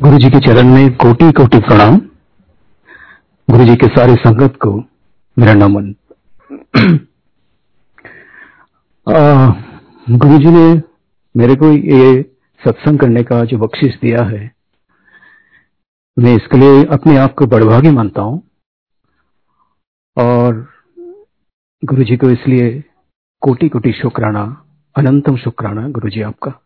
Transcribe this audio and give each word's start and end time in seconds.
गुरु 0.00 0.18
जी 0.18 0.28
के 0.30 0.38
चरण 0.40 0.68
में 0.68 0.94
कोटि 0.94 1.32
कोटि 1.32 1.58
प्रणाम। 1.58 1.96
गुरु 3.48 3.64
जी 3.64 3.76
के 3.76 3.86
सारे 3.86 4.14
संगत 4.14 4.56
को 4.56 4.72
मेरा 5.36 5.54
नमन। 5.54 5.86
गुरु 10.16 10.38
जी 10.38 10.50
ने 10.50 10.82
मेरे 11.36 11.54
को 11.54 11.70
ये 11.72 12.22
सत्संग 12.64 12.98
करने 12.98 13.22
का 13.22 13.44
जो 13.44 13.58
बख्शिश 13.58 13.94
दिया 13.94 14.24
है, 14.24 14.50
मैं 16.18 16.36
इसके 16.36 16.56
लिए 16.56 16.84
अपने 16.84 17.16
आप 17.16 17.34
को 17.34 17.46
बड़भागी 17.46 17.90
मानता 17.90 18.22
हूँ। 18.22 18.42
और 20.16 20.68
गुरु 21.84 22.04
जी 22.04 22.16
को 22.16 22.30
इसलिए 22.30 22.84
कोटि 23.42 23.68
कोटि 23.68 23.92
शुक्राना, 23.92 24.44
अनंतम 24.96 25.36
शुक्राना 25.36 25.88
गुरु 25.88 26.10
जी 26.10 26.22
आपका। 26.22 26.65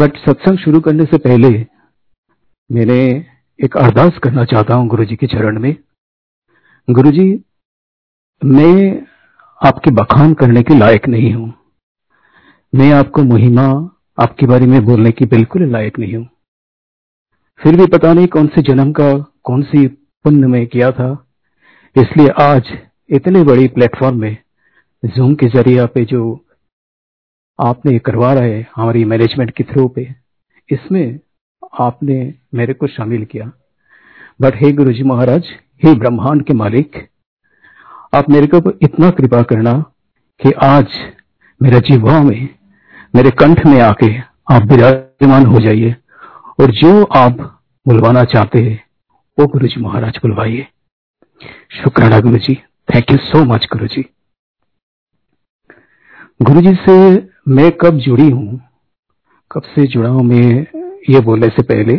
बट 0.00 0.16
सत्संग 0.18 0.58
शुरू 0.58 0.80
करने 0.80 1.04
से 1.04 1.18
पहले 1.18 1.48
मैंने 2.70 3.00
एक 3.58 3.76
अरदास 3.76 4.18
करना 4.22 4.44
चाहता 4.44 4.74
हूँ 4.74 4.88
गुरु 4.88 5.04
जी 5.04 5.16
के 5.16 5.26
चरण 5.26 5.58
में 5.60 5.74
गुरु 6.88 7.10
जी 7.10 7.28
मैं 8.42 8.74
आपके 9.60 9.90
बखान 9.94 10.34
करने 10.34 10.62
के 10.62 10.78
लायक 10.78 11.08
नहीं 11.08 11.32
हूँ 11.34 11.52
मैं 12.72 12.92
आपको 12.92 13.22
महिमा 13.24 13.64
आपके 14.18 14.46
बारे 14.46 14.66
में 14.66 14.84
बोलने 14.84 15.10
की 15.10 15.26
बिल्कुल 15.26 15.70
लायक 15.72 15.98
नहीं 15.98 16.14
हूँ 16.16 16.28
फिर 17.60 17.76
भी 17.76 17.86
पता 17.86 18.12
नहीं 18.12 18.26
कौन 18.26 18.46
से 18.46 18.62
जन्म 18.62 18.92
का 18.92 19.12
कौन 19.44 19.62
सी 19.62 19.86
पुण्य 20.24 20.46
में 20.46 20.66
किया 20.66 20.90
था 20.92 21.10
इसलिए 21.96 22.28
आज 22.42 22.72
इतने 23.10 23.42
बड़ी 23.44 23.66
प्लेटफॉर्म 23.68 24.20
में 24.20 24.36
जूम 25.02 25.34
के 25.34 25.48
ज़रिए 25.48 25.86
पे 25.86 26.04
जो 26.04 26.22
आपने 27.60 27.92
ये 27.92 27.98
करवा 27.98 28.32
रहे 28.32 28.60
हमारी 28.76 29.04
मैनेजमेंट 29.04 29.50
के 29.50 29.64
थ्रू 29.64 29.86
पे। 29.88 30.14
इसमें 30.68 31.18
आपने 31.80 32.34
मेरे 32.54 32.74
को 32.74 32.86
शामिल 32.86 33.24
किया। 33.24 33.50
बट 34.40 34.56
हे 34.56 34.72
गुरु 34.72 34.92
जी 34.92 35.02
महाराज, 35.02 35.44
हे 35.84 35.94
ब्रह्मांड 35.94 36.44
के 36.44 36.54
मालिक, 36.54 37.08
आप 38.14 38.30
मेरे 38.30 38.46
को 38.46 38.70
इतना 38.82 39.10
कृपा 39.10 39.42
करना 39.42 39.72
कि 40.40 40.52
आज 40.52 40.86
मेरा 41.60 41.78
जीवा 41.78 42.20
में, 42.22 42.48
मेरे 43.14 43.30
कंठ 43.30 43.66
में 43.66 43.80
आके 43.80 44.18
आप 44.54 44.62
विराजमान 44.62 45.46
हो 45.46 45.60
जाइए 45.60 45.96
और 46.60 46.70
जो 46.70 47.04
आप 47.04 47.38
बुलवाना 47.86 48.24
चाहते 48.24 48.62
हैं, 48.62 48.84
वो 49.38 49.46
गुरु 49.46 49.66
जी 49.66 49.80
महाराज 49.80 50.18
बुलवाइए। 50.22 50.66
शुक्राना 51.82 52.20
गुरु 52.20 52.38
जी 52.38 52.54
थैंक 52.88 53.10
यू 53.10 53.16
सो 53.18 53.44
मच 53.44 53.66
गुरु 53.72 53.86
जी 53.86 54.04
गुरु 56.40 56.60
जी 56.62 56.72
से 56.76 56.92
मैं 57.48 57.70
कब 57.80 57.96
जुड़ी 57.98 58.28
हूँ? 58.30 58.60
कब 59.50 59.62
से 59.74 59.86
जुड़ा 59.86 60.08
हूँ 60.10 60.22
मैं 60.24 60.66
ये 61.10 61.20
बोलने 61.20 61.48
से 61.48 61.62
पहले? 61.62 61.94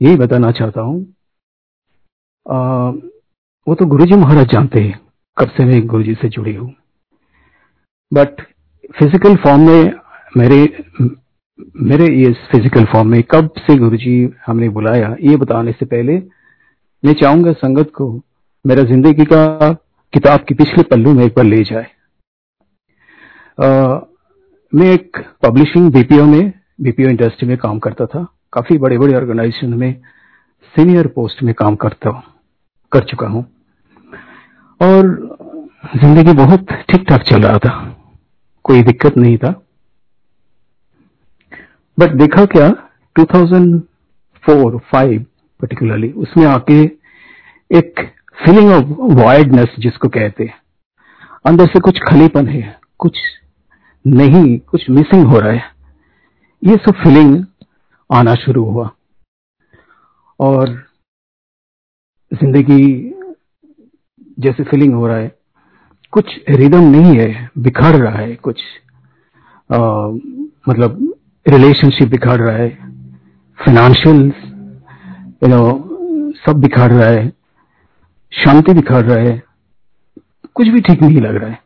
यही 0.00 0.16
बताना 0.16 0.50
चाहता 0.52 0.80
हूँ। 0.80 1.00
वो 3.66 3.74
तो 3.74 3.86
गुरु 3.86 4.06
जी 4.06 4.16
महाराज 4.16 4.52
जानते 4.52 4.80
हैं 4.80 5.00
कब 5.36 5.48
से 5.56 5.64
मैं 5.64 5.80
गुरु 5.86 6.02
जी 6.02 6.14
से 6.14 6.28
जुड़ी 6.28 6.54
हूँ। 6.54 6.74
बट 8.12 8.42
फ़िज़िकल 8.98 9.36
फॉर्म 9.44 9.66
में 9.68 9.92
मेरे 10.36 10.60
मेरे 11.82 12.12
ये 12.16 12.32
फ़िज़िकल 12.52 12.84
फॉर्म 12.92 13.08
में 13.10 13.22
कब 13.30 13.50
से 13.58 13.76
गुरु 13.78 13.96
जी 13.96 14.28
हमने 14.46 14.68
बुलाया, 14.68 15.14
ये 15.20 15.36
बताने 15.36 15.72
से 15.72 15.86
पहले 15.86 16.22
मैं 17.02 17.14
चाहूँगा 17.14 17.52
संगत 17.54 17.90
को 17.96 18.12
मेरा 18.64 18.82
ज़िंदगी 18.84 19.24
का 19.24 19.72
किताब 20.12 20.44
के 20.48 20.54
पिछले 20.54 20.82
पल्लू 20.84 21.14
में 21.14 21.24
एक 21.24 21.34
बार 21.36 21.44
ले 21.46 21.64
जाए। 21.64 21.90
मैं 23.58 24.86
एक 24.92 25.18
पब्लिशिंग 25.42 25.90
बीपीओ 25.92 26.24
में 26.26 26.52
बीपीओ 26.80 27.08
इंडस्ट्री 27.08 27.48
में 27.48 27.56
काम 27.58 27.78
करता 27.78 28.06
था। 28.06 28.26
काफ़ी 28.52 28.76
बड़े 28.78 28.98
बड़े 28.98 29.14
ऑर्गेनाइजेशन 29.16 29.74
में 29.74 29.92
सीनियर 30.74 31.06
पोस्ट 31.06 31.42
में 31.42 31.54
काम 31.54 31.76
करता 31.76 32.10
हूँ, 32.10 32.22
कर 32.92 33.04
चुका 33.04 33.26
हूँ। 33.26 33.44
और 34.80 35.06
ज़िंदगी 35.96 36.32
बहुत 36.34 36.72
ठीक 36.90 37.08
ठाक 37.08 37.22
चल 37.22 37.42
रहा 37.42 37.58
था। 37.58 37.72
कोई 38.64 38.82
दिक्कत 38.82 39.16
नहीं 39.16 39.36
था। 39.38 39.50
बट 41.98 42.12
देखा 42.14 42.44
क्या 42.46 42.68
2004 43.16 44.78
5 44.92 45.24
पर्टिकुलरली 45.60 46.10
उसमें 46.18 46.46
आके 46.46 46.82
एक 47.70 48.00
फीलिंग 48.38 48.70
ऑफ़ 48.72 48.84
वाइडनेस 49.20 49.74
जिसको 49.78 50.08
कहते 50.10 50.44
हैं। 50.44 50.54
अंदर 51.44 51.66
से 51.66 51.80
कुछ 51.80 51.98
खलीपन 52.02 52.48
है, 52.48 52.78
कुछ 52.98 53.18
नहीं 54.06 54.58
कुछ 54.60 54.88
मिसिंग 54.90 55.26
हो 55.26 55.38
रहा 55.40 55.52
है। 55.52 55.62
ये 56.62 56.76
सब 56.76 56.94
फीलिंग 57.02 57.44
आना 58.10 58.34
शुरू 58.34 58.64
हुआ। 58.64 58.90
और 60.40 60.68
ज़िंदगी 62.32 62.84
जैसे 64.38 64.64
फीलिंग 64.64 64.94
हो 64.94 65.06
रहा 65.06 65.16
है 65.16 65.34
कुछ 66.12 66.34
रिदम 66.50 66.90
नहीं 66.90 67.16
है 67.18 67.50
बिखर 67.58 68.00
रहा 68.00 68.18
है 68.18 68.34
कुछ। 68.36 68.62
आ, 69.70 69.78
मतलब 70.68 71.14
रिलेशनशिप 71.46 72.08
बिखर 72.08 72.40
रहा 72.40 72.56
है 72.56 72.68
फाइनेंशियल 73.58 74.22
यू 75.42 75.48
नो 75.48 75.62
सब 76.46 76.60
बिखर 76.60 76.90
रहा 76.90 77.08
है 77.10 77.28
शांति 78.32 78.72
बिखर 78.74 79.04
रहा 79.04 79.18
है 79.18 79.42
कुछ 80.54 80.68
भी 80.68 80.80
ठीक 80.80 81.02
नहीं 81.02 81.20
लग 81.20 81.34
रहा 81.34 81.50
है। 81.50 81.64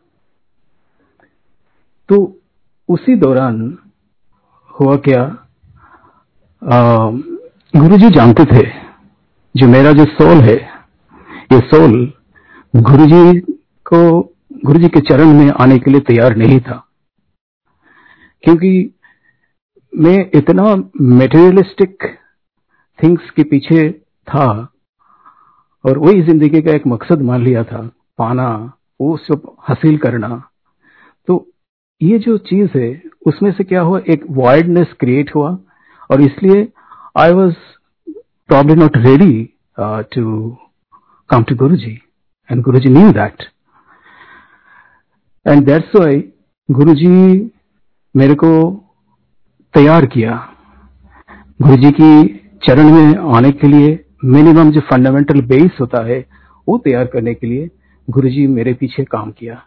तो 2.10 2.16
उसी 2.88 3.15
दौरान 3.16 3.56
हुआ 4.75 4.97
क्या? 5.06 5.22
गुरु 7.76 7.97
जी 7.97 8.09
जानते 8.10 8.44
थे 8.44 8.62
जो 9.54 9.66
मेरा 9.69 9.93
जो 9.93 10.04
सोल 10.04 10.41
है, 10.43 10.56
ये 11.53 11.60
सोल 11.60 11.93
गुरु 12.75 13.06
जी 13.06 13.41
को 13.87 14.00
गुरु 14.65 14.78
जी 14.78 14.88
के 14.88 15.00
चरण 15.00 15.32
में 15.34 15.50
आने 15.53 15.78
के 15.78 15.91
लिए 15.91 16.00
तैयार 16.00 16.37
नहीं 16.37 16.59
था। 16.60 16.84
क्योंकि 18.44 18.72
मैं 19.92 20.19
इतना 20.34 20.75
मेटेरियलिस्टिक 21.00 22.04
थिंग्स 22.98 23.31
के 23.31 23.42
पीछे 23.44 23.88
था 24.28 24.47
और 25.84 25.98
वही 25.98 26.22
ज़िंदगी 26.22 26.60
का 26.62 26.72
एक 26.72 26.87
मकसद 26.87 27.22
मान 27.22 27.42
लिया 27.44 27.65
था, 27.65 27.91
पाना, 28.19 28.72
वो 29.00 29.16
सब 29.19 29.56
हासिल 29.60 29.98
करना। 29.98 30.50
ये 32.00 32.19
जो 32.19 32.37
चीज़ 32.41 32.77
है, 32.77 33.03
उसमें 33.27 33.50
से 33.53 33.65
क्या 33.65 33.81
हुआ? 33.81 34.00
एक 34.09 34.25
वाइडनेस 34.31 34.93
क्रिएट 35.00 35.34
हुआ 35.34 35.50
और 36.11 36.21
इसलिए 36.21 36.66
I 37.19 37.33
was 37.33 37.55
problem 38.49 38.81
not 38.81 38.97
ready 38.97 39.43
to 40.15 40.25
come 41.31 41.43
to 41.43 41.55
Guru 41.56 41.77
ji 41.77 41.93
and 42.50 42.62
Guru 42.62 42.78
ji 42.78 42.89
knew 42.89 43.10
that 43.12 43.43
and 45.47 45.65
that's 45.65 45.94
why 45.97 46.22
गुरु 46.69 46.94
जी 46.94 47.09
मेरे 48.15 48.34
को 48.34 48.50
तैयार 49.75 50.06
किया। 50.06 50.33
गुरु 51.62 51.77
जी 51.77 51.91
की 51.91 52.27
चरण 52.65 52.91
में 52.93 53.34
आने 53.37 53.50
के 53.53 53.66
लिए 53.66 53.89
मिनिमम 54.25 54.71
जो 54.71 54.81
फंडामेंटल 54.81 55.41
बेस 55.47 55.77
होता 55.81 56.03
है, 56.05 56.19
वो 56.69 56.78
तैयार 56.78 57.06
करने 57.06 57.34
के 57.34 57.47
लिए 57.47 57.69
गुरु 58.09 58.28
जी 58.28 58.47
मेरे 58.49 58.75
पीछे 58.75 59.05
काम 59.05 59.31
किया। 59.31 59.62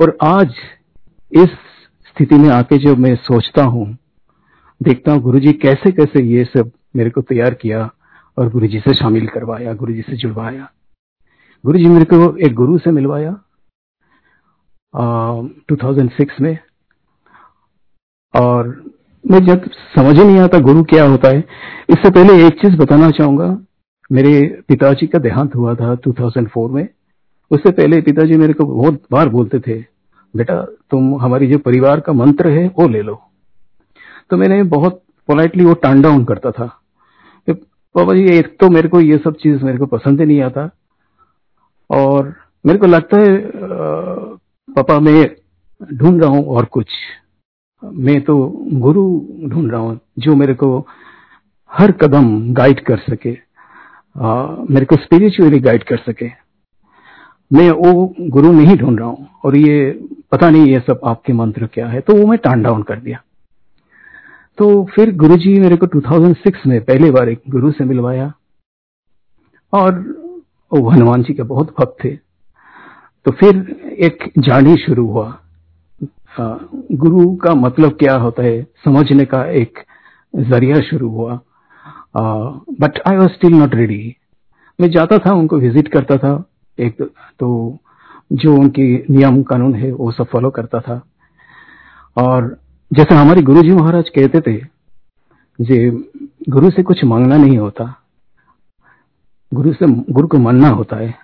और 0.00 0.16
आज 0.22 0.54
इस 1.32 1.48
स्थिति 2.06 2.34
में 2.34 2.48
आके 2.48 2.78
जब 2.78 2.98
मैं 2.98 3.14
सोचता 3.16 3.62
हूँ, 3.64 3.86
देखता 4.80 5.12
हूँ 5.12 5.20
गुरु 5.22 5.40
जी 5.40 5.52
कैसे 5.52 5.90
कैसे 5.92 6.22
ये 6.24 6.44
सब 6.44 6.70
मेरे 6.96 7.10
को 7.10 7.20
तैयार 7.22 7.54
किया 7.54 7.88
और 8.36 8.48
गुरु 8.50 8.66
जी 8.66 8.80
से 8.80 8.94
शामिल 8.94 9.26
करवाया 9.26 9.72
गुरु 9.74 9.92
जी 9.94 10.02
से 10.02 10.16
जुड़वाया। 10.16 10.68
गुरु 11.64 11.78
जी 11.78 11.86
मेरे 11.86 12.04
को 12.04 12.36
एक 12.36 12.54
गुरु 12.54 12.78
से 12.78 12.90
मिलवाया 12.90 13.32
थाउज़ेंड 15.74 16.10
सिक्स 16.10 16.40
में। 16.40 16.58
और 18.34 18.68
मैं 19.24 19.44
जब 19.46 19.68
समझ 19.96 20.16
ही 20.18 20.24
नहीं 20.24 20.38
आता 20.38 20.58
गुरु 20.58 20.82
क्या 20.84 21.04
होता 21.04 21.28
है, 21.28 21.38
इससे 21.90 22.10
पहले 22.10 22.46
एक 22.46 22.60
चीज़ 22.60 22.76
बताना 22.76 23.10
चाहूँगा। 23.10 23.46
मेरे 24.10 24.62
पिताजी 24.68 25.06
का 25.06 25.18
देहांत 25.18 25.54
हुआ 25.54 25.74
था 25.74 25.94
2004 26.06 26.70
में। 26.70 26.88
उससे 27.50 27.70
पहले 27.72 28.00
पिताजी 28.02 28.36
मेरे 28.36 28.52
को 28.52 28.64
बहुत 28.66 29.02
बार 29.12 29.28
बोलते 29.28 29.58
थे 29.58 29.78
बेटा 30.34 30.60
तुम 30.90 31.14
हमारी 31.20 31.46
जो 31.46 31.58
परिवार 31.58 32.00
का 32.00 32.12
मंत्र 32.12 32.50
है 32.50 32.66
वो 32.78 32.88
ले 32.88 33.02
लो। 33.02 33.20
तो 34.30 34.36
मैंने 34.36 34.62
बहुत 34.74 35.02
पोलाइटली 35.28 35.64
वो 35.64 35.74
टर्न 35.74 36.02
डाउन 36.02 36.24
करता 36.24 36.50
था। 36.50 36.66
पापा 37.48 38.14
जी 38.14 38.24
एक 38.30 38.56
तो 38.60 38.68
मेरे 38.70 38.88
को 38.88 39.00
ये 39.00 39.16
सब 39.18 39.36
चीज़ 39.36 39.62
मेरे 39.64 39.78
को 39.78 39.86
पसंद 39.86 40.20
ही 40.20 40.26
नहीं 40.26 40.40
आता। 40.42 40.68
और 41.90 42.34
मेरे 42.64 42.78
को 42.78 42.86
लगता 42.86 43.20
है 43.20 43.36
पापा 44.68 44.98
मैं 45.00 45.24
ढूंढ 45.80 46.20
रहा 46.22 46.30
हूँ 46.30 46.44
और 46.46 46.64
कुछ। 46.64 46.90
मैं 47.82 48.20
तो 48.24 48.36
गुरु 48.80 49.02
ढूंढ 49.48 49.70
रहा 49.70 49.80
हूँ 49.80 49.98
जो 50.18 50.34
मेरे 50.34 50.54
को 50.54 50.78
हर 51.70 51.92
कदम 51.92 52.28
गाइड 52.54 52.80
कर 52.80 52.98
सके। 53.00 53.32
आ, 54.16 54.46
मेरे 54.70 54.86
को 54.86 54.96
स्पिरिचुअली 54.96 55.60
गाइड 55.60 55.84
कर 55.84 55.96
सके। 55.98 56.28
मैं 57.50 57.70
वो 57.72 58.14
गुरु 58.30 58.52
नहीं 58.52 58.76
ढूंढ 58.76 58.98
रहा 58.98 59.08
हूँ। 59.08 59.28
और 59.44 59.56
ये 59.56 59.90
पता 60.32 60.50
नहीं 60.50 60.66
ये 60.66 60.78
सब 60.80 61.00
आपके 61.06 61.32
मंत्र 61.32 61.66
क्या 61.66 61.86
है 61.88 62.00
तो 62.00 62.14
वो 62.14 62.26
मैं 62.26 62.38
टर्न 62.38 62.62
डाउन 62.62 62.82
कर 62.82 63.00
दिया। 63.00 63.20
तो 64.58 64.84
फिर 64.94 65.14
गुरुजी 65.16 65.58
मेरे 65.60 65.76
को 65.76 65.86
2006 65.88 66.66
में 66.66 66.80
पहली 66.84 67.10
बार 67.10 67.28
एक 67.28 67.42
गुरु 67.50 67.70
से 67.72 67.84
मिलवाया, 67.84 68.32
और 69.72 69.98
वो 70.72 70.88
हनुमान 70.90 71.22
जी 71.22 71.34
के 71.34 71.42
बहुत 71.44 71.74
भक्त 71.78 71.96
थे। 72.04 72.14
तो 73.26 73.30
फिर 73.32 73.56
एक 74.00 74.30
जानी 74.38 74.74
शुरू 74.76 75.06
हुआ। 75.06 75.38
गुरु 76.36 77.34
का 77.36 77.54
मतलब 77.56 77.96
क्या 77.98 78.14
होता 78.16 78.42
है, 78.42 78.62
समझने 78.84 79.24
का 79.24 79.44
एक 79.52 79.78
ज़रिया 80.34 80.80
शुरू 80.82 81.08
हुआ। 81.10 81.40
But 82.80 82.98
I 83.08 83.16
was 83.16 83.28
still 83.30 83.54
not 83.54 83.74
ready 83.74 84.14
मैं 84.78 84.90
जाता 84.90 85.18
था, 85.18 85.32
उनको 85.32 85.58
विज़िट 85.58 85.88
करता 85.88 86.16
था, 86.16 86.44
एक 86.78 87.02
तो 87.02 87.78
जो 88.32 88.54
उनकी 88.54 89.04
नियम 89.10 89.42
कानून 89.42 89.74
है, 89.74 89.92
वो 89.92 90.10
सब 90.12 90.24
फॉलो 90.24 90.50
करता 90.50 90.80
था। 90.80 91.00
और 92.16 92.58
जैसे 92.92 93.14
हमारे 93.14 93.42
गुरु 93.42 93.62
जी 93.62 93.70
महाराज 93.70 94.08
कहते 94.08 94.40
थे 94.40 94.56
जे 95.60 95.90
गुरु 96.48 96.70
से 96.70 96.82
कुछ 96.82 97.04
मांगना 97.04 97.36
नहीं 97.36 97.58
होता, 97.58 97.94
गुरु 99.54 99.72
से, 99.72 99.86
गुरु 100.12 100.28
को 100.28 100.38
मानना 100.38 100.68
होता 100.68 100.96
है। 100.96 101.14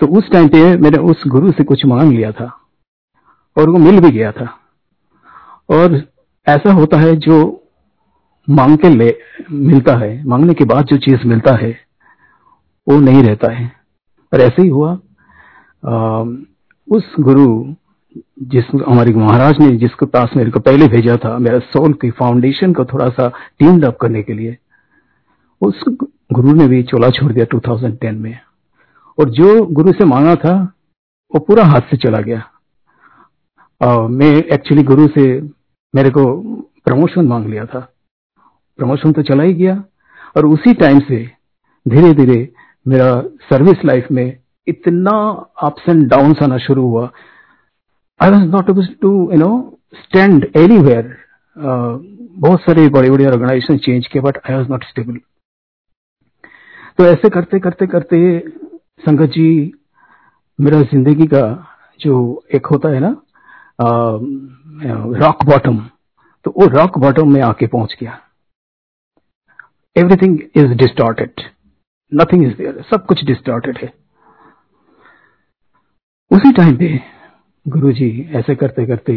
तो 0.00 0.06
उस 0.06 0.30
टाइम 0.30 0.48
पे 0.48 0.76
मैंने 0.76 0.98
उस 0.98 1.22
गुरु 1.26 1.52
से 1.52 1.64
कुछ 1.64 1.86
मांग 1.86 2.12
लिया 2.12 2.32
था 2.32 2.60
और 3.58 3.70
वो 3.70 3.78
मिल 3.78 4.00
भी 4.00 4.10
गया 4.10 4.32
था। 4.32 4.58
और 5.70 5.94
ऐसा 6.46 6.72
होता 6.72 6.96
है 6.96 7.16
जो 7.16 7.64
मांग 8.50 8.78
के 8.78 8.88
ले, 8.88 9.18
मिलता 9.50 9.96
है, 9.96 10.24
मांगने 10.24 10.54
के 10.54 10.64
बाद 10.64 10.84
जो 10.84 10.96
चीज़ 10.96 11.26
मिलता 11.26 11.54
है, 11.54 11.76
वो 12.88 13.00
नहीं 13.00 13.22
रहता 13.22 13.52
है। 13.52 13.72
पर 14.32 14.40
ऐसे 14.40 14.62
ही 14.62 14.68
हुआ 14.68 14.98
उस 16.88 17.14
गुरु 17.20 17.74
जिस 18.42 18.64
हमारे 18.88 19.14
महाराज 19.14 19.54
ने 19.60 19.76
जिसके 19.76 20.06
पास 20.06 20.30
मेरे 20.36 20.50
को 20.50 20.60
पहले 20.60 20.86
भेजा 20.88 21.16
था 21.16 21.38
मेरा 21.38 21.58
सोल 21.58 21.92
की 21.92 22.10
फाउंडेशन 22.10 22.72
को 22.72 22.84
थोड़ा 22.84 23.08
सा 23.08 23.28
टीम 23.28 23.82
अप 23.82 23.96
करने 24.00 24.22
के 24.22 24.32
लिए 24.32 24.58
उस 25.60 25.84
गुरु 26.32 26.52
ने 26.52 26.68
भी 26.68 26.82
चोला 26.82 27.10
छोड़ 27.10 27.32
दिया 27.32 27.44
2010 27.44 28.12
में। 28.12 28.38
और 29.18 29.30
जो 29.30 29.66
गुरु 29.66 29.92
से 29.92 30.04
मांगा 30.04 30.34
था 30.34 30.72
वो 31.34 31.40
पूरा 31.40 31.64
हाथ 31.64 31.80
से 31.80 31.96
चला 31.96 32.20
गया। 32.20 32.42
आ, 33.82 34.08
मैं 34.08 34.36
एक्चुअली 34.36 34.82
गुरु 34.82 35.08
से 35.08 35.40
मेरे 35.94 36.10
को 36.10 36.40
प्रमोशन 36.84 37.26
मांग 37.26 37.46
लिया 37.46 37.64
था। 37.64 37.92
प्रमोशन 38.76 39.12
तो 39.12 39.22
चला 39.22 39.42
ही 39.42 39.54
गया। 39.54 39.84
और 40.36 40.46
उसी 40.46 40.74
टाइम 40.74 40.98
से 40.98 41.30
धीरे 41.88 42.12
धीरे 42.12 42.52
मेरा 42.88 43.20
सर्विस 43.20 43.84
लाइफ 43.84 44.06
में 44.12 44.38
इतना 44.66 45.12
अप्स 45.62 45.88
एंड 45.88 46.06
डाउन 46.10 46.34
आना 46.42 46.58
शुरू 46.66 46.82
हुआ। 46.82 47.10
I 48.20 48.30
was 48.30 48.48
not 48.50 48.70
able 48.70 48.86
to 49.02 49.10
you 49.32 49.38
know 49.38 49.50
stand 49.94 50.44
anywhere 50.80 51.16
बहुत 51.56 52.60
सारे 52.60 52.88
बड़े 52.88 53.10
बड़े 53.10 53.26
ऑर्गेनाइजेशन 53.26 53.78
चेंज 53.86 54.06
किए 54.06 54.22
but 54.22 54.38
I 54.38 54.56
was 54.56 54.68
not 54.70 54.84
stable 54.84 55.18
तो 56.98 57.04
ऐसे 57.06 57.28
करते 57.30 57.58
करते 57.60 57.86
करते 57.86 58.18
संगत 59.06 59.30
जी, 59.30 59.72
मेरा 60.58 60.80
ज़िंदगी 60.82 61.26
का 61.26 61.42
जो 62.00 62.42
एक 62.54 62.66
होता 62.66 62.88
है 62.88 63.00
ना 63.00 63.14
रॉक 65.18 65.44
बॉटम 65.46 65.78
तो 66.44 66.50
वो 66.56 66.66
रॉक 66.68 66.98
बॉटम 66.98 67.32
में 67.32 67.40
आके 67.42 67.66
पहुँच 67.66 67.96
गया। 68.00 68.18
Everything 69.96 70.38
is 70.56 70.72
distorted 70.78 71.40
nothing 72.12 72.44
is 72.44 72.56
there 72.56 72.82
सब 72.90 73.06
कुछ 73.06 73.24
डिस्टॉर्टेड 73.24 73.78
है। 73.78 73.92
उसी 76.30 76.50
टाइम 76.52 76.76
पे 76.76 76.88
गुरुजी 77.66 78.08
ऐसे 78.34 78.54
करते 78.54 78.84
करते 78.86 79.14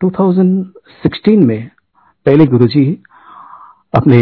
2016 0.00 1.44
में 1.46 1.70
पहले 2.26 2.46
गुरुजी 2.46 2.84
अपने 3.94 4.18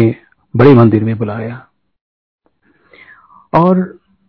बड़े 0.53 0.73
मंदिर 0.73 1.03
में 1.03 1.17
बुलाया। 1.17 1.55
और 3.53 3.79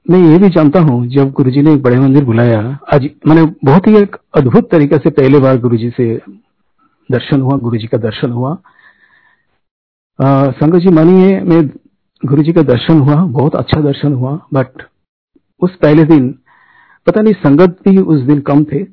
मैं 0.07 0.19
ये 0.21 0.39
भी 0.39 0.49
जानता 0.49 0.81
हूँ, 0.81 1.07
जब 1.07 1.31
गुरुजी 1.31 1.63
ने 1.63 1.73
एक 1.73 1.83
बड़े 1.83 1.99
मंदिर 1.99 2.25
बुलाया, 2.25 2.61
आज 2.95 3.09
मैंने 3.27 3.45
बहुत 3.65 3.87
ही 3.87 3.97
एक 3.97 4.17
अद्भुत 4.37 4.71
तरीके 4.71 4.99
से 4.99 5.11
पहले 5.13 5.39
बार 5.41 5.59
गुरुजी 5.61 5.91
से 5.91 6.15
दर्शन 7.11 7.41
हुआ, 7.41 7.59
गुरुजी 7.59 7.87
का 7.87 7.99
दर्शन 7.99 8.33
हुआ। 8.33 8.57
संगत 10.19 10.79
जी 10.79 10.91
मानिए, 10.91 11.41
मैं 11.41 11.67
गुरुजी 12.23 12.53
का 12.53 12.63
दर्शन 12.65 13.01
हुआ, 13.01 13.15
बहुत 13.17 13.57
अच्छा 13.57 13.81
दर्शन 13.81 14.13
हुआ 14.13 14.39
बट 14.55 14.83
उस 15.61 15.77
पहले 15.77 16.05
दिन 16.05 16.35
पता 17.07 17.21
नहीं, 17.21 17.35
संगत 17.35 17.79
भी 17.85 17.99
उस 17.99 18.21
दिन 18.23 18.41
कम 18.43 18.65
थे 18.65 18.85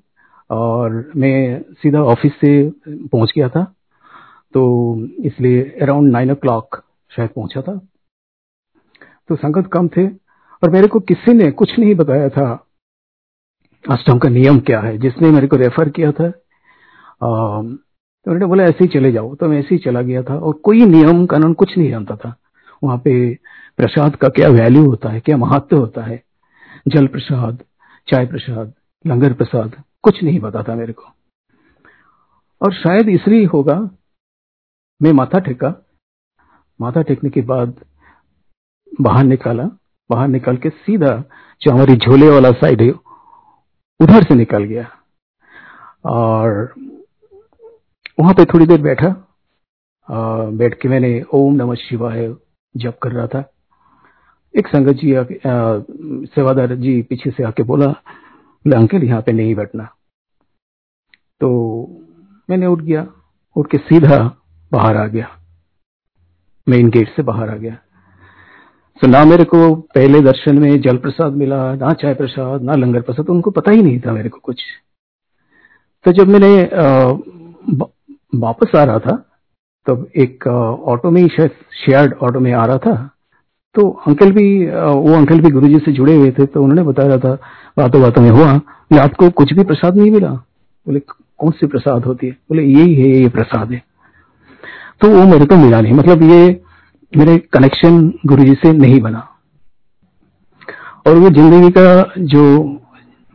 और 0.49 1.11
मैं 1.15 1.61
सीधा 1.73 2.01
ऑफ़िस 2.05 2.31
से 2.35 2.69
पहुँच 2.87 3.31
गया 3.35 3.49
था 3.49 3.63
तो 4.53 4.61
इसलिए 5.25 5.63
अराउंड 5.81 6.11
नाइन 6.11 6.31
ओ 6.31 6.35
शायद 7.11 7.29
पहुँचा 7.29 7.61
था। 7.61 7.75
तो 9.29 9.35
संगत 9.35 9.69
कम 9.73 9.87
थे 9.87 10.07
और 10.07 10.69
मेरे 10.69 10.87
को 10.87 10.99
किसी 11.01 11.33
ने 11.33 11.49
कुछ 11.51 11.77
नहीं 11.79 11.93
बताया 11.95 12.29
था 12.29 12.47
अष्टम 13.85 14.17
का 14.19 14.29
नियम 14.29 14.59
क्या 14.59 14.79
है। 14.79 14.97
जिसने 14.97 15.29
मेरे 15.31 15.47
को 15.47 15.55
रेफर 15.55 15.89
किया 15.89 16.11
था 16.11 16.29
तो 18.25 18.31
उन्होंने 18.31 18.45
बोला, 18.45 18.63
ऐसे 18.63 18.83
ही 18.83 18.87
चले 18.89 19.11
जाओ। 19.11 19.33
तो 19.35 19.47
मैं 19.47 19.59
ऐसे 19.59 19.75
ही 19.75 19.77
चला 19.81 20.01
गया 20.01 20.23
था 20.23 20.37
और 20.37 20.53
कोई 20.63 20.85
नियम 20.85 21.25
कानून 21.25 21.53
कुछ 21.53 21.77
नहीं 21.77 21.89
जानता 21.89 22.15
था। 22.15 22.35
वहाँ 22.81 22.97
पे 22.97 23.33
प्रसाद 23.79 24.15
का 24.15 24.27
क्या 24.29 24.49
वैल्यू 24.49 24.85
होता 24.85 25.09
है, 25.09 25.19
क्या 25.19 25.37
महत्व 25.37 25.77
होता 25.77 26.03
है? 26.03 26.21
जल 26.87 27.07
प्रसाद 27.07 27.63
चाय 28.11 28.25
प्रसाद, 28.25 28.73
लंगर 29.05 29.33
प्रसाद, 29.33 29.75
कुछ 30.03 30.23
नहीं 30.23 30.39
पता 30.39 30.63
था 30.63 30.75
मेरे 30.75 30.93
को। 30.93 31.03
और 32.61 32.73
शायद 32.73 33.09
इसलिए 33.09 33.45
होगा, 33.45 33.75
मैं 35.01 35.11
माथा 35.13 35.39
टेका, 35.39 35.73
माथा 36.79 37.01
टेकने 37.01 37.29
के 37.29 37.41
बाद 37.41 37.73
बाहर 39.01 39.23
निकाला, 39.23 39.63
बाहर 40.09 40.27
निकल 40.27 40.57
के 40.57 40.69
सीधा 40.69 41.11
जो 41.61 41.71
हमारी 41.71 41.95
झोले 41.95 42.29
वाला 42.29 42.51
साइड 42.53 42.81
है 42.81 42.89
उधर 43.99 44.23
से 44.23 44.35
निकल 44.35 44.63
गया। 44.63 44.87
और 46.05 46.73
वहाँ 48.19 48.33
पे 48.33 48.45
थोड़ी 48.45 48.65
देर 48.65 48.81
बैठा 48.81 49.15
बैठ 50.59 50.79
के 50.81 50.89
मैंने 50.89 51.21
ओम 51.33 51.55
नमः 51.55 51.75
शिवाय 51.77 52.27
जप 52.75 52.97
कर 53.03 53.11
रहा 53.11 53.27
था। 53.27 53.41
एक 54.53 54.67
संगत 54.67 54.95
जी 54.95 55.13
सेवादार 56.27 56.75
जी 56.75 57.01
पीछे 57.09 57.31
से 57.31 57.43
आके 57.43 57.63
बोला 57.63 57.87
बोले 57.87 58.75
अंकल 58.75 59.03
यहाँ 59.03 59.21
पे 59.21 59.31
नहीं 59.31 59.55
बैठना। 59.55 59.83
तो 61.41 61.49
मैंने 62.49 62.65
उठ 62.67 62.81
गया, 62.81 63.05
उठ 63.55 63.69
के 63.71 63.77
सीधा 63.79 64.17
बाहर 64.71 64.97
आ 64.97 65.05
गया। 65.07 65.27
मेन 66.67 66.89
गेट 66.89 67.15
से 67.15 67.23
बाहर 67.23 67.49
आ 67.49 67.55
गया। 67.55 67.77
तो 69.01 69.07
ना 69.07 69.23
मेरे 69.25 69.43
को 69.43 69.75
पहले 69.75 70.21
दर्शन 70.21 70.59
में 70.59 70.81
जल 70.81 70.97
प्रसाद 70.97 71.33
मिला, 71.33 71.75
ना 71.75 71.93
चाय 71.93 72.13
प्रसाद, 72.13 72.61
ना 72.61 72.75
लंगर 72.75 73.01
प्रसाद 73.01 73.25
तो 73.25 73.33
उनको 73.33 73.51
पता 73.51 73.71
ही 73.71 73.81
नहीं 73.81 73.99
था 73.99 74.11
मेरे 74.13 74.29
को 74.29 74.39
कुछ। 74.39 74.63
तो 76.05 76.11
जब 76.11 76.27
मैंने 76.27 76.51
वापस 78.39 78.75
आ 78.75 78.83
रहा 78.83 78.99
था, 78.99 79.15
तब 79.87 80.03
तो 80.03 80.21
एक 80.21 80.47
ऑटो 80.47 81.11
में 81.11 81.21
ही 81.21 81.27
शायद 81.27 81.51
शेयर्ड 81.75 82.13
ऑटो 82.13 82.39
में 82.39 82.51
आ 82.53 82.65
रहा 82.65 82.77
था। 82.77 83.09
तो 83.79 83.89
अंकल 84.07 84.31
भी 84.31 84.45
वो 84.67 85.13
अंकल 85.15 85.39
भी 85.41 85.49
गुरुजी 85.51 85.77
से 85.79 85.91
जुड़े 85.93 86.15
हुए 86.15 86.31
थे 86.31 86.45
तो 86.45 86.61
उन्होंने 86.63 86.83
बताया 86.83 87.17
था, 87.17 87.33
बातों 87.77 88.01
बातों 88.01 88.21
में 88.21 88.29
हुआ 88.29 88.57
कि 88.57 88.97
आपको 88.99 89.29
कुछ 89.31 89.53
भी 89.53 89.63
प्रसाद 89.63 89.97
नहीं 89.97 90.11
मिला। 90.11 90.29
बोले, 90.29 90.99
कौन 90.99 91.51
सी 91.51 91.67
प्रसाद 91.67 92.05
होती 92.05 92.27
है? 92.27 92.33
बोले, 92.49 92.63
यही 92.63 92.93
है, 92.95 93.09
ये 93.11 93.29
प्रसाद 93.29 93.71
है। 93.71 93.81
तो 95.01 95.09
वो 95.09 95.25
मेरे 95.25 95.45
को 95.45 95.55
मिला 95.57 95.81
नहीं। 95.81 95.93
मतलब 95.93 96.23
ये 96.23 96.61
मेरे 97.13 97.37
कनेक्शन 97.53 98.01
गुरु 98.25 98.43
जी 98.43 98.53
से 98.55 98.73
नहीं 98.73 98.99
बना। 99.01 99.27
और 101.07 101.15
वो 101.15 101.29
ज़िंदगी 101.29 101.69
का 101.77 102.13
जो 102.19 102.43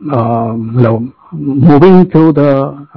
मतलब 0.01 1.11
moving 1.33 2.05
through 2.05 2.31
the 2.33 2.39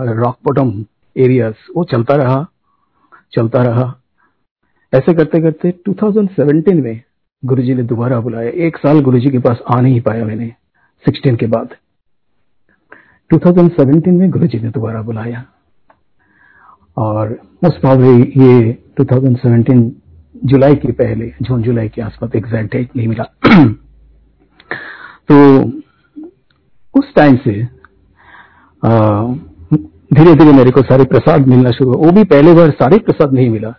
rock 0.01 0.37
bottom 0.45 0.73
areas 1.17 1.73
वो 1.77 1.85
चलता 1.93 2.15
रहा 2.17 2.47
चलता 3.33 3.63
रहा। 3.63 3.93
ऐसे 4.93 5.15
करते 5.15 5.41
करते 5.43 5.71
2017 5.89 6.83
में 6.83 7.01
गुरुजी 7.43 7.75
ने 7.75 7.83
दोबारा 7.83 8.19
बुलाया। 8.21 8.51
एक 8.67 8.77
साल 8.77 9.01
गुरुजी 9.01 9.31
के 9.31 9.39
पास 9.39 9.59
आ 9.71 9.81
नहीं 9.81 10.01
पाया 10.01 10.25
मैंने। 10.25 10.53
16 11.07 11.37
के 11.37 11.47
बाद। 11.47 11.75
2017 13.31 14.13
में 14.13 14.31
गुरुजी 14.31 14.59
ने 14.59 14.71
दोबारा 14.71 15.03
बुलाया। 15.03 15.45
और 16.97 17.31
मोस्ट 17.65 17.81
प्रॉब्ली 17.81 18.23
ये 18.37 18.71
2017 19.01 19.91
जुलाई 20.45 20.75
के 20.75 20.93
पहले, 20.93 21.33
जून 21.43 21.63
जुलाई 21.63 21.89
के 21.89 22.03
आसपास 22.03 22.31
एग्जैक्ट 22.37 22.73
डेट 22.73 22.97
नहीं 22.97 23.09
मिला। 23.09 23.25
तो 25.29 25.37
उस 26.95 27.15
टाइम 27.17 27.37
से 27.37 27.53
धीरे 30.11 30.35
धीरे 30.35 30.53
मेरे 30.53 30.71
को 30.71 30.83
सारे 30.83 31.05
प्रसाद 31.05 31.47
मिलना 31.49 31.71
शुरू 31.71 31.93
हुआ 31.93 32.07
वो 32.07 32.13
भी 32.13 32.25
पहले 32.25 32.55
बार 32.55 32.71
सारे 32.73 32.99
प्रसाद 32.99 33.33
नहीं 33.33 33.49
मिला 33.51 33.75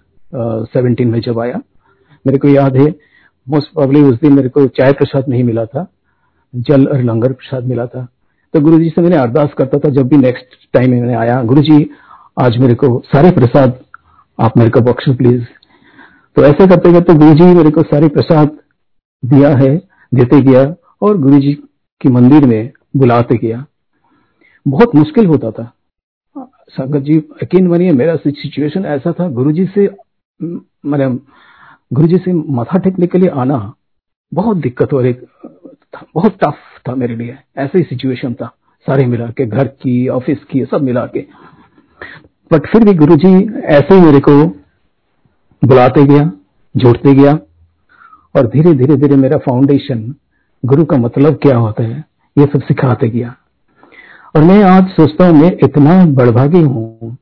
सेवनटीन 0.66 1.08
में 1.08 1.20
जब 1.22 1.39
आया। 1.39 1.62
मेरे 2.25 2.38
को 2.38 2.48
याद 2.48 2.78
है 2.78 2.89
मोस्ट 3.50 3.74
प्रॉब्ली 3.74 4.01
उस 4.01 4.20
दिन 4.20 4.34
मेरे 4.34 4.50
को 4.50 4.65
चाय 4.70 4.94
प्रसाद 4.94 5.29
नहीं 5.29 5.44
मिला 5.44 5.65
था, 5.65 5.86
जल 6.53 6.88
और 6.88 7.03
लंगर 7.03 7.34
प्रसाद 7.34 7.65
मिला 7.65 7.86
था। 7.86 8.08
तो 8.53 8.60
गुरु 8.62 8.79
जी 8.79 8.89
से 8.89 9.01
मैंने 9.01 9.18
अरदास 9.18 9.53
करता 9.58 9.77
था, 9.77 9.89
जब 9.89 10.08
भी 10.08 10.18
नेक्स्ट 10.18 10.58
टाइम 10.74 10.91
मैंने 10.91 11.15
आया 11.15 11.41
गुरु 11.44 11.62
जी 11.62 11.89
आज 12.41 12.58
मेरे 12.58 12.75
को 12.75 13.01
सारे 13.06 13.32
प्रसाद, 13.32 13.79
आप 14.39 14.58
मेरे 14.58 14.70
को 14.70 14.82
बख्शो 14.82 15.13
प्लीज़ 15.13 15.44
तो 16.38 16.44
ऐसे 16.44 16.68
करते 16.68 16.91
करते 16.94 17.13
गुरु 17.15 17.34
जी 17.34 17.53
मेरे 17.56 17.70
को 17.72 17.82
सारी 17.84 18.08
प्रसाद 18.10 18.58
दिया 19.24 19.50
है, 19.58 19.75
देते 20.12 20.41
गया 20.41 20.63
और 21.01 21.18
गुरु 21.18 21.39
जी 21.39 21.53
के 22.01 22.10
मंदिर 22.10 22.46
में 22.48 22.72
बुलाते 22.98 23.38
गया। 23.38 23.65
बहुत 24.65 24.96
मुश्किल 24.96 25.25
होता 25.25 25.51
था। 25.51 25.72
संगत 26.70 27.01
जी, 27.01 27.15
यकीन 27.44 27.68
मानिए 27.68 27.91
मेरा 27.94 28.15
सिचुएशन 28.18 28.86
ऐसा 28.88 29.12
था 29.12 29.27
गुरु 29.32 29.51
जी 29.51 29.65
से 29.65 29.88
मैंने 30.39 31.08
गुरु 31.91 32.08
जी 32.08 32.17
से 32.17 32.34
माथा 32.34 32.77
टेकने 32.77 33.08
के 33.08 33.17
लिए 33.17 33.29
आना 33.29 33.74
बहुत 34.34 34.58
दिक्कत 34.58 34.93
और 34.93 35.05
एक, 35.05 35.25
बहुत 36.15 36.38
टफ 36.43 36.58
था 36.88 36.96
मेरे 36.96 37.15
लिए। 37.15 37.38
ऐसे 37.58 37.77
ही 37.77 37.84
सिचुएशन 37.84 38.34
था। 38.34 38.55
सारे 38.88 39.05
मिला 39.05 39.27
के, 39.27 39.46
घर 39.46 39.67
की 39.67 40.08
ऑफ़िस 40.08 40.43
की, 40.43 40.65
सब 40.65 40.81
मिला 40.81 41.05
के। 41.05 41.25
बट 42.51 42.67
फिर 42.67 42.84
भी 42.84 42.93
गुरु 42.93 43.15
जी 43.15 43.60
ऐसे 43.60 43.96
ही 43.96 44.01
मेरे 44.01 44.19
को 44.19 44.46
बुलाते 45.62 46.05
गया, 46.05 46.31
जोड़ते 46.75 47.13
गया 47.13 47.34
और 48.36 48.48
धीरे 48.48 48.74
धीरे 48.74 48.96
धीरे 48.96 49.15
मेरा 49.15 49.38
फाउंडेशन 49.38 50.15
गुरु 50.63 50.86
का 50.86 50.98
मतलब 50.98 51.34
क्या 51.34 51.58
होता 51.58 51.84
है, 51.84 52.05
ये 52.38 52.46
सब 52.46 52.62
सिखाते 52.62 53.10
गया। 53.10 53.36
और 54.36 54.43
मैं 54.43 54.63
आज 54.63 54.89
सोचता 54.89 55.27
हूँ, 55.27 55.41
मैं 55.41 55.51
इतना 55.63 56.05
बड़भागी 56.05 56.62
हूँ। 56.62 57.17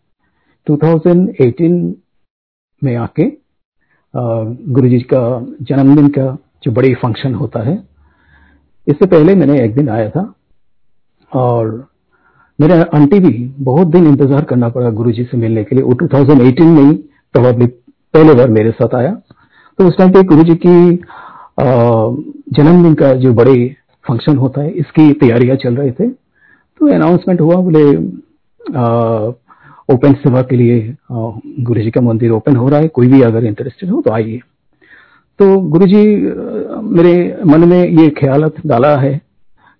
2018 0.67 1.93
में 2.83 2.95
आके 2.95 3.46
गुरु 4.17 4.89
जी 4.89 4.99
का 5.13 5.21
जन्मदिन 5.61 6.07
का 6.09 6.25
जो 6.63 6.71
बड़ी 6.71 6.93
फ़ंक्शन 6.95 7.33
होता 7.35 7.59
है, 7.63 7.75
इससे 8.87 9.05
पहले 9.05 9.35
मैंने 9.35 9.59
एक 9.63 9.75
दिन 9.75 9.89
आया 9.89 10.09
था 10.09 10.33
और 11.31 11.87
मेरे 12.59 12.73
आंटी 12.95 13.19
भी 13.19 13.31
बहुत 13.59 13.87
दिन 13.87 14.07
इंतज़ार 14.07 14.43
करना 14.45 14.69
पड़ा 14.69 14.89
गुरु 14.91 15.11
जी 15.11 15.23
से 15.23 15.37
मिलने 15.37 15.63
के 15.63 15.75
लिए। 15.75 15.83
वो 15.83 15.93
2018 15.95 16.67
में 16.67 16.83
ही 16.83 16.93
प्रॉब्ली 17.35 17.65
पहले 17.65 18.33
बार 18.33 18.49
मेरे 18.51 18.71
साथ 18.71 18.95
आया। 18.95 19.11
तो 19.79 19.87
उस 19.87 19.97
टाइम 19.97 20.11
पे 20.11 20.23
गुरु 20.25 20.43
जी 20.43 20.55
की 20.65 20.95
जन्मदिन 21.59 22.93
का 22.93 23.13
जो 23.15 23.33
बड़े 23.33 23.75
फ़ंक्शन 24.05 24.37
होता 24.37 24.61
है, 24.61 24.71
इसकी 24.71 25.11
तैयारियाँ 25.13 25.55
चल 25.57 25.75
रहे 25.75 25.91
थे। 25.91 26.07
तो 26.09 26.93
अनाउंसमेंट 26.95 27.41
हुआ, 27.41 27.55
बोले 27.57 27.83
ओपन 29.89 30.13
सेवा 30.15 30.41
के 30.41 30.55
लिए 30.55 30.95
गुरु 31.11 31.81
जी 31.81 31.91
का 31.91 32.01
मंदिर 32.01 32.31
ओपन 32.31 32.55
हो 32.55 32.67
रहा 32.69 32.79
है, 32.79 32.87
कोई 32.87 33.07
भी 33.07 33.21
अगर 33.21 33.45
इंटरेस्टेड 33.45 33.89
हो 33.89 34.01
तो 34.01 34.11
आइए। 34.11 34.39
तो 35.39 35.57
गुरु 35.69 35.85
जी 35.85 36.03
मेरे 36.91 37.43
मन 37.45 37.67
में 37.69 37.79
ये 37.79 38.07
ख्याल 38.19 38.49
डाला 38.65 38.95
है, 38.97 39.13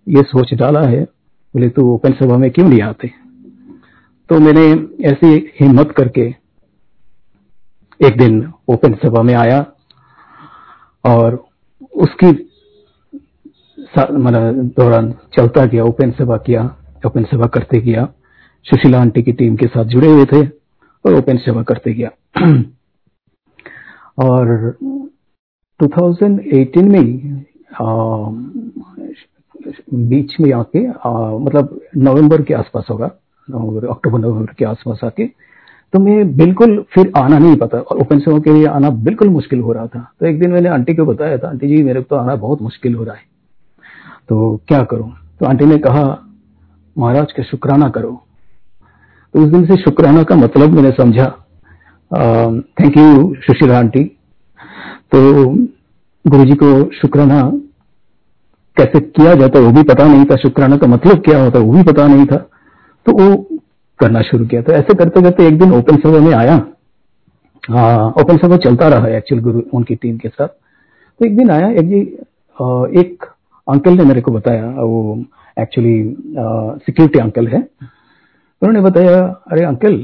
ये 0.08 0.22
सोच 0.24 0.54
डाला 0.54 0.82
है, 0.82 1.04
बोले 1.04 1.70
तो 1.70 1.86
ओपन 1.94 2.14
सभा 2.14 2.38
में 2.38 2.50
क्यों 2.52 2.68
नहीं 2.70 2.82
आते? 2.82 3.12
तो 4.30 4.40
मैंने 4.40 4.66
ऐसी 5.08 5.36
हिम्मत 5.60 5.92
करके 5.98 6.28
एक 8.00 8.18
दिन 8.18 8.42
ओपन 8.70 8.94
सभा 9.04 9.22
में 9.22 9.34
आया 9.36 9.66
और 11.06 11.44
उसकी 11.96 12.28
मतलब 13.90 14.72
दौरान 14.78 15.12
चलता 15.38 15.66
गया, 15.66 15.84
ओपन 15.84 16.12
सभा 16.12 16.38
किया, 16.40 16.64
ओपन 17.06 17.24
सभा 17.24 17.48
करते 17.48 17.80
गया। 17.82 18.08
सुशीला 18.68 19.00
आंटी 19.02 19.22
की 19.24 19.32
टीम 19.34 19.56
के 19.56 19.68
साथ 19.68 19.86
जुड़े 19.86 20.08
हुए 20.08 20.26
थे 20.26 20.46
और 21.06 21.14
ओपन 21.14 21.38
सेवा 21.38 21.64
करते 21.64 21.94
गया। 21.94 22.10
और 24.20 24.78
2018 25.80 26.88
में 26.88 27.46
बीच 30.10 30.36
में 30.42 30.52
आके 30.54 30.80
मतलब 31.40 31.80
नवंबर 31.98 32.42
के 32.42 32.54
आसपास 32.54 32.88
होगा 32.90 33.06
अक्टूबर, 33.06 34.20
नवंबर 34.20 34.54
के 34.54 34.66
आसपास 34.66 35.00
आके 35.04 35.26
तो 35.94 36.00
मैं 36.00 36.36
बिल्कुल 36.38 36.78
फिर 36.94 37.12
आना 37.18 37.38
नहीं 37.40 37.56
पता 37.58 37.78
और 37.80 37.98
ओपन 37.98 38.20
सेवा 38.20 38.40
के 38.40 38.54
लिए 38.54 38.66
आना 38.68 38.90
बिल्कुल 39.02 39.30
मुश्किल 39.30 39.60
हो 39.60 39.72
रहा 39.74 39.88
था। 39.88 40.00
तो 40.20 40.26
एक 40.26 40.40
दिन 40.40 40.52
मैंने 40.52 40.70
आंटी 40.70 40.94
को 40.96 41.06
बताया 41.06 41.38
था, 41.38 41.50
आंटी 41.50 41.68
जी, 41.68 41.84
मेरे 41.84 42.02
को 42.02 42.08
तो 42.10 42.16
आना 42.16 42.36
बहुत 42.38 42.62
मुश्किल 42.62 42.96
हो 42.96 43.04
रहा 43.04 43.16
है 43.16 43.26
तो 44.30 44.56
क्या 44.68 44.84
करूँ? 44.84 45.12
तो 45.40 45.46
आंटी 45.46 45.66
ने 45.66 45.78
कहा, 45.80 46.04
महाराज 46.96 47.32
का 47.32 47.44
शुक्राना 47.46 47.90
करो 47.90 48.24
तो 49.34 49.40
उस 49.40 49.50
दिन 49.52 49.66
से 49.66 49.76
शुक्राना 49.76 50.24
का 50.24 50.36
मतलब 50.36 50.74
मैंने 50.76 50.92
समझा। 50.98 51.26
Thank 52.82 52.98
you 52.98 53.34
Sushila 53.42 53.78
aunty. 53.78 54.04
तो 55.12 55.46
गुरु 56.26 56.46
जी 56.46 56.56
को 56.64 56.70
शुक्राना 56.94 57.42
कैसे 58.78 59.00
किया 59.00 59.34
जाता 59.36 59.60
वो 59.60 59.72
भी 59.72 59.84
पता 59.84 60.08
नहीं 60.08 60.26
था, 60.26 60.36
शुक्राना 60.38 60.78
का 60.78 60.88
मतलब 60.88 61.22
क्या 61.24 61.44
होता 61.44 61.60
वो 61.60 61.74
भी 61.74 61.84
पता 61.84 62.08
नहीं 62.08 62.26
था। 62.26 62.38
तो 63.06 63.12
वो 63.14 63.36
करना 64.00 64.22
शुरू 64.22 64.46
किया। 64.46 64.62
तो 64.62 64.74
ऐसे 64.74 64.94
करते 64.96 65.22
करते 65.22 65.48
एक 65.48 65.58
दिन 65.60 65.72
ओपन 65.74 65.98
सभा 65.98 66.20
में 66.20 66.34
आया। 66.34 66.56
ओपन 68.22 68.38
सभा 68.38 68.58
चलता 68.60 68.88
रहा 68.90 69.08
एक्चुअल 69.18 69.42
गुरु, 69.42 69.62
उनकी 69.74 69.96
टीम 69.96 70.18
के 70.18 70.30
साथ। 70.30 70.48
तो 70.48 71.26
एक 71.26 71.38
दिन 71.38 71.50
आया, 71.52 71.70
एक 71.70 71.88
जी 71.90 72.00
एक 73.02 73.26
अंकल 73.68 73.98
ने 73.98 74.04
मेरे 74.04 74.22
को 74.22 74.32
बताया, 74.32 74.66
वो 74.72 75.24
एक्चुअली 75.58 76.16
सिक्योरिटी 76.86 77.20
अंकल 77.20 77.48
है। 77.48 77.62
उन्होंने 78.62 78.82
बताया, 78.82 79.22
अरे 79.52 79.64
अंकल 79.66 79.96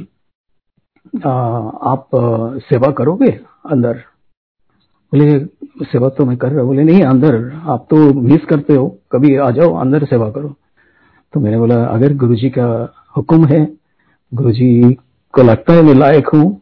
आप 1.26 2.10
सेवा 2.64 2.92
करोगे 2.92 3.30
अंदर? 3.72 3.94
बोले, 5.14 5.40
सेवा 5.84 6.10
तो 6.10 6.26
मैं 6.26 6.38
कर 6.38 6.52
रहा 6.52 6.64
बोले, 6.64 6.84
नहीं, 6.84 7.02
अंदर, 7.04 7.36
आप 7.66 7.86
तो 7.90 7.98
मिस 8.22 8.46
करते 8.46 8.76
हो। 8.76 8.88
कभी 9.12 9.36
आ 9.36 9.50
जाओ, 9.52 9.74
अंदर 9.76 10.06
सेवा 10.06 10.30
करो। 10.30 10.56
तो 11.34 11.40
मैंने 11.40 11.58
बोला, 11.58 11.84
अगर 11.86 12.14
गुरुजी 12.14 12.50
का 12.50 12.68
हुक्म 13.18 13.46
है, 13.46 13.66
गुरुजी 14.32 14.94
को 15.34 15.44
लगता 15.44 15.74
है 15.74 15.82
मैं 15.82 15.94
लायक 15.94 16.28
हूँ 16.28 16.62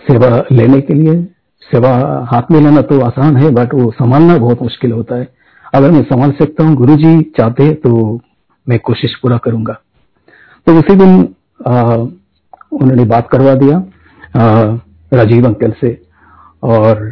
सेवा 0.00 0.44
लेने 0.52 0.80
के 0.80 0.94
लिए। 0.94 1.22
सेवा 1.62 1.90
हाथ 2.30 2.50
में 2.50 2.60
लेना 2.60 2.80
तो 2.82 3.00
आसान 3.00 3.36
है 3.36 3.50
बट 3.50 3.74
वो 3.74 3.90
संभालना 3.90 4.36
बहुत 4.38 4.62
मुश्किल 4.62 4.92
होता 4.92 5.16
है। 5.16 5.28
अगर 5.74 5.90
मैं 5.90 6.02
संभाल 6.02 6.30
सकता 6.32 6.64
हूँ 6.64 6.74
गुरु 6.76 6.96
जी 6.96 7.20
चाहते 7.38 7.72
तो 7.74 8.20
मैं 8.66 8.78
कोशिश 8.78 9.14
पूरा 9.14 9.36
करूँगा। 9.36 9.76
तो 10.66 10.78
उसी 10.78 10.94
दिन 10.96 11.18
उन्होंने 12.72 13.04
बात 13.06 13.28
करवा 13.30 13.54
दिया 13.56 13.82
राजीव 15.12 15.46
अंकल 15.46 15.72
से। 15.80 15.90
और 16.62 17.02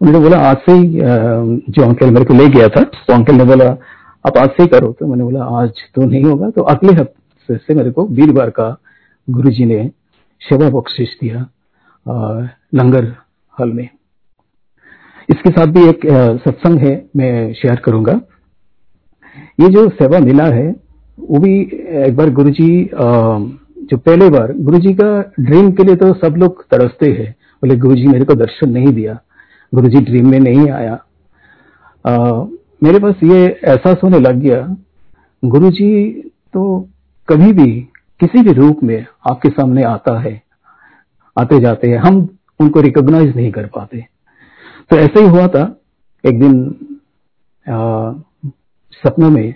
उन्होंने 0.00 0.18
बोला, 0.20 0.38
आज 0.40 0.56
से 0.58 0.72
ही 0.72 1.00
जो 1.68 1.82
अंकल 1.82 2.10
मेरे 2.10 2.24
को 2.24 2.34
ले 2.34 2.48
गया 2.48 2.68
था 2.68 2.82
तो 2.82 3.12
अंकल 3.14 3.34
ने 3.34 3.44
बोला, 3.44 3.70
आप 4.24 4.38
आज 4.38 4.48
से 4.48 4.62
ही 4.62 4.68
करो। 4.68 4.92
तो 4.92 5.06
मैंने 5.06 5.24
बोला, 5.24 5.44
आज 5.44 5.70
तो 5.94 6.02
नहीं 6.02 6.24
होगा। 6.24 6.50
तो 6.50 6.62
अगले 6.64 6.92
हफ़्ते 6.92 7.56
से 7.56 7.74
मेरे 7.74 7.90
को 7.90 8.06
वीरवार 8.08 8.50
का 8.50 8.76
गुरु 9.28 9.50
जी 9.50 9.64
ने 9.64 9.90
सेवा 10.42 10.68
बख्शिश 10.70 11.16
दिया 11.20 11.46
लंगर 12.74 13.12
हल 13.56 13.72
में। 13.72 13.88
इसके 15.28 15.50
साथ 15.50 15.66
भी 15.66 15.88
एक 15.88 16.00
सत्संग 16.40 16.78
है, 16.80 16.94
मैं 17.16 17.52
शेयर 17.54 17.76
करूँगा। 17.84 18.20
ये 19.60 19.68
जो 19.70 19.88
सेवा 19.92 20.18
मिला 20.20 20.44
है 20.46 20.74
वो 21.18 21.38
भी 21.40 21.60
एक 22.06 22.16
बार 22.16 22.30
गुरु 22.30 22.50
जी 22.50 22.68
जो 22.92 23.96
पहले 23.96 24.28
बार 24.30 24.52
गुरु 24.58 24.78
जी 24.78 24.92
का 24.94 25.08
ड्रीम 25.40 25.70
के 25.72 25.84
लिए 25.84 25.96
तो 25.96 26.12
सब 26.16 26.36
लोग 26.38 26.62
तरसते 26.70 27.10
हैं। 27.12 27.30
बोले 27.62 27.76
गुरु 27.76 27.94
जी 27.94 28.06
मेरे 28.06 28.24
को 28.24 28.34
दर्शन 28.34 28.70
नहीं 28.70 28.92
दिया। 28.94 29.18
गुरु 29.72 29.88
जी 29.88 30.00
ड्रीम 30.00 30.30
में 30.30 30.38
नहीं 30.40 30.68
आया। 30.70 30.98
आ, 32.04 32.44
मेरे 32.82 32.98
पास 32.98 33.22
ये 33.24 33.44
एहसास 33.44 33.96
होने 34.02 34.18
लग 34.20 34.40
गया 34.40 34.76
गुरु 35.42 35.70
जी 35.70 36.12
तो 36.54 36.88
कभी 37.28 37.52
भी 37.52 37.70
किसी 38.20 38.42
भी 38.42 38.52
रूप 38.52 38.82
में 38.82 39.06
आपके 39.26 39.48
सामने 39.50 39.82
आता 39.84 40.18
है 40.20 40.40
आते 41.36 41.60
जाते 41.60 41.88
हैं। 41.88 41.98
हम 41.98 42.28
उनको 42.60 42.80
रिकॉग्नाइज 42.80 43.34
नहीं 43.36 43.50
कर 43.52 43.66
पाते। 43.66 44.04
तो 44.90 44.96
ऐसे 44.96 45.20
ही 45.20 45.28
हुआ 45.28 45.46
था। 45.48 45.64
एक 46.24 46.40
दिन 46.40 46.64
आ, 47.66 48.12
सपना 49.02 49.28
में 49.28 49.54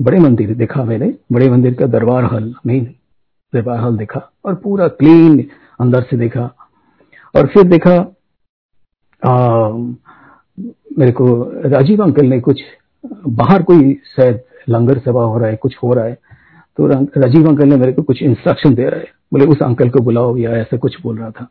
बड़े 0.00 0.18
मंदिर 0.18 0.54
देखा 0.54 0.84
मैंने 0.84 1.12
बड़े 1.32 1.48
मंदिर 1.50 1.74
का 1.74 1.86
दरबार 1.86 2.24
हॉल 2.24 2.54
मेन 2.66 2.84
दरबार 3.52 3.78
हॉल 3.78 3.96
देखा 3.96 4.20
और 4.44 4.54
पूरा 4.54 4.88
क्लीन 4.88 5.38
अंदर 5.80 6.02
से 6.02 6.16
देखा 6.16 6.44
और 7.34 7.46
फिर 7.46 7.64
देखा 7.64 7.94
आ, 9.22 9.68
मेरे 10.98 11.12
को 11.12 11.26
राजीव 11.68 12.02
अंकल 12.02 12.26
ने 12.26 12.40
कुछ 12.40 12.62
बाहर 13.28 13.62
कोई 13.62 13.92
शायद 14.16 14.40
लंगर 14.68 14.98
सभा 14.98 15.22
हो 15.22 15.38
रहा 15.38 15.48
है 15.48 15.56
कुछ 15.56 15.76
हो 15.82 15.92
रहा 15.94 16.04
है 16.04 16.18
तो 16.78 16.86
राजीव 17.20 17.48
अंकल 17.48 17.68
ने 17.68 17.76
मेरे 17.76 17.92
को 17.92 18.02
कुछ 18.02 18.22
इंस्ट्रक्शन 18.22 18.74
दे 18.74 18.88
रहा 18.88 19.00
है। 19.00 19.06
बोले 19.32 19.46
उस 19.46 19.62
अंकल 19.62 19.90
को 19.90 20.00
बुलाओ 20.00 20.36
या 20.36 20.50
ऐसा 20.56 20.76
कुछ 20.76 21.00
बोल 21.02 21.18
रहा 21.18 21.30
था। 21.30 21.46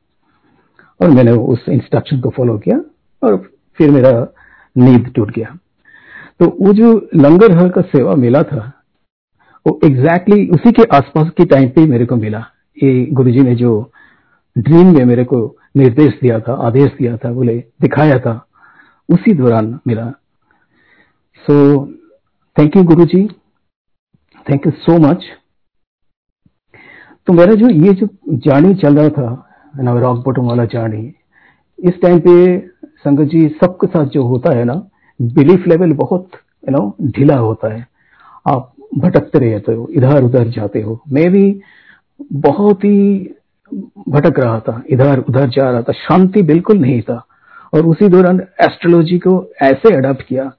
और 0.99 1.09
मैंने 1.09 1.31
उस 1.31 1.65
इंस्ट्रक्शन 1.69 2.19
को 2.21 2.29
फॉलो 2.29 2.57
किया 2.57 2.79
और 3.23 3.37
फिर 3.77 3.91
मेरा 3.91 4.11
नींद 4.75 5.11
टूट 5.15 5.31
गया। 5.31 5.57
तो 6.41 6.47
वो 6.61 6.73
जो 6.73 7.09
लंगर 7.15 7.51
हर 7.57 7.69
का 7.69 7.81
सेवा 7.81 8.13
मिला 8.15 8.43
था, 8.43 8.71
वो 9.65 9.79
एग्जैक्टली 9.85 10.35
exactly 10.35 10.53
उसी 10.55 10.71
के 10.71 10.83
आसपास 10.97 11.29
के 11.29 11.45
टाइम 11.45 11.69
पे 11.69 11.85
मेरे 11.85 12.05
को 12.05 12.15
मिला। 12.15 12.39
ये 12.83 13.05
गुरुजी 13.05 13.39
ने 13.39 13.55
जो 13.55 13.91
ड्रीम 14.57 14.87
में 14.87 15.05
मेरे 15.05 15.23
को 15.23 15.57
निर्देश 15.77 16.13
दिया 16.21 16.39
था, 16.39 16.53
आदेश 16.53 16.91
दिया 16.91 17.17
था, 17.17 17.31
बोले, 17.31 17.57
दिखाया 17.81 18.17
था, 18.19 18.33
उसी 19.09 19.33
दौरान 19.33 19.79
मिला। 19.87 20.09
So 21.45 21.85
thank 22.59 22.77
you 22.77 22.83
Guru 22.83 23.05
ji 23.05 23.23
thank 24.51 24.65
you 24.65 24.71
so 24.71 24.97
much 24.97 25.25
तो 27.27 27.33
मेरा 27.33 27.53
जो 27.53 27.69
ये 27.69 27.93
जो 27.93 28.07
जानी 28.29 28.73
चल 28.75 28.95
रहा 28.95 29.09
था 29.09 29.83
ना 29.83 29.99
रॉक 29.99 30.17
बॉटम 30.17 30.41
वाला 30.41 30.65
जर्नी 30.65 31.13
इस 31.79 32.01
टाइम 32.01 32.19
पे 32.19 32.57
संगत 32.97 33.29
जी 33.31 33.47
सबके 33.47 33.87
साथ 33.87 34.05
जो 34.05 34.23
होता 34.23 34.57
है 34.57 34.63
ना 34.63 34.87
बिलीफ 35.21 35.67
लेवल 35.67 35.93
बहुत 35.93 36.29
यू 36.69 36.71
नो 36.71 36.95
ढीला 37.01 37.37
होता 37.37 37.73
है। 37.73 37.87
आप 38.47 38.73
भटकते 38.97 39.39
रहते 39.39 39.73
हो, 39.73 39.87
इधर 39.91 40.23
उधर 40.23 40.47
जाते 40.47 40.81
हो। 40.81 41.01
मैं 41.09 41.31
भी 41.31 41.61
बहुत 42.33 42.83
ही 42.83 43.29
भटक 44.09 44.39
रहा 44.39 44.59
था, 44.59 44.83
इधर 44.89 45.19
उधर 45.19 45.49
जा 45.49 45.71
रहा 45.71 45.81
था। 45.81 45.93
शांति 45.93 46.41
बिल्कुल 46.41 46.77
नहीं 46.77 47.01
था। 47.01 47.25
और 47.73 47.85
उसी 47.85 48.07
दौरान 48.07 48.39
एस्ट्रोलॉजी 48.39 49.19
को 49.19 49.47
ऐसे 49.61 49.95
अडॉप्ट 49.95 50.21
किया। 50.21 50.51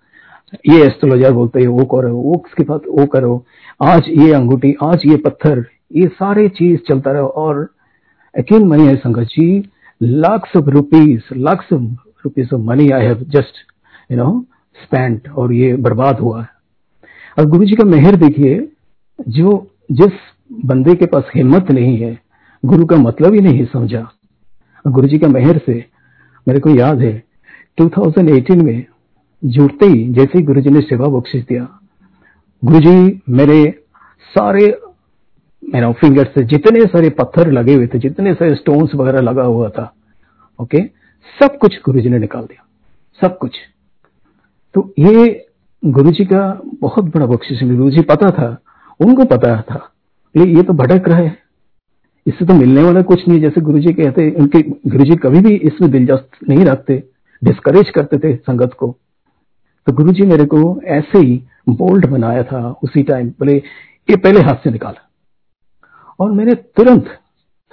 ये 0.68 0.82
एस्ट्रोलॉजर 0.82 1.32
बोलते 1.32 1.60
हैं, 1.60 1.66
वो 1.66 1.84
करो, 1.84 2.16
वो 2.16 2.34
उसके 2.34 2.64
बाद 2.64 2.80
वो 2.88 3.06
करो। 3.06 3.44
आज 3.82 4.02
ये 4.08 4.32
अंगूठी, 4.32 4.76
आज 4.84 5.02
ये 5.06 5.16
पत्थर, 5.16 5.66
ये 5.92 6.06
सारे 6.06 6.48
चीज़ 6.48 6.80
चलता 6.88 7.12
रहा। 7.12 7.22
और 7.22 7.68
यकीन 8.38 8.66
मनी 8.66 8.86
है 8.86 8.96
संगत 8.96 9.22
जी 9.22 9.70
lakhs 10.02 10.56
of 10.56 10.64
rupees 10.64 11.22
lakhs 11.36 11.72
of 11.72 11.82
rupees 12.24 12.54
of 12.54 12.60
money 12.60 12.90
I 12.90 13.08
just 13.08 13.54
you 14.12 14.16
know 14.16 14.44
spent 14.76 15.28
और 15.28 15.52
ये 15.52 15.74
बर्बाद 15.76 16.20
हुआ 16.20 16.40
है। 16.42 16.48
और 17.38 17.46
गुरु 17.46 17.64
जी 17.64 17.74
का 17.74 17.84
मेहर 17.84 18.16
देखिए, 18.16 18.68
जो 19.28 19.66
जिस 19.92 20.12
बंदे 20.64 20.94
के 20.94 21.06
पास 21.06 21.30
हिम्मत 21.34 21.70
नहीं 21.70 21.96
है, 21.98 22.18
गुरु 22.62 22.84
का 22.86 22.96
मतलब 22.96 23.34
ही 23.34 23.40
नहीं 23.40 23.64
समझा। 23.64 24.08
गुरु 24.84 25.08
जी 25.08 25.18
का 25.18 25.28
मेहर 25.28 25.58
से 25.58 25.84
मेरे 26.46 26.60
को 26.60 26.70
याद 26.70 27.00
है 27.00 27.22
2018 27.78 28.62
में 28.62 28.84
जुड़ते 29.42 29.86
ही 29.86 30.06
जैसे 30.12 30.38
ही 30.38 30.44
गुरु 30.44 30.60
जी 30.60 30.70
ने 30.70 30.80
सेवा 30.80 31.06
बख्शिश 31.08 31.44
दिया 31.44 31.68
गुरु 32.62 32.80
जी 32.80 33.20
मेरे 33.28 33.84
सारे, 34.34 34.66
मेरा 35.62 35.90
फिंगर 35.92 36.30
से 36.34 36.42
जितने 36.44 36.84
सारे 36.86 37.10
पत्थर 37.10 37.50
लगे 37.50 37.74
हुए 37.74 37.86
थे, 37.86 37.98
जितने 37.98 38.34
सारे 38.34 38.54
स्टोन्स 38.54 38.94
वगैरह 38.94 39.20
लगा 39.20 39.42
हुआ 39.42 39.68
था 39.68 39.92
ओके 40.58 40.82
सब 41.36 41.58
कुछ 41.58 41.80
गुरु 41.84 42.00
जी 42.00 42.08
ने 42.08 42.18
निकाल 42.18 42.42
दिया, 42.42 42.64
सब 43.20 43.38
कुछ। 43.38 43.58
तो 44.74 44.92
ये 44.98 45.46
गुरु 45.82 46.10
जी 46.10 46.24
का 46.24 46.60
बहुत 46.80 47.04
बड़ा 47.04 47.26
बख्शिश 47.26 47.62
गुरु 47.62 47.90
जी 47.90 48.02
पता 48.02 48.30
था, 48.30 48.56
उनको 49.00 49.24
पता 49.24 49.60
था। 49.62 49.92
ये 50.36 50.62
तो 50.62 50.72
भटक 50.72 51.08
रहा 51.08 51.18
है। 51.18 51.38
इससे 52.26 52.44
तो 52.44 52.54
मिलने 52.54 52.82
वाला 52.82 53.02
कुछ 53.02 53.28
नहीं। 53.28 53.40
जैसे 53.40 53.60
गुरु 53.60 53.78
जी 53.78 53.92
कहते, 53.92 54.30
उनके 54.30 54.62
गुरु 54.62 55.04
जी 55.04 55.16
कभी 55.16 55.40
भी 55.40 55.54
इसमें 55.56 55.90
दिलचस्प 55.90 56.48
नहीं 56.48 56.64
रखते 56.64 57.02
डिस्करेज 57.44 57.90
करते 57.90 58.18
थे 58.18 58.36
संगत 58.36 58.74
को। 58.74 58.96
तो 59.86 59.92
गुरु 59.92 60.12
जी 60.12 60.22
मेरे 60.22 60.44
को 60.44 60.80
ऐसे 60.82 61.18
ही 61.18 61.42
बोल्ड 61.68 62.06
बनाया 62.06 62.42
था 62.42 62.68
उसी 62.82 63.02
टाइम 63.02 63.28
बोले, 63.28 63.56
ये 64.10 64.16
पहले 64.16 64.40
हाथ 64.40 64.54
से 64.54 64.70
निकाला। 64.70 65.08
और 66.20 66.32
मैंने 66.32 66.54
तुरंत 66.54 67.06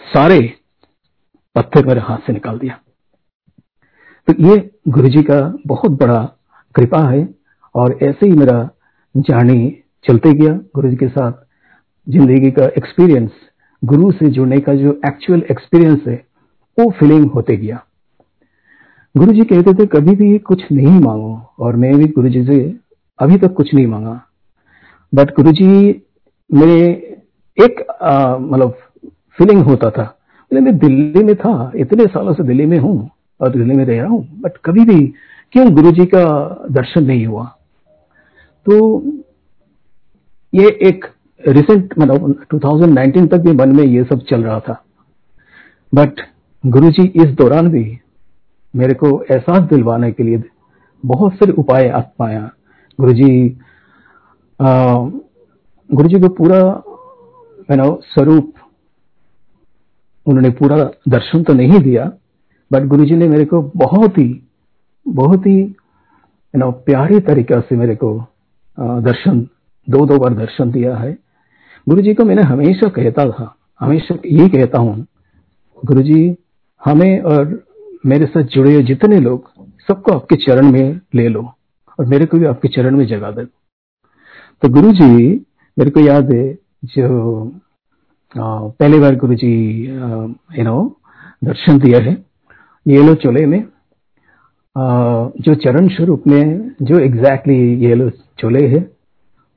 सारे 0.02 0.40
पत्थर 1.56 1.86
मेरे 1.86 2.00
हाथ 2.00 2.18
से 2.18 2.34
निकाल 2.34 2.60
दिया। 2.60 2.80
तो 4.28 4.34
ये 4.40 4.72
गुरु 4.88 5.08
जी 5.08 5.24
का 5.24 5.58
बहुत 5.68 5.92
बड़ा 5.92 6.22
कृपा 6.76 7.02
है 7.10 7.28
और 7.76 7.98
ऐसे 8.04 8.26
ही 8.26 8.32
मेरा 8.34 8.70
जानी 9.16 9.76
चलते 10.06 10.34
गया 10.34 10.54
गुरु 10.76 10.90
जी 10.90 10.96
के 10.96 11.08
साथ। 11.08 11.32
ज़िंदगी 12.08 12.52
का 12.52 12.66
एक्सपीरियंस 12.78 13.32
गुरु 13.84 14.12
से 14.12 14.30
जुड़ने 14.30 14.60
का 14.60 14.74
जो 14.76 15.00
एक्चुअल 15.08 15.44
एक्सपीरियंस 15.52 16.04
है, 16.08 16.16
वो 16.78 16.90
फीलिंग 17.00 17.30
होते 17.32 17.56
गया। 17.58 17.82
गुरु 19.16 19.34
जी 19.34 19.44
कहते 19.44 19.74
थे, 19.74 19.86
कभी 19.88 20.16
भी 20.16 20.38
कुछ 20.40 20.64
नहीं 20.72 21.00
मांगो। 21.00 21.56
और 21.60 21.76
मैं 21.76 21.96
भी 21.98 22.08
गुरु 22.08 22.30
जी 22.30 22.44
से, 22.46 22.60
अभी 23.20 23.38
तक 23.38 23.54
कुछ 23.54 23.74
नहीं 23.74 23.88
मांगा। 23.88 24.22
बट 25.14 25.36
गुरु 25.36 25.52
जी 25.52 26.02
मेरे 26.50 26.80
एक 27.58 27.80
मतलब 28.42 28.78
फीलिंग 29.38 29.62
होता 29.64 29.90
था। 29.90 30.16
मैं 30.52 30.78
दिल्ली 30.78 31.24
में 31.24 31.36
था, 31.36 31.72
इतने 31.76 32.06
सालों 32.06 32.34
से 32.34 32.44
दिल्ली 32.44 32.66
में 32.66 32.78
हूँ 32.80 33.10
और 33.40 33.50
दिल्ली 33.50 33.76
में 33.76 33.84
रह 33.86 34.02
रहा 34.02 34.10
हूँ 34.10 34.42
बट 34.42 34.58
कभी 34.66 34.86
भी 34.86 35.14
क्यों 35.52 35.74
गुरु 35.76 35.92
जी 35.92 36.06
का 36.06 36.24
दर्शन 36.72 37.04
नहीं 37.04 37.26
हुआ? 37.26 37.46
तो 38.66 39.04
ये 40.54 40.68
एक 40.84 41.06
रिसेंट 41.48 41.94
मतलब 42.00 42.46
2019 42.54 43.32
तक 43.32 43.38
भी 43.38 43.52
मन 43.52 43.76
में 43.76 43.84
ये 43.84 44.04
सब 44.04 44.20
चल 44.20 44.44
रहा 44.44 44.60
था। 44.60 44.84
बट 45.96 46.22
गुरु 46.66 46.90
जी 46.90 47.04
इस 47.16 47.26
दौरान 47.26 47.68
भी 47.68 48.00
मेरे 48.76 48.94
को 48.94 49.24
एहसास 49.32 49.60
दिलवाने 49.60 50.12
के 50.12 50.24
लिए 50.24 50.44
बहुत 51.06 51.34
सारे 51.34 51.52
उपाय 51.52 51.90
आत्माया 51.90 52.50
गुरु 53.00 53.14
जी 53.14 53.58
गुरु 55.90 56.08
जी 56.08 56.20
को 56.20 56.30
पूरा 56.30 56.60
नो 57.76 58.02
स्वरूप 58.04 58.54
उन्होंने 60.26 60.50
पूरा 60.50 60.78
दर्शन 61.10 61.44
तो 61.44 61.54
नहीं 61.54 61.80
दिया 61.80 62.12
बट 62.72 62.86
गुरु 62.86 63.06
जी 63.06 63.16
ने 63.16 63.28
मेरे 63.28 63.46
को 63.46 63.62
बहुत 63.76 64.18
ही 64.18 64.49
बहुत 65.06 65.46
ही 65.46 65.60
यू 65.60 66.60
नो 66.60 66.72
प्यारे 66.86 67.20
तरीका 67.28 67.60
से 67.60 67.76
मेरे 67.76 67.96
को 67.96 68.14
दर्शन 68.78 69.40
दो 69.88 70.06
दो 70.06 70.18
बार 70.18 70.34
दर्शन 70.36 70.72
दिया 70.72 70.96
है। 70.98 71.12
गुरु 71.88 72.02
जी 72.02 72.14
को 72.14 72.24
मैंने 72.26 72.42
हमेशा 72.44 72.90
कहता 72.90 73.26
था, 73.30 73.56
हमेशा 73.80 74.16
यही 74.26 74.50
कहता 74.50 74.80
हूँ 74.80 75.06
गुरु 75.84 76.02
जी 76.04 76.36
हमें 76.82 77.20
और 77.22 77.64
मेरे 78.06 78.26
साथ 78.26 78.44
जुड़े 78.46 78.74
हुए 78.74 78.84
जितने 78.84 79.20
लोग, 79.20 79.50
सबको 79.88 80.12
आपके 80.12 80.36
चरण 80.38 80.72
में 80.72 81.00
ले 81.16 81.28
लो 81.28 81.42
और 82.00 82.06
मेरे 82.06 82.26
को 82.26 82.38
भी 82.38 82.46
आपके 82.46 82.68
चरण 82.68 82.98
में 82.98 83.06
जगा 83.08 83.32
दे 83.32 83.46
तो 83.46 84.70
गुरु 84.70 84.92
जी 84.94 85.34
मेरे 85.78 85.92
को 85.92 86.00
याद 86.00 86.32
है, 86.34 86.54
जो 86.86 87.52
पहली 88.36 89.00
बार 89.00 89.16
गुरु 89.16 89.36
जी 89.36 89.52
यू 89.86 90.64
नो 90.64 90.78
दर्शन 91.44 91.80
दिया 91.80 92.00
है 92.02 92.18
येलो 92.86 93.14
चोले 93.16 93.46
में। 93.46 93.64
जो 94.76 95.54
चरण 95.56 95.88
स्वरूप 95.88 96.24
में 96.28 96.72
जो 96.82 97.00
एग्जैक्टली 97.00 97.86
येलो 97.86 98.10
चोले 98.40 98.66
है, 98.68 98.80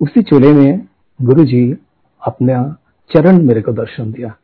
उसी 0.00 0.22
चोले 0.22 0.52
में 0.52 0.86
गुरु 1.20 1.44
जी 1.44 1.62
अपना 2.22 2.62
चरण 3.10 3.42
मेरे 3.42 3.60
को 3.62 3.72
दर्शन 3.72 4.12
दिया। 4.12 4.34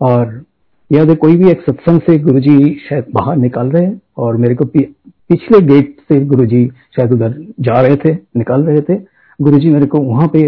और 0.00 0.42
याद 0.90 1.16
कोई 1.16 1.36
भी 1.36 1.50
एक 1.50 1.62
सत्संग 1.62 2.00
से 2.00 2.18
गुरुजी 2.18 2.74
शायद 2.88 3.06
बाहर 3.14 3.36
निकाल 3.36 3.70
रहे 3.70 3.84
हैं, 3.84 4.00
और 4.18 4.36
मेरे 4.36 4.54
को 4.54 4.64
पिछले 4.64 5.60
गेट 5.66 5.96
से 6.08 6.20
गुरु 6.26 6.46
जी 6.46 6.66
शायद 6.96 7.12
उधर 7.12 7.36
जा 7.60 7.80
रहे 7.80 7.96
थे, 7.96 8.14
निकाल 8.36 8.64
रहे 8.64 8.80
थे 8.80 9.00
गुरु 9.40 9.58
जी 9.58 9.70
मेरे 9.70 9.86
को 9.86 9.98
वहाँ 10.00 10.28
पे 10.28 10.46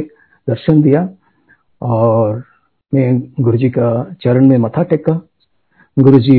दर्शन 0.49 0.83
दिया, 0.83 1.09
और 1.83 2.43
मैं 2.93 3.21
गुरु 3.41 3.59
जी 3.59 3.71
का 3.71 3.89
चरण 4.23 4.49
में 4.49 4.59
मथा 4.59 4.83
टेका। 4.83 5.21
गुरु 5.97 6.19
जी 6.21 6.39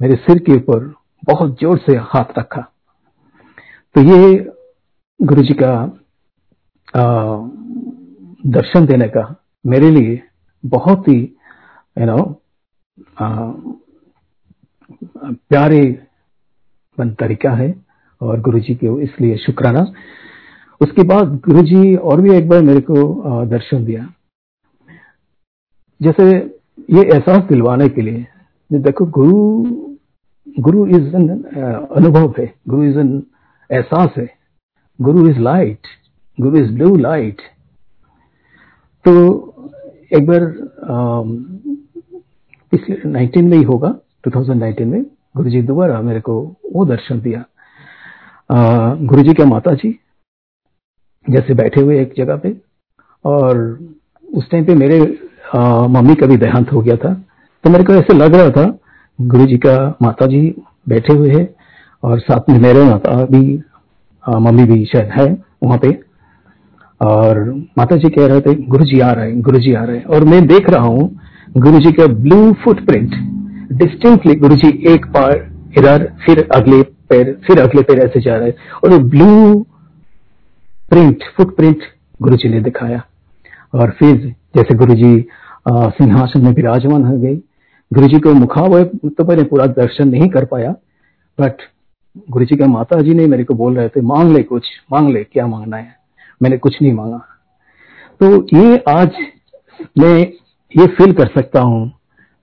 मेरे 0.00 0.16
सिर 0.16 0.38
के 0.38 0.52
ऊपर 0.52 0.92
बहुत 1.28 1.56
ज़ोर 1.60 1.78
से 1.78 1.96
हाथ 2.04 2.38
रखा। 2.38 2.60
तो 3.94 4.00
ये 4.02 4.34
गुरु 5.20 5.42
जी 5.42 5.54
का 5.54 5.72
आ, 6.94 7.02
दर्शन 8.46 8.86
देने 8.86 9.08
का 9.08 9.24
मेरे 9.64 9.90
लिए 9.90 10.20
बहुत 10.64 11.08
ही 11.08 11.18
यू 11.96 12.06
नो 12.06 12.22
प्यारे 14.90 15.80
बन 16.98 17.10
तरीका 17.14 17.50
है 17.52 17.74
और 18.20 18.40
गुरु 18.40 18.60
जी 18.60 18.74
के 18.74 19.02
इसलिए 19.04 19.36
शुक्राना। 19.36 19.82
उसके 20.80 21.02
बाद 21.04 21.34
गुरु 21.46 21.62
जी 21.64 21.94
और 21.96 22.20
भी 22.20 22.34
एक 22.36 22.48
बार 22.48 22.62
मेरे 22.62 22.80
को 22.80 23.44
दर्शन 23.46 23.84
दिया। 23.84 24.06
जैसे 26.00 26.24
ये 26.90 27.02
एहसास 27.04 27.42
दिलवाने 27.44 27.88
के 27.88 28.02
लिए 28.02 28.26
देखो 28.70 29.06
गुरु 29.12 29.36
गुरु 30.60 30.86
इज़ 30.86 31.14
एन 31.16 31.28
अनुभव 31.96 32.34
है 32.38 32.52
गुरु 32.68 32.82
इज़ 32.84 32.98
एन 32.98 33.22
एहसास 33.70 34.10
है 34.18 34.28
guru 34.98 35.28
is 35.28 35.38
light 35.38 35.86
guru 36.38 36.58
is 36.58 36.72
blue 36.72 36.96
light 36.96 37.42
तो 39.04 39.12
एक 40.16 40.26
बार 40.26 40.52
पिछले 42.72 42.96
19 43.10 43.42
में 43.42 43.56
ही 43.56 43.62
होगा 43.62 43.94
2019 44.28 44.80
में 44.86 45.02
गुरु 45.36 45.50
जी 45.50 45.62
दोबारा 45.62 46.00
मेरे 46.02 46.20
को 46.20 46.40
वो 46.74 46.84
दर्शन 46.84 47.20
दिया। 47.20 47.44
गुरु 48.50 49.22
जी 49.22 49.34
के 49.34 49.44
माता 49.44 49.74
जी 49.74 49.90
जैसे 51.26 51.54
बैठे 51.54 51.80
हुए 51.80 52.00
एक 52.02 52.14
जगह 52.16 52.36
पे 52.36 52.56
और 53.24 53.56
उस 54.34 54.50
टाइम 54.50 54.64
पे 54.64 54.74
मेरे 54.74 54.98
आ, 55.54 55.86
मम्मी 55.86 56.14
का 56.14 56.26
भी 56.26 56.36
देहांत 56.36 56.72
हो 56.72 56.80
गया 56.80 56.96
था। 56.96 57.12
तो 57.64 57.70
मेरे 57.70 57.84
को 57.84 57.92
ऐसे 57.92 58.14
लग 58.14 58.34
रहा 58.34 58.50
था 58.50 58.66
गुरु 59.18 59.46
जी 59.46 59.56
का 59.58 59.76
माता 60.02 60.26
जी 60.26 60.40
बैठे 60.88 61.12
हुए 61.12 61.30
हैं 61.30 61.48
और 62.02 62.18
साथ 62.20 62.50
में 62.50 62.58
मेरे 62.60 62.82
माता 62.84 63.14
भी 63.26 63.40
मम्मी 64.24 64.64
भी 64.64 64.84
शायद 64.84 65.10
है 65.12 65.26
वहाँ 65.62 65.78
पे। 65.78 65.90
और 67.00 67.40
माता 67.78 67.96
जी 67.96 68.08
कह 68.10 68.26
रहे 68.26 68.40
थे 68.40 68.54
गुरु 68.66 68.84
जी 68.84 69.00
आ 69.00 69.10
रहे 69.12 69.32
गुरु 69.42 69.58
जी 69.58 69.72
आ 69.74 69.82
रहे 69.84 69.96
हैं। 69.96 70.04
और 70.06 70.24
मैं 70.24 70.46
देख 70.46 70.70
रहा 70.70 70.84
हूँ 70.84 71.10
गुरु 71.56 71.78
जी 71.78 71.92
का 71.92 72.06
ब्लू 72.18 72.52
फुटप्रिंट 72.64 73.14
डिस्टिंक्टली 73.72 74.34
गुरु 74.36 74.56
जी 74.56 74.68
एक 74.88 75.06
बार 75.06 75.34
इधर, 75.78 76.04
फिर 76.26 76.48
अगले 76.54 76.82
पैर, 76.82 77.36
फिर 77.46 77.60
अगले 77.60 77.82
पैर 77.82 77.98
ऐसे 78.00 78.20
जा 78.20 78.36
रहे 78.36 78.50
और 78.84 78.90
वो 78.90 78.98
ब्लू 79.08 79.66
प्रिंट 80.90 81.24
फुटप्रिंट 81.36 81.82
गुरु 82.20 82.36
जी 82.36 82.48
ने 82.48 82.60
दिखाया। 82.60 83.02
और 83.74 83.90
फिर 83.98 84.16
जैसे 84.56 84.74
गुरु 84.74 84.94
जी 84.94 85.14
सिंहासन 85.68 86.44
में 86.44 86.52
विराजमान 86.52 87.04
हो 87.04 87.18
गई 87.18 87.36
गुरु 87.92 88.06
जी 88.08 88.18
को 88.20 88.32
मुखावे 88.34 88.84
तो 88.84 89.24
मैंने 89.24 89.42
पूरा 89.42 89.66
दर्शन 89.66 90.08
नहीं 90.08 90.28
कर 90.28 90.44
पाया 90.44 90.70
बट 91.38 91.62
गुरु 92.30 92.44
जी 92.44 92.56
के 92.56 92.64
माता 92.64 93.00
जी 93.00 93.14
ने 93.14 93.26
मेरे 93.26 93.44
को 93.44 93.54
बोल 93.54 93.76
रहे 93.76 93.88
थे, 93.88 94.00
मांग 94.00 94.32
ले 94.32 94.42
कुछ, 94.42 94.68
मांग 94.92 95.10
ले, 95.10 95.24
क्या 95.24 95.46
मांगना 95.46 95.76
है? 95.76 95.96
मैंने 96.42 96.58
कुछ 96.58 96.76
नहीं 96.82 96.92
मांगा। 96.92 97.18
तो 98.20 98.46
ये 98.56 98.82
आज 98.88 99.16
मैं 99.98 100.18
ये 100.72 100.86
फील 100.86 101.12
कर 101.12 101.28
सकता 101.28 101.60
हूँ 101.60 101.92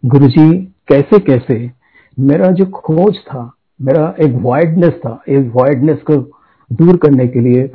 गुरु 0.04 0.28
जी 0.28 0.52
कैसे 0.88 1.20
कैसे? 1.20 1.72
मेरा 2.18 2.52
जो 2.52 2.66
खोज 2.66 3.18
था, 3.18 3.52
मेरा 3.82 4.14
एक 4.20 4.34
वाइडनेस 4.42 4.94
था 5.00 5.22
इस 5.28 5.46
वाइडनेस 5.56 5.98
को 6.12 6.16
दूर 6.72 6.98
करने 6.98 7.28
के 7.28 7.40
लिए 7.40 7.70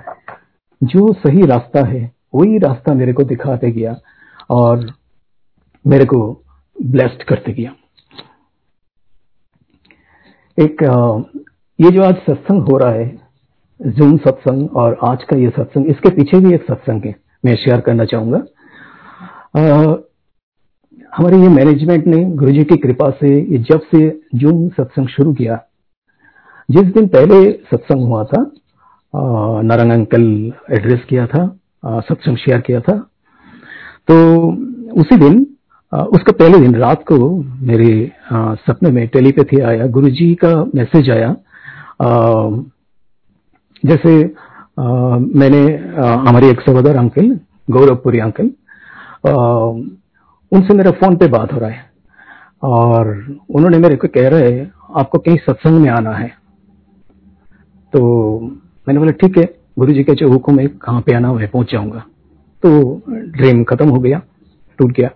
जो 0.83 1.13
सही 1.13 1.47
रास्ता 1.47 1.87
है, 1.87 2.11
वही 2.35 2.59
रास्ता 2.59 2.95
मेरे 2.95 3.13
को 3.13 3.25
दिखाते 3.25 3.71
गया 3.71 3.97
और 4.51 4.87
मेरे 5.87 6.05
को 6.05 6.21
ब्लेस्ड 6.81 7.23
करते 7.23 7.53
गया 7.53 7.73
एक 10.59 10.83
ये 11.79 11.91
जो 11.91 12.03
आज 12.03 12.15
सत्संग 12.21 12.63
हो 12.63 12.79
रहा 12.79 12.91
है, 12.91 13.07
जूम 13.81 14.17
सत्संग 14.19 14.77
और 14.77 14.99
आज 15.05 15.23
का 15.25 15.37
ये 15.37 15.51
सत्संग, 15.51 15.87
इसके 15.87 16.11
पीछे 16.17 16.41
भी 16.41 16.55
एक 16.55 16.63
सत्संग 16.65 17.05
है, 17.05 17.15
मैं 17.45 17.55
शेयर 17.57 17.81
करना 17.81 18.05
चाहूँगा। 18.05 18.39
हमारे 21.13 21.39
ये 21.39 21.49
मैनेजमेंट 21.51 22.07
ने 22.07 22.25
गुरु 22.37 22.53
जी 22.53 22.65
की 22.65 22.77
कृपा 22.79 23.11
से 23.21 23.29
ये 23.29 23.59
जब 23.71 23.81
से 23.93 24.09
जूम 24.35 24.69
सत्संग 24.71 25.09
शुरू 25.09 25.33
किया, 25.35 25.59
जिस 26.69 26.93
दिन 26.95 27.07
पहले 27.09 27.51
सत्संग 27.71 28.03
हुआ 28.03 28.25
था 28.25 28.51
नारंग 29.65 29.93
अंकल 29.93 30.27
एड्रेस 30.73 31.05
किया 31.09 31.27
था 31.27 31.47
सत्संग 32.03 32.37
शेयर 32.39 32.61
किया 32.61 32.81
था 32.81 32.99
तो 34.09 34.17
उसी 35.01 35.17
दिन 35.19 35.47
उसका 35.93 36.33
पहले 36.33 36.59
दिन 36.59 36.75
रात 36.75 37.03
को 37.03 37.17
मेरे 37.63 37.91
सपने 38.33 38.91
में 38.91 39.07
टेलीपैथी 39.09 39.61
आया। 39.61 39.87
गुरुजी 39.89 40.35
का 40.45 40.55
मैसेज 40.75 41.11
आया। 41.11 41.35
जैसे 43.83 44.13
मैंने 45.39 45.63
हमारे 46.29 46.51
एक 46.51 46.61
सहोदर 46.61 46.97
अंकल, 46.97 47.39
गौरवपुरी 47.71 48.19
अंकल 48.19 48.51
उनसे 50.53 50.75
मेरा 50.75 50.91
फ़ोन 50.93 51.17
पे 51.17 51.27
बात 51.29 51.53
हो 51.53 51.59
रहा 51.59 51.71
है। 51.71 51.89
और 52.63 53.09
उन्होंने 53.51 53.79
मेरे 53.79 53.97
को 53.97 54.09
कह 54.09 54.29
रहे 54.29 54.61
आपको 54.97 55.19
कहीं 55.19 55.37
सत्संग 55.39 55.81
में 55.81 55.91
आना 55.91 56.13
है। 56.13 56.29
तो 57.93 58.41
मैंने 58.41 58.99
बोला, 58.99 59.13
ठीक 59.13 59.39
है 59.39 59.45
गुरु 59.79 59.93
जी 59.93 60.03
के 60.05 60.15
जो 60.15 60.29
हुक्म 60.29 60.59
है, 60.61 60.67
कहाँ 60.67 61.01
पे 61.01 61.15
आना 61.15 61.33
मैं 61.33 61.49
पहुँच 61.51 61.73
जाऊँगा। 61.73 62.05
तो 62.63 63.03
ड्रीम 63.09 63.63
खत्म 63.65 63.89
हो 63.89 63.99
गया, 63.99 64.21
टूट 64.79 64.93
गया। 64.93 65.11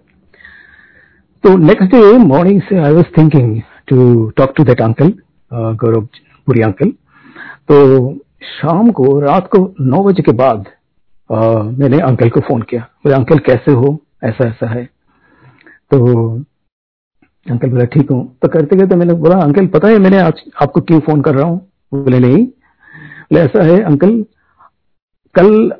तो 1.45 1.57
नेक्स्ट 1.59 1.91
डे 1.93 2.17
मॉर्निंग 2.19 2.61
से 2.63 2.79
I 2.79 2.93
was 2.93 3.07
thinking 3.19 3.61
to 3.89 4.29
talk 4.37 4.53
to 4.57 4.65
that 4.65 4.81
uncle 4.81 5.13
Gaurav 5.81 6.07
Puri 6.47 6.63
uncle 6.63 6.91
तो 7.71 7.77
शाम 8.45 8.91
को 8.91 9.19
रात 9.21 9.49
को 9.55 9.59
नौ 9.81 10.03
बजे 10.05 10.23
के 10.23 10.33
बाद 10.33 10.65
uh, 11.31 11.79
मैंने 11.79 11.99
अंकल 12.01 12.29
को 12.29 12.41
फ़ोन 12.41 12.63
किया। 12.63 12.81
बोले 13.05 13.15
अंकल 13.15 13.39
कैसे 13.49 13.73
हो? 13.73 13.99
ऐसा 14.25 14.49
ऐसा 14.49 14.71
है। 14.71 14.85
तो 15.91 15.99
अंकल 17.47 17.71
बोला 17.71 17.85
ठीक 17.95 18.11
हूँ। 18.11 18.25
तो 18.43 18.49
करते 18.49 18.77
करते 18.77 18.97
मैंने 18.97 19.15
बोला 19.15 19.41
अंकल 19.43 19.67
पता 19.67 19.89
है 19.89 19.99
मैंने 19.99 20.21
आज 20.21 20.43
आपको 20.63 20.81
क्यों 20.81 21.01
फ़ोन 21.01 21.23
कर 21.23 21.35
रहा 21.35 21.47
हूँ? 21.47 21.61
बोले 21.93 22.19
नहीं। 22.19 22.45
बोले 22.47 23.41
ऐसा 23.41 23.65
है 23.65 23.81
अंकल 23.83 24.21
कल 25.35 25.73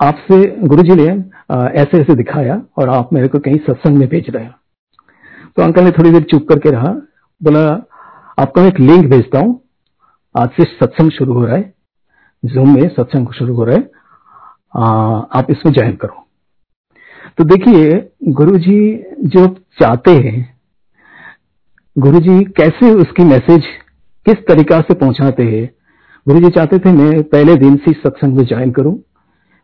आपसे 0.00 0.44
गुरु 0.66 0.82
जी 0.82 0.94
ने 0.94 1.08
ऐसे 1.80 2.00
ऐसे 2.00 2.14
दिखाया 2.14 2.62
और 2.78 2.88
आप 2.88 3.12
मेरे 3.12 3.28
को 3.28 3.38
कहीं 3.38 3.56
सत्संग 3.66 3.98
में 3.98 4.08
भेज 4.08 4.30
रहे 4.30 4.44
हो। 4.44 4.52
तो 5.56 5.62
अंकल 5.62 5.84
ने 5.84 5.90
थोड़ी 5.90 6.10
देर 6.10 6.22
चुप 6.30 6.46
करके 6.48 6.70
रहा 6.70 6.92
बोला 7.40 7.60
आपको 8.38 8.60
मैं 8.60 8.68
एक 8.68 8.80
लिंक 8.80 9.06
भेजता 9.10 9.38
हूँ। 9.38 9.60
आज 10.34 10.48
से 10.50 10.64
सत्संग 10.64 11.10
शुरू 11.10 11.34
हो 11.34 11.44
रहा 11.44 11.56
है। 11.56 11.72
जूम 12.42 12.74
में 12.74 12.88
सत्संग 12.88 13.32
शुरू 13.32 13.54
हो 13.54 13.64
रहा 13.64 13.76
है। 13.76 13.90
आ, 14.76 14.84
आप 15.30 15.50
इसमें 15.50 15.72
ज्वाइन 15.72 15.94
करो। 15.96 16.26
तो 17.38 17.44
देखिए 17.44 18.10
गुरु 18.32 18.58
जी 18.58 19.04
जो 19.26 19.46
चाहते 19.80 20.10
हैं 20.10 20.42
गुरु 21.96 22.20
जी 22.20 22.44
कैसे 22.56 22.90
उसकी 22.92 23.24
मैसेज 23.24 23.64
किस 24.26 24.46
तरीका 24.48 24.80
से 24.80 24.94
पहुंचाते 24.94 25.42
हैं? 25.44 25.70
गुरु 26.26 26.40
जी 26.40 26.50
चाहते 26.50 26.78
थे 26.78 26.92
मैं 26.92 27.22
पहले 27.24 27.54
दिन 27.56 27.76
से 27.76 27.92
सत्संग 27.94 28.36
में 28.36 28.44
ज्वाइन 28.44 28.70
करूँ। 28.72 28.98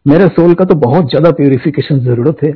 मेरा 0.07 0.27
सोल 0.29 0.55
का 0.55 0.65
तो 0.65 0.75
बहुत 0.81 1.09
ज़्यादा 1.11 1.31
प्योरिफिकेशन 1.33 1.99
ज़रूरत 2.01 2.43
है। 2.45 2.51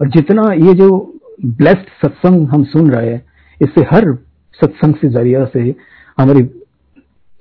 और 0.00 0.08
जितना 0.10 0.52
ये 0.54 0.74
जो 0.74 1.13
ब्लेस्ड 1.42 1.88
सत्संग 2.02 2.48
हम 2.48 2.64
सुन 2.64 2.90
रहे 2.90 3.10
हैं 3.10 3.24
इससे 3.60 3.84
हर 3.92 4.14
सत्संग 4.60 4.94
से 4.94 5.08
ज़रिया 5.08 5.44
से 5.44 5.74
हमारी 6.18 6.42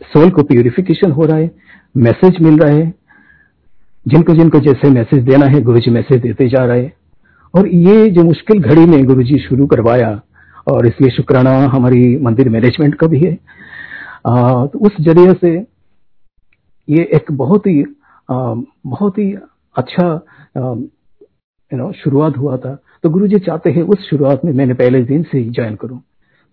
सोल 0.02 0.30
को 0.30 0.44
प्योरिफिकेशन 0.44 1.12
हो 1.12 1.26
रहा 1.26 1.38
है 1.38 1.52
मैसेज 1.98 2.42
मिल 2.42 2.60
रहा 2.60 2.76
है 2.76 2.94
जिनको 4.06 4.34
जिनको 4.34 4.60
जैसे 4.60 4.90
मैसेज 4.90 5.24
देना 5.24 5.46
है 5.46 5.62
गुरु 5.62 5.80
जी 5.80 5.92
मैसेज 5.92 6.22
देते 6.22 6.48
जा 6.50 6.66
रहे 6.66 6.82
हैं 6.82 6.94
और 7.54 7.68
ये 7.68 8.10
जो 8.10 8.24
मुश्किल 8.24 8.60
घड़ी 8.60 8.86
में 8.86 9.04
गुरु 9.06 9.24
जी 9.24 9.38
शुरू 9.40 9.66
करवाया 9.66 10.10
और 10.68 10.88
इसलिए 10.88 11.12
शुक्राना 11.12 11.52
हमारी 11.68 12.18
मंदिर 12.18 12.50
मैनेजमेंट 12.50 12.96
का 12.96 13.08
भी 13.08 13.20
है 13.20 13.38
आ, 14.28 14.66
तो 14.66 14.80
उस 14.80 14.96
ज़रिए 15.02 15.34
से 15.34 15.56
ये 16.88 17.04
एक 17.16 17.32
बहुत 17.32 17.68
ही 17.68 17.82
आ, 18.30 18.54
बहुत 18.88 19.18
ही 19.18 19.34
अच्छा 19.76 20.08
यू 20.56 21.78
नो 21.78 21.92
शुरुआत 21.94 22.38
हुआ 22.38 22.58
था 22.58 22.78
तो 23.04 23.10
गुरु 23.10 23.28
जी 23.28 23.40
चाहते 23.40 23.70
हैं 23.72 23.82
उस 23.84 24.10
शुरुआत 24.10 24.46
में 24.46 24.52
मैंने 24.54 24.74
पहले 24.74 25.02
दिन 25.04 25.24
से 25.24 25.38
ही 25.38 25.50
ज्वाइन 25.50 25.76
करूँ। 25.76 26.02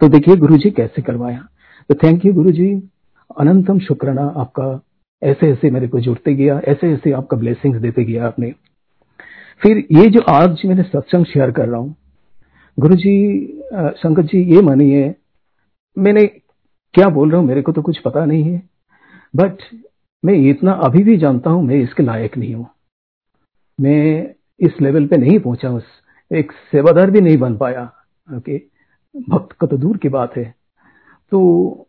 तो 0.00 0.08
देखिए 0.08 0.36
गुरु 0.36 0.56
जी 0.56 0.70
कैसे 0.70 1.02
करवाया। 1.02 1.46
तो 1.90 1.94
थैंक 1.94 2.24
यू 2.26 2.32
गुरु 2.34 2.52
जी 2.52 2.70
अनंतम 3.36 3.78
शुक्राना 3.78 4.22
आपका 4.36 4.80
ऐसे 5.22 5.50
ऐसे 5.52 5.70
मेरे 5.70 5.88
को 5.88 6.00
जुड़ते 6.00 6.34
गया, 6.34 6.58
ऐसे 6.60 6.92
ऐसे 6.92 7.12
आपका 7.12 7.36
ब्लेसिंग्स 7.36 7.80
देते 7.80 8.04
गया 8.04 8.26
आपने। 8.26 8.52
फिर 9.62 9.78
ये 9.92 10.06
जो 10.10 10.20
आज 10.30 10.62
मैंने 10.66 10.82
सत्संग 10.82 11.24
शेयर 11.26 11.50
कर 11.50 11.68
रहा 11.68 11.80
हूँ 11.80 11.94
गुरु 12.78 12.96
जी 12.96 13.14
संगत 13.74 14.24
जी 14.24 14.42
ये 14.54 14.62
मानिए, 14.62 15.14
मैंने 15.96 16.26
क्या 16.94 17.08
बोल 17.10 17.30
रहा 17.30 17.40
हूँ 17.40 17.48
मेरे 17.48 17.62
को 17.62 17.72
तो 17.72 17.82
कुछ 17.82 17.98
पता 18.00 18.24
नहीं 18.24 18.42
है 18.44 18.62
बट 19.34 19.62
मैं 20.24 20.34
इतना 20.50 20.72
अभी 20.84 21.02
भी 21.04 21.16
जानता 21.18 21.50
हूँ 21.50 21.62
मैं 21.64 21.76
इसके 21.76 22.02
लायक 22.02 22.36
नहीं 22.38 22.54
हूँ। 22.54 22.66
मैं 23.78 24.34
इस 24.60 24.80
लेवल 24.82 25.06
पे 25.06 25.16
नहीं 25.16 25.38
पहुँचा 25.38 25.70
उस 25.70 25.84
एक 26.31 26.53
सेवादार 26.73 27.11
भी 27.11 27.21
नहीं 27.21 27.37
बन 27.38 27.57
पाया। 27.57 27.83
ओके? 28.29 28.57
भक्त 29.14 29.53
का 29.53 29.66
तो 29.66 29.77
दूर 29.77 29.97
की 29.97 30.09
बात 30.09 30.37
है। 30.37 30.45
तो 31.33 31.87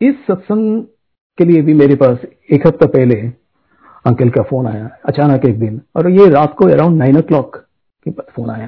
इस 0.00 0.14
सत्संग 0.26 0.82
के 1.38 1.44
लिए 1.44 1.62
भी 1.62 1.74
मेरे 1.74 1.94
पास 1.96 2.18
एक 2.52 2.66
हफ़्ता 2.66 2.86
पहले 2.88 3.14
अंकल 4.04 4.30
का 4.30 4.42
फ़ोन 4.42 4.66
आया, 4.66 4.88
अचानक 5.04 5.44
एक 5.44 5.58
दिन। 5.58 5.80
और 5.96 6.10
ये 6.10 6.28
रात 6.30 6.54
को 6.54 6.68
अराउंड 6.68 6.98
नाइन 6.98 7.18
ओ 7.18 7.22
क्लॉक 7.22 7.56
के 7.56 8.10
बाद 8.10 8.32
फ़ोन 8.32 8.50
आया। 8.50 8.66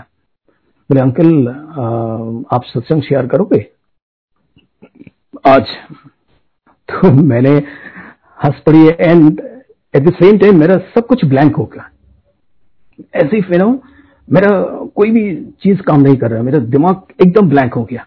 बोले, 0.91 1.01
अंकल 1.01 1.49
आप 2.53 2.65
सत्संग 2.65 3.03
शेयर 3.03 3.27
करोगे? 3.27 3.59
आज 5.47 5.67
तो 6.89 7.11
मैंने 7.13 7.51
हंस 8.45 8.61
पड़ी 8.67 8.87
and 8.91 9.41
at 9.95 10.03
the 10.03 10.13
same 10.15 10.39
time 10.39 10.59
मेरा 10.61 10.77
सब 10.95 11.07
कुछ 11.07 11.25
ब्लैंक 11.25 11.57
हो 11.57 11.65
गया। 11.65 11.91
ऐसे 13.15 13.37
ही 13.37 13.59
नो 13.59 13.73
मेरा 14.29 14.51
कोई 14.95 15.11
भी 15.11 15.35
चीज़ 15.63 15.81
काम 15.83 16.01
नहीं 16.01 16.17
कर 16.17 16.31
रहा, 16.31 16.43
मेरा 16.43 16.59
दिमाग 16.59 17.03
एकदम 17.23 17.49
ब्लैंक 17.49 17.75
हो 17.75 17.85
गया। 17.85 18.07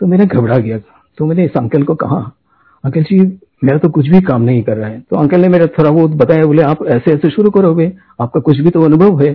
तो 0.00 0.06
मैंने 0.06 0.26
घबरा 0.26 0.56
गया 0.58 0.78
तो 1.18 1.26
मैंने 1.26 1.44
इस 1.44 1.56
अंकल 1.56 1.82
को 1.82 1.94
कहा 1.94 2.16
अंकल 2.84 3.02
जी, 3.02 3.18
मेरा 3.64 3.78
तो 3.78 3.88
कुछ 3.88 4.08
भी 4.08 4.20
काम 4.20 4.42
नहीं 4.42 4.62
कर 4.62 4.76
रहा 4.76 4.88
है। 4.88 5.00
तो 5.00 5.16
अंकल 5.16 5.40
ने 5.40 5.48
मेरा 5.48 5.66
थोड़ा 5.68 5.90
बहुत 5.90 6.10
बताया, 6.12 6.44
बोले, 6.44 6.62
आप 6.62 6.84
ऐसे 6.86 7.12
ऐसे 7.12 7.30
शुरू 7.30 7.50
करोगे, 7.50 7.92
आपका 8.20 8.40
कुछ 8.40 8.60
भी 8.60 8.70
तो 8.70 8.82
अनुभव 8.82 9.22
है। 9.22 9.30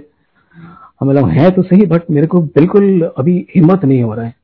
हम 1.02 1.08
बोला, 1.08 1.22
है 1.28 1.52
तो 1.52 1.62
सही 1.62 1.86
बट 1.86 2.10
मेरे 2.12 2.28
को 2.28 2.42
बिल्कुल 2.42 3.02
अभी 3.18 3.36
हिम्मत 3.56 3.86
नहीं 3.86 4.02
हो 4.04 4.14
रहा 4.14 4.26
है। 4.26 4.36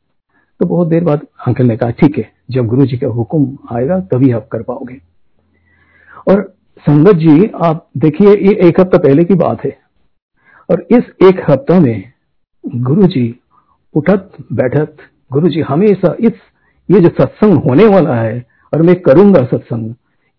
तो 0.60 0.66
बहुत 0.66 0.88
देर 0.88 1.04
बाद 1.04 1.28
अंकल 1.48 1.66
ने 1.66 1.78
कहा, 1.78 1.90
ठीक 1.92 2.18
है, 2.18 2.30
जब 2.52 2.68
गुरु 2.68 2.86
जी 2.86 2.98
का 2.98 3.08
हुक्म 3.08 3.58
आएगा, 3.72 4.00
तभी 4.02 4.32
आप 4.32 4.48
कर 4.52 4.62
पाओगे। 4.62 5.00
और 6.28 6.42
संगत 6.80 7.16
जी, 7.16 7.50
आप 7.56 7.88
देखिए, 7.98 8.30
ये 8.30 8.54
एक 8.68 8.80
हफ़्ता 8.80 8.98
पहले 8.98 9.24
की 9.24 9.34
बात 9.36 9.64
है। 9.66 9.78
और 10.70 10.86
इस 10.92 11.12
एक 11.24 11.42
हफ़्ता 11.50 11.80
में 11.80 12.12
गुरु 12.64 13.08
जी 13.08 13.36
उठत, 13.96 14.32
बैठत 14.54 14.96
गुरु 15.32 15.50
जी 15.50 15.62
हमेशा 15.62 16.16
इस, 16.20 16.34
ये 16.90 17.00
जो 17.00 17.10
सत्संग 17.10 17.58
होने 17.64 17.86
वाला 17.86 18.16
है, 18.16 18.46
और 18.74 18.82
मैं 18.82 18.96
करूँगा 19.02 19.44
सत्संग, 19.46 19.94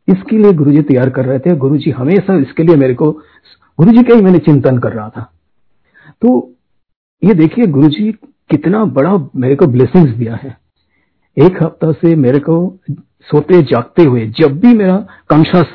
इसके 0.09 0.39
लिए 0.39 0.53
गुरु 0.53 0.71
जी 0.71 0.83
तैयार 0.83 1.11
कर 1.11 1.25
रहे 1.25 1.39
थे। 1.39 1.57
गुरु 1.57 1.77
जी 1.77 1.91
हमेशा 1.91 2.35
इसके 2.41 2.63
लिए 2.63 2.77
मेरे 2.77 2.95
को 2.95 3.11
गुरु 3.79 3.93
जी 3.93 4.03
का 4.03 4.15
ही 4.15 4.23
मैंने 4.23 4.39
चिंतन 4.39 4.79
कर 4.79 4.93
रहा 4.93 5.09
था। 5.09 5.31
तो 6.23 6.53
ये 7.23 7.35
देखिए 7.35 7.67
गुरु 7.67 7.89
जी 7.89 8.11
कितना 8.51 8.85
बड़ा 8.85 9.17
मेरे 9.37 9.57
को 9.57 9.67
ब्लेसिंग्स 9.67 10.11
दिया 10.11 10.35
है। 10.35 10.57
एक 11.37 11.63
हफ़्ता 11.63 11.93
से 11.93 12.15
मेरे 12.17 12.39
को 12.39 12.57
सोते 13.29 13.61
जागते 13.63 14.03
हुए, 14.03 14.27
जब 14.41 14.59
भी 14.61 14.75
मेरा 14.75 14.97
कॉन्शियस 15.29 15.67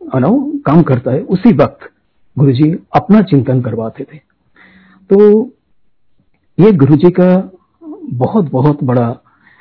नो 0.00 0.30
काम 0.66 0.82
करता 0.82 1.10
है, 1.10 1.20
उसी 1.20 1.52
वक्त 1.54 1.90
गुरु 2.36 2.52
जी 2.52 2.70
अपना 2.96 3.20
चिंतन 3.22 3.60
करवाते 3.62 4.04
थे। 4.04 4.18
तो 5.10 5.42
ये 6.58 6.72
गुरु 6.72 6.96
जी 6.96 7.10
का 7.10 7.28
बहुत 8.14 8.50
बहुत 8.50 8.82
बड़ा 8.84 9.08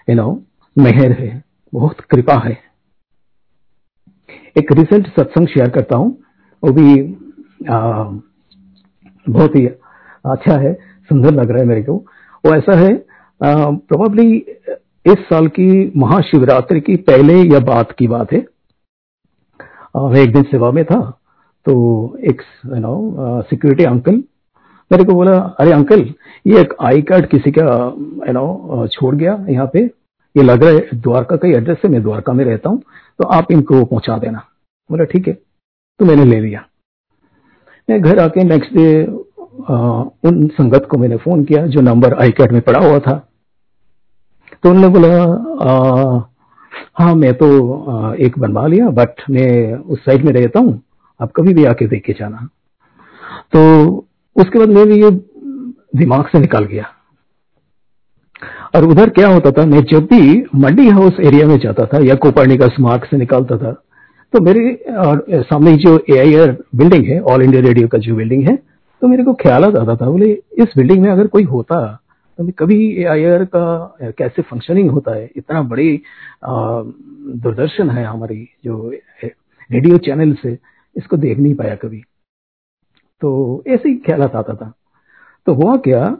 यू 0.07 0.15
नो 0.15 0.41
मेहर 0.75 1.11
है 1.11 1.43
बहुत 1.73 1.99
कृपा 2.11 2.35
है। 2.39 2.57
एक 4.57 4.71
रिसेंट 4.71 5.07
सत्संग 5.09 5.47
शेयर 5.47 5.69
करता 5.69 5.97
हूँ 5.97 6.17
वो 6.63 6.71
भी 6.71 7.01
आ, 7.69 8.03
बहुत 9.27 9.55
ही 9.55 9.65
अच्छा 9.65 10.57
है 10.59 10.73
सुंदर 11.09 11.33
लग 11.33 11.49
रहा 11.51 11.59
है 11.59 11.65
मेरे 11.65 11.83
को। 11.83 11.93
वो 12.43 12.53
ऐसा 12.55 12.77
है 12.77 12.93
प्रोबेबली 13.41 14.37
इस 15.05 15.19
साल 15.29 15.47
की 15.49 15.91
महाशिवरात्रि 15.97 16.81
की 16.81 16.95
पहले 17.03 17.33
या 17.43 17.59
बाद 17.65 17.91
की 17.91 18.07
बात 18.07 18.31
है। 18.33 18.39
मैं 19.95 20.21
एक 20.21 20.33
दिन 20.33 20.43
सेवा 20.43 20.71
में 20.71 20.83
था 20.85 20.99
तो 21.65 21.73
एक 22.29 22.41
यू 22.65 22.79
नो 22.79 23.41
सिक्योरिटी 23.49 23.83
अंकल 23.83 24.23
मेरे 24.91 25.03
को 25.03 25.13
बोला 25.13 25.37
अरे 25.59 25.71
अंकल 25.71 26.01
ये 26.47 26.59
एक 26.61 26.73
आई 26.81 27.01
कार्ड 27.09 27.25
किसी 27.29 27.51
का 27.57 27.63
यू 28.27 28.33
नो 28.33 28.87
छोड़ 28.93 29.15
गया 29.15 29.33
यहाँ 29.49 29.69
पे। 29.73 29.79
ये 30.35 30.43
लग 30.43 30.63
रहा 30.63 30.73
है 30.73 30.99
द्वारका 31.01 31.35
का 31.35 31.47
एड्रेस 31.47 31.77
है 31.85 31.89
मैं 31.91 32.01
द्वारका 32.03 32.33
में 32.33 32.43
रहता 32.45 32.69
हूँ 32.69 32.81
तो 33.19 33.27
आप 33.29 33.51
इनको 33.51 33.83
पहुँचा 33.85 34.17
देना। 34.17 34.43
बोला 34.89 35.03
ठीक 35.11 35.27
है। 35.27 35.33
तो 35.33 36.05
मैंने 36.05 36.25
ले 36.25 36.39
लिया। 36.39 36.65
मैं 37.89 38.01
घर 38.01 38.19
आके 38.19 38.43
नेक्स्ट 38.43 38.73
डे 38.75 39.03
उन 40.27 40.47
संगत 40.53 40.87
को 40.91 40.97
मैंने 40.97 41.17
फ़ोन 41.17 41.43
किया 41.45 41.65
जो 41.67 41.81
नंबर 41.81 42.13
आई 42.21 42.31
कार्ड 42.31 42.51
में 42.51 42.61
पड़ा 42.61 42.79
हुआ 42.79 42.99
था। 42.99 43.17
तो 44.63 44.69
उन्होंने 44.69 44.87
बोला 44.93 46.27
हाँ 46.99 47.13
मैं 47.15 47.33
तो 47.33 47.47
आ, 47.73 48.13
एक 48.15 48.39
बनवा 48.39 48.65
लिया 48.67 48.89
बट 48.91 49.21
मैं 49.29 49.73
उस 49.75 49.99
साइड 50.05 50.25
में 50.25 50.31
रहता 50.33 50.59
हूँ 50.59 50.81
आप 51.21 51.31
कभी 51.35 51.53
भी 51.53 51.65
आके 51.65 51.87
देख 51.87 52.03
के 52.05 52.13
जाना। 52.13 52.47
तो 53.53 53.61
उसके 54.35 54.59
बाद 54.59 54.69
मेरे 54.69 54.95
ये 54.95 55.09
दिमाग 55.95 56.27
से 56.27 56.39
निकाल 56.39 56.65
गया। 56.65 56.85
और 58.75 58.85
उधर 58.85 59.09
क्या 59.09 59.27
होता 59.27 59.51
था, 59.51 59.65
मैं 59.65 59.81
जब 59.83 60.05
भी 60.05 60.43
मंडी 60.55 60.87
हाउस 60.89 61.19
एरिया 61.21 61.47
में 61.47 61.57
जाता 61.59 61.85
था 61.85 61.99
या 61.99 62.15
का 62.23 62.67
मार्ग 62.79 63.03
से 63.05 63.17
निकालता 63.17 63.57
था 63.57 63.71
तो 64.33 64.39
मेरे, 64.41 64.73
और 64.97 65.25
सामने 65.29 65.75
जो 65.77 65.97
एआईआर 66.09 66.51
बिल्डिंग 66.75 67.05
है 67.05 67.19
ऑल 67.21 67.41
इंडिया 67.43 67.61
रेडियो 67.61 67.87
का 67.87 67.97
जो 67.97 68.15
बिल्डिंग 68.15 68.47
है 68.47 68.55
तो 68.55 69.07
मेरे 69.07 69.23
को 69.23 69.33
ख्याल 69.33 69.63
आता 69.65 69.95
था, 69.95 70.05
बोले, 70.05 70.31
इस 70.31 70.73
बिल्डिंग 70.77 71.01
में 71.01 71.09
अगर 71.11 71.27
कोई 71.27 71.43
होता 71.45 71.79
तो 72.39 72.43
मैं 72.43 72.53
कभी 72.59 72.77
एआईआर 73.01 73.43
का 73.45 74.11
कैसे 74.17 74.41
फंक्शनिंग 74.41 74.89
होता 74.91 75.15
है? 75.15 75.29
इतना 75.35 75.61
बड़ी 75.63 76.01
दूरदर्शन 76.45 77.89
है 77.89 78.05
हमारी, 78.05 78.47
जो 78.65 78.91
रेडियो 79.23 79.97
चैनल 79.99 80.33
से 80.43 80.57
इसको 80.95 81.17
देख 81.17 81.37
नहीं 81.39 81.55
पाया 81.55 81.75
कभी। 81.75 82.03
तो 83.21 83.63
ऐसे 83.67 83.89
ही 83.89 83.95
ख्याल 83.95 84.21
आता 84.21 84.41
था। 84.41 84.73
तो 85.45 85.53
हुआ 85.53 85.75
क्या, 85.75 86.17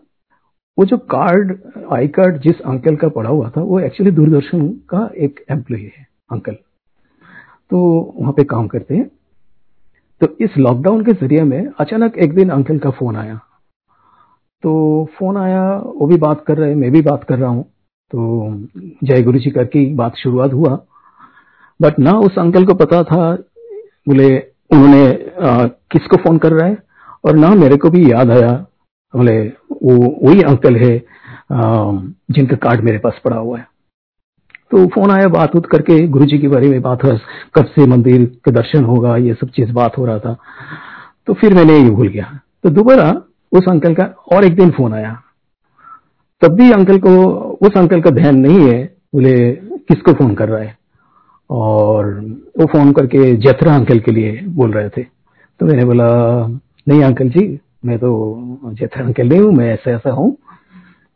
वो 0.79 0.85
जो 0.85 0.97
कार्ड, 0.97 1.57
आई 1.93 2.07
कार्ड 2.07 2.37
जिस 2.37 2.61
अंकल 2.61 2.95
का 2.95 3.07
पड़ा 3.07 3.29
हुआ 3.29 3.49
था, 3.49 3.61
वो 3.61 3.79
एक्चुअली 3.79 4.11
दूरदर्शन 4.11 4.69
का 4.69 5.11
एक 5.17 5.45
एम्प्लॉय 5.51 5.81
है, 5.81 6.07
अंकल। 6.31 6.53
तो 7.69 8.13
वहाँ 8.17 8.33
पे 8.33 8.43
काम 8.43 8.67
करते 8.67 8.95
हैं। 8.95 9.11
तो 10.21 10.27
इस 10.41 10.57
लॉकडाउन 10.57 11.05
के 11.05 11.11
ज़रिए 11.11 11.43
में 11.43 11.71
अचानक 11.79 12.17
एक 12.17 12.35
दिन 12.35 12.49
अंकल 12.49 12.79
का 12.79 12.89
फ़ोन 12.89 13.15
आया। 13.15 13.39
तो 14.63 15.05
फ़ोन 15.17 15.37
आया, 15.37 15.77
वो 15.77 16.07
भी 16.07 16.17
बात 16.17 16.45
कर 16.45 16.57
रहे 16.57 16.69
हैं, 16.69 16.75
मैं 16.75 16.91
भी 16.91 17.01
बात 17.01 17.23
कर 17.23 17.39
रहा 17.39 17.49
हूँ। 17.49 17.63
तो 18.11 18.49
जय 19.03 19.21
गुरु 19.21 19.39
जी 19.39 19.49
करके 19.49 19.93
बात 19.93 20.15
शुरुआत 20.15 20.53
हुआ। 20.53 20.85
बट 21.81 21.99
ना 21.99 22.11
उस 22.11 22.39
अंकल 22.39 22.65
को 22.65 22.73
पता 22.73 23.03
था, 23.03 23.35
बोले 24.09 24.50
उन्होंने 24.71 25.17
किसको 25.91 26.17
फ़ोन 26.17 26.37
कर 26.37 26.51
रहा 26.51 26.67
है? 26.67 26.77
और 27.25 27.35
ना 27.35 27.49
मेरे 27.55 27.77
को 27.77 27.89
भी 27.89 28.11
याद 28.11 28.29
आया, 28.31 28.51
बोले, 29.15 29.41
वो, 29.47 29.95
वही 30.23 30.41
अंकल 30.41 30.75
है 30.75 30.97
जिनका 31.51 32.55
कार्ड 32.57 32.81
मेरे 32.81 32.97
पास 32.97 33.19
पड़ा 33.25 33.37
हुआ 33.37 33.57
है। 33.57 33.67
तो 34.71 34.85
फ़ोन 34.87 35.11
आया 35.11 35.27
बात 35.27 35.55
उत 35.55 35.65
करके 35.65 36.07
गुरु 36.07 36.25
जी 36.25 36.37
के 36.37 36.47
बारे 36.47 36.69
में 36.69 36.81
बात 36.81 37.03
हुआ 37.03 37.17
कब 37.55 37.65
से 37.65 37.85
मंदिर 37.87 38.25
के 38.45 38.51
दर्शन 38.51 38.83
होगा, 38.83 39.15
ये 39.17 39.33
सब 39.33 39.49
चीज़ 39.49 39.71
बात 39.71 39.97
हो 39.97 40.05
रहा 40.05 40.19
था। 40.19 40.35
तो 41.27 41.33
फिर 41.33 41.53
मैंने 41.53 41.77
ये 41.79 41.89
भूल 41.89 42.07
गया। 42.07 42.39
तो 42.63 42.69
दोबारा 42.69 43.11
उस 43.51 43.67
अंकल 43.69 43.93
का 43.95 44.03
और 44.33 44.45
एक 44.45 44.55
दिन 44.55 44.69
फ़ोन 44.71 44.93
आया। 44.93 45.21
तब 46.41 46.51
भी 46.51 46.71
अंकल 46.71 46.99
को, 46.99 47.25
उस 47.61 47.77
अंकल 47.77 48.01
का 48.01 48.09
ध्यान 48.09 48.35
नहीं 48.35 48.59
है, 48.69 48.83
बोले, 49.15 49.51
किसको 49.51 50.13
फ़ोन 50.13 50.33
कर 50.35 50.49
रहा 50.49 50.61
है? 50.61 50.77
और 51.51 52.05
वो 52.59 52.65
फ़ोन 52.65 52.91
करके 52.93 53.35
जथरा 53.37 53.75
अंकल 53.75 53.99
के 53.99 54.11
लिए 54.11 54.39
बोल 54.47 54.71
रहे 54.71 54.89
थे। 54.89 55.03
तो 55.59 55.65
मैंने 55.65 55.85
बोला, 55.85 56.07
नहीं 56.87 57.03
अंकल 57.03 57.29
जी, 57.29 57.59
मैं 57.85 57.97
तो 57.99 58.71
जथरा 58.73 59.05
अंकल 59.05 59.27
नहीं 59.27 59.39
हूँ, 59.39 59.51
मैं 59.51 59.73
ऐसा 59.73 59.91
ऐसा 59.91 60.11
हूँ। 60.11 60.35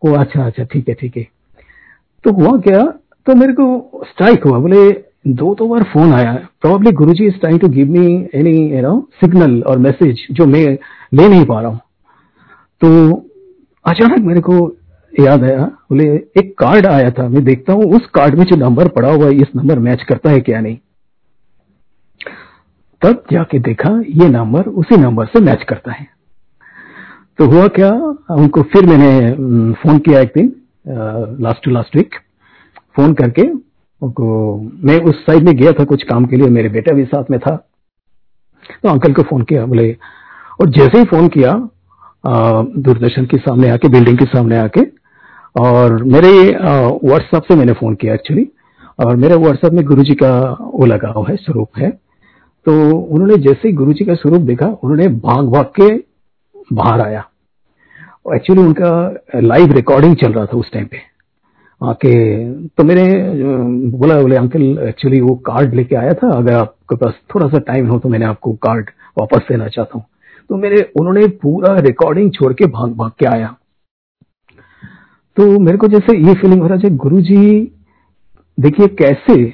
वो 0.02 0.13
अच्छा 0.15 0.45
अच्छा 0.45 0.63
ठीक 0.63 0.89
है 0.89 0.93
ठीक 0.93 1.17
है। 1.17 1.28
तो 2.24 2.32
हुआ 2.32 2.58
क्या 2.60 2.84
तो 3.28 3.36
मेरे 3.36 3.54
को 3.54 4.02
स्ट्राइक 4.06 4.43
हुआ। 4.43 4.60
बोले, 4.60 4.91
दो 5.28 5.54
दो 5.56 5.67
बार 5.67 5.84
फ़ोन 5.84 6.13
आया। 6.13 6.34
Probably 6.62 6.91
guru 6.91 7.13
ji 7.13 7.26
is 7.26 7.39
trying 7.39 7.60
to 7.60 7.67
give 7.69 7.91
me 7.91 8.06
any 8.36 8.58
you 8.76 8.82
know 8.82 9.00
signal 9.21 9.62
और 9.63 9.78
मैसेज 9.78 10.26
जो 10.32 10.45
मैं 10.45 10.65
ले 11.13 11.28
नहीं 11.28 11.45
पा 11.45 11.62
रहा 11.62 11.71
हूँ। 11.71 11.80
तो 12.82 13.13
अचानक 13.86 14.26
मेरे 14.26 14.41
को 14.41 14.67
याद 15.19 15.43
आया? 15.43 15.65
बोले, 15.89 16.06
एक 16.38 16.54
कार्ड 16.60 16.86
आया 16.86 17.10
था, 17.10 17.28
मैं 17.30 17.43
देखता 17.43 17.73
हूँ, 17.73 17.84
उस 17.95 18.06
कार्ड 18.15 18.36
में 18.36 18.43
जो 18.45 18.56
नंबर 18.58 18.88
पड़ा 18.88 19.12
हुआ 19.12 19.25
है, 19.25 19.36
इस 19.36 19.56
नंबर 19.56 19.80
मैच 19.80 20.04
करता 20.04 20.30
है 20.30 20.39
क्या 20.41 20.62
नहीं? 20.62 20.78
तब 23.01 23.23
जाके 23.32 23.60
देखा, 23.60 23.89
ये 24.01 24.30
नंबर 24.30 24.67
उसी 24.73 24.97
नंबर 24.97 25.25
से 25.25 25.39
मैच 25.41 25.63
करता 25.63 25.91
है। 25.91 26.08
तो 27.39 27.45
हुआ 27.45 27.67
क्या, 27.69 27.91
उनको 28.34 28.62
फिर 28.63 28.86
मैंने 28.86 29.73
फ़ोन 29.73 29.97
किया 29.99 30.19
एक 30.19 30.32
दिन 30.38 30.54
last 31.41 31.63
to 31.65 31.71
last 31.71 31.95
week 31.95 32.15
phone 32.95 33.13
करके, 33.13 33.41
उनको, 34.01 34.58
मैं 34.84 34.99
उस 35.01 35.25
साइड 35.25 35.43
में 35.43 35.56
गया 35.56 35.71
था 35.71 35.84
कुछ 35.86 36.04
काम 36.04 36.25
के 36.25 36.36
लिए, 36.36 36.49
मेरे 36.49 36.69
बेटा 36.69 36.93
भी 36.93 37.06
साथ 37.06 37.32
में 37.32 37.39
था। 37.39 37.56
तो 38.73 38.89
अंकल 38.89 39.13
को 39.13 39.23
फ़ोन 39.23 39.41
किया, 39.43 39.65
बोले, 39.65 39.91
और 40.62 40.69
जैसे 40.69 40.99
ही 40.99 41.06
फ़ोन 41.06 41.28
किया 41.28 41.54
दूरदर्शन 42.28 43.25
के 43.25 43.38
सामने 43.38 43.69
आके 43.69 43.88
बिल्डिंग 43.88 44.17
के 44.17 44.25
सामने 44.25 44.58
आके 44.58 44.82
और 45.56 46.04
मेरे 46.04 46.32
व्हाट्सएप 47.04 47.44
से 47.44 47.56
मैंने 47.56 47.74
फ़ोन 47.74 47.96
किया 47.96 48.13
एक्चुअली 48.13 48.48
और 49.00 49.15
मेरे 49.15 49.36
व्हाट्सएप 49.36 49.74
में 49.74 49.86
गुरुजी 49.86 50.13
का 50.13 50.32
वो 50.62 50.86
लगा 50.86 51.13
है, 51.30 51.36
स्वरूप 51.36 51.78
है। 51.78 51.89
तो 52.65 52.74
उन्होंने 52.98 53.36
जैसे 53.38 53.68
ही 53.68 53.74
गुरु 53.74 53.94
जी 53.94 54.06
का 54.06 54.13
स्वरूप 54.15 54.41
देखा, 54.41 54.68
उन्होंने 54.84 55.08
भाग 55.08 55.50
भाग 55.52 55.65
के 55.80 55.96
बाहर 56.74 57.02
आया। 57.02 57.24
एक्चुअली 58.36 58.62
उनका 58.62 59.39
लाइव 59.41 59.72
रिकॉर्डिंग 59.72 60.15
चल 60.15 60.34
रहा 60.34 60.46
था 60.46 60.58
उस 60.58 60.72
टाइम 60.74 60.86
पे। 60.86 60.98
आके 61.82 62.13
तो 62.68 62.84
मेरे 62.84 63.04
बोला, 63.91 64.22
बोले, 64.22 64.36
अंकल 64.36 64.62
एक्चुअली 64.88 65.20
वो 65.22 65.36
कार्ड 65.46 65.74
लेके 65.74 65.96
आया 65.96 66.13
था। 66.13 66.30
अगर 66.32 66.54
आपके 66.54 66.96
पास 66.96 67.13
थोड़ा 67.34 67.48
सा 67.48 67.60
टाइम 67.68 67.88
हो 67.88 68.00
तो 68.00 68.10
मैंने 68.10 68.26
आपको 68.26 68.54
कार्ड 68.63 68.89
वापस 69.18 69.46
देना 69.50 69.68
चाहता 69.68 69.98
हूँ। 69.98 70.06
तो 70.50 70.58
मेरे, 70.58 70.82
उन्होंने 71.00 71.28
पूरा 71.28 71.76
रिकॉर्डिंग 71.80 72.32
छोड़ 72.32 72.54
के 72.54 72.65
भाग 72.68 72.96
भाग 72.98 73.12
के 73.20 73.26
आया। 73.26 73.56
तो 75.38 75.60
मेरे 75.60 75.78
को 75.78 75.88
जैसे 75.88 76.17
ये 76.17 76.34
फीलिंग 76.34 76.62
हो 76.62 76.67
रहा 76.67 76.78
है 76.78 76.95
गुरु 76.95 77.21
जी 77.21 77.71
देखिए 78.58 78.88
कैसे 78.88 79.45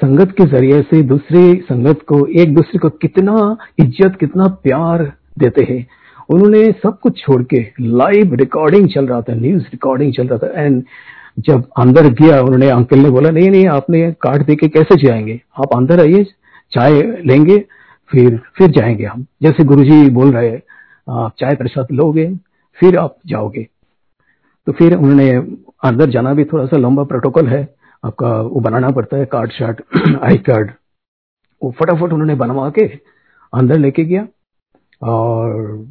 संगत 0.00 0.30
के 0.30 0.44
ज़रिए 0.44 0.80
से 0.82 1.02
दूसरे 1.02 1.40
संगत 1.64 2.02
को, 2.08 2.26
एक 2.26 2.54
दूसरे 2.54 2.78
को 2.78 2.88
कितना 2.90 3.56
इज़्ज़त, 3.78 4.16
कितना 4.20 4.46
प्यार 4.62 5.02
देते 5.38 5.62
हैं। 5.70 5.86
उन्होंने 6.30 6.64
सब 6.72 6.98
कुछ 6.98 7.18
छोड़ 7.18 7.42
के 7.42 7.60
लाइव 7.80 8.34
रिकॉर्डिंग 8.34 8.88
चल 8.88 9.06
रहा 9.06 9.20
था 9.22 9.34
न्यूज़ 9.34 9.62
रिकॉर्डिंग 9.62 10.12
चल 10.12 10.26
रहा 10.26 10.38
था 10.38 10.62
एंड 10.62 10.82
जब 11.38 11.64
अंदर 11.78 12.08
गया, 12.12 12.40
उन्होंने 12.40 12.68
अंकल 12.70 12.98
ने 12.98 13.10
बोला, 13.10 13.30
नहीं 13.30 13.50
नहीं, 13.50 13.66
आपने 13.66 14.10
कार्ड 14.12 14.46
दे 14.46 14.54
के 14.54 14.68
कैसे 14.68 14.96
जाएँगे? 15.06 15.40
आप 15.58 15.76
अंदर 15.76 16.00
आइए, 16.00 16.24
चाय 16.72 17.02
लेंगे, 17.26 17.58
फिर 18.10 18.40
फिर 18.58 18.70
जाएँगे 18.70 19.04
हम। 19.04 19.26
जैसे 19.42 19.64
गुरुजी 19.64 20.08
बोल 20.10 20.32
रहे 20.32 20.56
आप 21.10 21.32
चाय 21.38 21.54
प्रसाद 21.54 21.86
लोगे, 21.92 22.34
फिर 22.78 22.96
आप 22.98 23.16
जाओगे। 23.26 23.66
तो 24.66 24.72
फिर 24.72 24.94
उन्होंने 24.94 25.30
अंदर 25.84 26.10
जाना 26.10 26.32
भी 26.34 26.44
थोड़ा 26.44 26.64
सा 26.66 26.76
लंबा 26.76 27.02
प्रोटोकॉल 27.04 27.48
है। 27.48 27.62
आपका 28.04 28.40
वो 28.40 28.60
बनाना 28.60 28.90
पड़ता 28.90 29.16
है, 29.16 29.24
कार्ड 29.24 29.50
शार्ट, 29.50 29.80
आई 30.22 30.36
कार्ड। 30.38 30.70
वो 31.62 31.74
फटाफट 31.80 32.12
उन्होंने 32.12 32.34
बनवा 32.34 32.68
के 32.70 32.86
अंदर 33.52 33.78
लेके 33.78 34.04
गया 34.04 34.26
और 35.02 35.86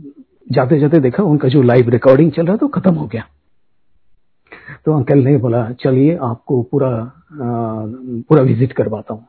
जाते 0.52 0.80
जाते 0.80 1.00
देखा 1.00 1.24
उनका 1.24 1.48
जो 1.48 1.62
लाइव 1.62 1.90
रिकॉर्डिंग 1.90 2.32
चल 2.32 2.46
रहा 2.46 2.58
था 2.58 2.68
खत्म 2.74 2.94
हो 2.94 3.06
गया। 3.08 3.24
तो 4.86 4.94
अंकल 4.94 5.20
ने 5.20 5.38
बोला, 5.38 5.70
चलिए 5.72 6.16
आपको 6.16 6.62
पूरा 6.62 6.90
पूरा 7.34 8.42
विज़िट 8.42 8.74
करवाता 8.74 9.14
हूँ। 9.14 9.26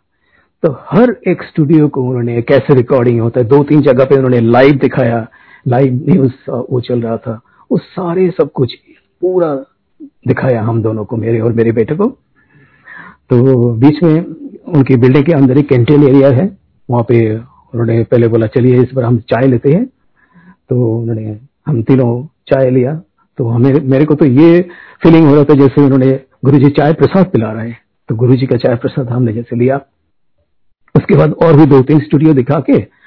तो 0.63 0.71
हर 0.91 1.17
एक 1.29 1.43
स्टूडियो 1.43 1.89
को 1.89 2.03
उन्होंने 2.03 2.43
कैसे 2.43 2.75
रिकॉर्डिंग 2.75 3.21
होता 3.21 3.41
है 3.41 3.47
दो 3.47 3.63
तीन 3.65 3.83
जगह 3.83 4.05
पे 4.05 4.17
उन्होंने 4.17 4.41
लाइव 4.41 4.79
दिखाया 4.79 5.27
लाइव 5.69 6.03
न्यूज़ 6.09 6.51
वो 6.51 6.81
चल 6.81 7.03
रहा 7.03 7.17
था। 7.17 7.41
वो 7.71 7.79
सारे 7.79 8.31
सब 8.31 8.51
कुछ 8.53 8.75
पूरा 9.21 9.55
दिखाया 10.29 10.63
हम 10.63 10.83
दोनों 10.83 11.05
को, 11.05 11.17
मेरे 11.17 11.41
और 11.41 11.53
मेरे 11.53 11.73
बेटे 11.73 11.95
को। 11.95 12.05
तो 13.31 13.73
बीच 13.73 14.03
में 14.03 14.21
उनकी 14.63 14.97
बिल्डिंग 14.97 15.25
के 15.25 15.33
अंदर 15.33 15.59
एक 15.59 15.69
कैंटीन 15.69 16.03
एरिया 16.03 16.29
है। 16.29 16.59
वहाँ 16.91 17.03
पे 17.09 17.37
उन्होंने 17.37 18.05
पहले 18.05 18.29
बोला, 18.29 18.47
चलिए, 18.47 18.83
इस 18.83 18.93
बार 18.95 19.05
हम 19.05 19.19
चाय 19.19 19.47
लेते 19.47 19.73
हैं। 19.73 19.87
तो 20.69 20.99
उन्होंने, 20.99 21.41
हम 21.67 21.83
तीनों 21.83 22.27
चाय 22.27 22.71
लिया। 22.71 23.03
तो 23.39 23.49
हमें, 23.49 23.81
मेरे 23.81 24.05
को 24.05 24.15
तो 24.15 24.25
ये 24.25 24.69
फीलिंग 25.03 25.29
हो 25.29 25.35
रहा 25.35 25.45
था 25.45 25.55
जैसे 25.55 25.83
उन्होंने 25.83 26.21
गुरु 26.45 26.59
जी 26.59 26.71
चाय 26.71 26.93
प्रसाद 26.93 27.27
पिला 27.27 27.53
रहे 27.53 27.69
हैं। 27.69 27.79
तो 28.09 28.15
गुरु 28.15 28.37
जी 28.37 28.47
का 28.47 28.57
चाय 28.57 28.77
प्रसाद 28.77 29.09
हमने 29.09 29.33
जैसे 29.33 29.57
लिया। 29.57 29.81
उसके 30.97 31.15
बाद 31.15 31.33
और 31.33 31.57
भी 31.57 31.67
दो 31.67 31.83
तीन 31.83 32.01
स्टूडियो 32.01 32.35
दिखा 32.35 32.61
के 32.61 33.06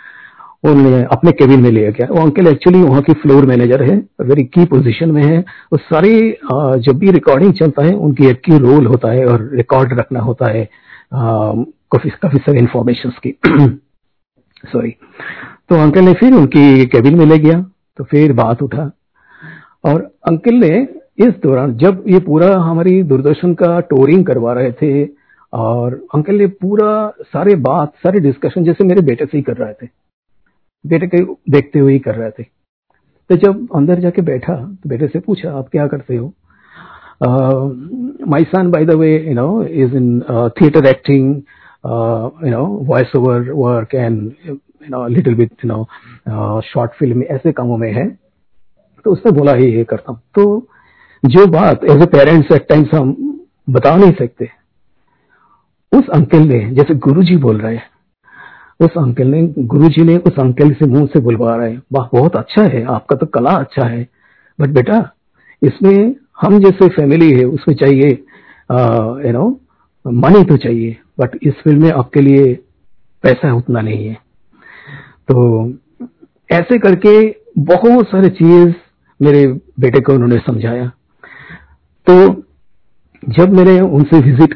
उन्होंने 0.64 1.04
अपने 1.12 1.32
केबिन 1.32 1.62
में 1.62 1.70
लिया 1.72 1.90
गया। 1.90 2.08
वो 2.12 2.22
अंकल 2.22 2.48
एक्चुअली 2.48 2.82
वहाँ 2.82 3.02
की 3.02 3.14
फ्लोर 3.14 3.46
मैनेजर 3.46 3.84
है 3.84 3.96
वेरी 4.22 4.44
की 4.46 4.66
पोजीशन 4.66 5.12
में 5.12 5.24
है। 5.24 5.40
वो 5.74 5.78
सारी 5.80 6.20
जब 6.82 6.98
भी 7.00 7.12
रिकॉर्डिंग 7.12 7.54
चलता 7.54 7.86
है, 7.86 7.94
उनकी 7.94 8.28
एक 8.28 8.42
की 8.42 8.58
रोल 8.60 8.86
होता 8.86 9.12
है 9.12 9.26
और 9.26 9.50
रिकॉर्ड 9.54 10.00
रखना 10.00 10.20
होता 10.20 10.52
है 10.52 10.68
काफ़ी 11.14 12.10
काफ़ी 12.22 12.40
सारी 12.40 12.60
इंफॉर्मेशन 12.60 13.10
की। 13.24 13.38
सॉरी 14.66 14.96
तो 15.70 15.76
अंकल 15.76 16.04
ने 16.04 16.14
फिर 16.14 16.34
उनकी 16.34 16.86
केबिन 16.86 17.18
में 17.18 17.26
ले 17.26 17.38
गया 17.40 17.62
तो 17.98 18.04
फिर 18.04 18.34
बात 18.34 18.62
उठा। 18.64 18.92
और 19.84 20.02
अंकल 20.28 20.56
ने 20.56 20.88
इस 21.20 21.34
दौरान, 21.44 21.74
जब 21.76 22.04
ये 22.08 22.20
पूरा 22.20 22.56
हमारी 22.58 23.02
दूरदर्शन 23.04 23.54
का 23.54 23.80
टूरिंग 23.80 24.26
करवा 24.26 24.54
रहे 24.54 24.72
थे, 24.72 25.08
और 25.54 25.94
अंकल 26.16 26.36
ने 26.36 26.48
पूरा 26.48 27.14
सारे 27.24 27.56
बात, 27.58 27.94
सारे 27.98 28.20
डिस्कशन 28.20 28.64
जैसे 28.64 28.84
मेरे 28.84 29.02
बेटे 29.02 29.26
से 29.26 29.38
ही 29.38 29.44
कर 29.44 29.58
रहे 29.58 29.74
थे। 29.74 29.88
बेटे 30.86 31.08
के 31.08 31.24
देखते 31.52 31.80
हुए 31.80 31.94
ही 31.94 32.00
कर 32.00 32.16
रहे 32.16 32.32
थे। 32.32 32.44
तो 33.30 33.36
जब 33.38 33.68
अंदर 33.76 34.00
जाके 34.00 34.22
बैठा 34.24 34.54
तो 34.56 34.90
बेटे 34.90 35.08
से 35.08 35.20
पूछा, 35.20 35.52
आप 35.52 35.68
क्या 35.72 35.88
करते 35.88 36.16
हो? 36.16 36.34
My 38.28 38.44
son 38.46 38.72
by 38.72 38.86
the 38.86 38.94
way 38.96 39.12
you 39.20 39.34
know 39.36 39.64
is 39.64 39.96
in 39.96 40.20
theatre 40.62 40.86
acting 40.88 41.36
you 42.46 42.52
know 42.52 42.66
voice 42.88 43.16
over 43.16 43.52
work 43.54 43.96
and 43.96 44.32
you 44.48 44.54
know 44.90 45.06
little 45.08 45.36
bit 45.36 45.66
you 45.66 45.68
know 45.68 46.62
short 46.66 46.92
film 47.00 47.24
ऐसे 47.32 47.52
कामों 47.52 47.78
में 47.78 47.92
है। 47.94 48.08
तो 49.06 49.12
उसने 49.12 49.32
बोला 49.32 49.54
ही 49.54 49.66
ये 49.68 49.84
करता 49.84 50.12
हूँ। 50.12 50.22
तो 50.36 50.68
जो 51.24 51.46
बात 51.52 51.84
as 51.86 52.02
a 52.02 52.06
parents 52.08 52.52
at 52.52 52.68
times 52.70 52.94
हम 52.94 53.16
बता 53.68 53.96
नहीं 53.98 54.12
सकते, 54.14 54.50
उस 55.92 56.10
अंकल 56.10 56.48
ने, 56.48 56.60
जैसे 56.72 56.96
गुरुजी 56.98 57.36
बोल 57.38 57.60
रहे 57.62 57.76
हैं 57.76 57.90
उस 58.80 58.98
अंकल 58.98 59.28
ने, 59.28 59.42
गुरुजी 59.60 60.04
ने 60.04 60.16
उस 60.18 60.40
अंकल 60.40 60.72
से 60.74 60.86
मुँह 60.88 61.06
से 61.14 61.20
बुलवा 61.20 61.56
रहे 61.56 61.76
वाह, 61.94 62.08
बहुत 62.14 62.36
अच्छा 62.36 62.64
है, 62.64 62.84
आपका 62.86 63.16
तो 63.16 63.26
कला 63.28 63.52
अच्छा 63.52 63.86
है। 63.86 64.08
बट 64.60 64.70
बेटा, 64.70 64.98
इसमें 65.62 66.16
हम 66.42 66.60
जैसे 66.60 66.88
फैमिली 66.90 67.32
है, 67.32 67.46
उसमें 67.46 67.76
चाहिए 67.76 68.10
यू 68.10 69.32
नो 69.34 69.50
मनी 70.06 70.44
तो 70.44 70.58
चाहिए। 70.58 70.98
बट 71.20 71.38
इस 71.44 71.54
फ़ील्ड 71.64 71.82
में 71.82 71.92
आपके 71.92 72.22
लिए 72.22 72.54
पैसा 73.24 73.54
उतना 73.54 73.82
नहीं 73.82 74.06
है। 74.06 74.14
तो 75.28 75.74
ऐसे 76.50 76.78
करके 76.80 77.14
बहुत 77.64 78.08
सारे 78.08 78.30
चीज़ 78.32 78.74
मेरे 79.20 79.46
बेटे 79.80 80.00
को 80.00 80.14
उन्होंने 80.14 80.38
समझाया। 80.38 80.86
तो 82.08 82.14
जब 83.24 83.54
मैंने 83.54 83.80
उनसे 83.80 84.20
विज़िट 84.22 84.54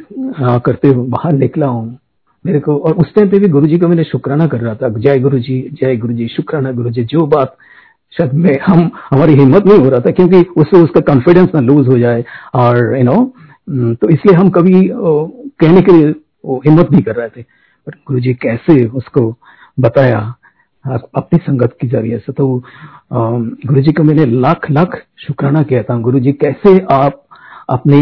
करते 0.65 0.87
हुए 0.87 1.07
बाहर 1.07 1.33
निकला 1.33 1.67
हूँ 1.67 1.97
मेरे 2.45 2.59
को, 2.59 2.77
और 2.77 2.93
उस 2.93 3.13
टाइम 3.15 3.29
पे 3.29 3.39
भी 3.39 3.47
गुरुजी 3.47 3.77
को 3.79 3.87
मैंने 3.87 4.03
शुक्राना 4.03 4.47
कर 4.47 4.61
रहा 4.61 4.75
था, 4.75 4.89
जय 4.89 5.19
गुरु 5.19 5.39
जी 5.39 5.59
जय 5.73 5.95
गुरु 5.97 6.13
जी 6.13 6.27
शुक्राना 6.27 6.71
गुरु 6.71 6.89
जी 6.91 7.05
बात 7.27 7.55
शायद 8.13 8.33
मैं, 8.35 8.57
हम, 8.61 8.89
हमारी 9.09 9.33
हिम्मत 9.33 9.65
नहीं 9.67 9.77
हो 9.79 9.89
रहा 9.89 9.99
था, 9.99 10.11
क्योंकि 10.11 10.41
उससे 10.57 10.81
उसका 10.81 10.99
कॉन्फिडेंस 11.03 11.49
ना 11.55 11.61
लूज 11.61 11.87
हो 11.87 11.97
जाए, 11.99 12.23
और 12.55 12.97
यू 12.97 13.03
नो 13.03 13.31
तो 13.95 14.09
इसलिए 14.09 14.35
हम 14.35 14.49
कभी 14.49 14.89
कहने 14.91 15.81
के 15.81 15.91
लिए 15.91 16.07
हिम्मत 16.65 16.91
नहीं 16.91 17.01
कर 17.03 17.15
रहे 17.15 17.29
थे। 17.29 17.41
पर 17.41 17.91
गुरु 18.07 18.19
जी 18.19 18.33
कैसे 18.33 18.85
उसको 18.87 19.21
बताया 19.77 20.19
अपनी 20.85 21.39
संगत 21.39 21.75
के 21.81 21.87
ज़रिए 21.87 22.17
से 22.17 22.33
तो 22.33 22.47
गुरु 23.13 23.81
जी 23.81 23.91
को 23.91 24.03
मैंने 24.03 24.25
लाख 24.27 24.69
लाख 24.71 25.01
शुक्राना 25.19 25.61
किया 25.63 25.83
था। 25.83 25.97
गुरु 25.99 26.19
जी 26.19 26.31
कैसे 26.35 26.77
आप 26.91 27.23
अपने 27.69 28.01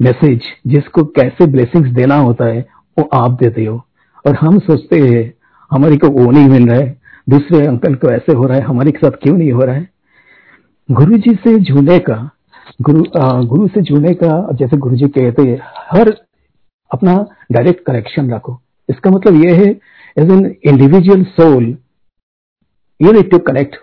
मैसेज 0.00 0.42
जिसको 0.66 1.04
कैसे 1.12 1.46
ब्लेसिंग्स 1.46 1.90
देना 1.90 2.16
होता 2.18 2.44
है 2.44 2.64
वो 2.98 3.08
आप 3.14 3.30
देते 3.40 3.64
हो। 3.64 3.76
और 4.24 4.36
हम 4.36 4.58
सोचते 4.58 5.00
हैं 5.00 5.32
हमारी 5.70 5.96
को 5.96 6.08
वो 6.08 6.30
नहीं 6.30 6.48
मिल 6.48 6.68
रहा 6.68 6.78
है। 6.78 7.00
दूसरे 7.28 7.66
अंकल 7.66 7.94
को 7.94 8.10
ऐसे 8.10 8.32
हो 8.32 8.46
रहा 8.46 8.56
है 8.56 8.62
हमारे 8.62 8.90
के 8.90 8.98
साथ 8.98 9.22
क्यों 9.22 9.36
नहीं 9.38 9.52
हो 9.52 9.60
रहा 9.60 9.74
है? 9.74 9.88
गुरु 10.88 11.16
जी 11.18 11.34
से 11.34 11.58
जुड़ने 11.60 11.98
का 11.98 12.16
गुरु 12.82 13.04
आ, 13.18 13.40
गुरु 13.42 13.66
से 13.68 13.80
जुड़ने 13.82 14.12
का 14.14 14.52
जैसे 14.52 14.76
गुरु 14.76 14.96
जी 14.96 15.08
कहते 15.08 15.42
हैं 15.42 15.58
हर 15.90 16.08
अपना 16.90 17.14
डायरेक्ट 17.52 17.84
कनेक्शन 17.86 18.30
रखो। 18.30 18.60
इसका 18.88 19.10
मतलब 19.10 19.44
यह 19.44 19.54
है 19.54 19.68
as 20.18 20.30
an 20.30 20.44
individual 20.64 21.22
soul 21.32 21.64
you 23.00 23.12
need 23.12 23.30
to 23.30 23.38
connect 23.38 23.76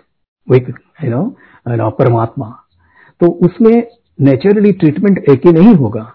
with 0.48 0.70
you 1.04 1.10
know 1.10 1.90
परमात्मा। 1.90 2.48
तो 3.20 3.26
उसमें 3.46 3.86
नेचुरली 4.18 4.72
ट्रीटमेंट 4.72 5.18
एक 5.18 5.46
ही 5.46 5.52
नहीं 5.52 5.74
होगा। 5.74 6.12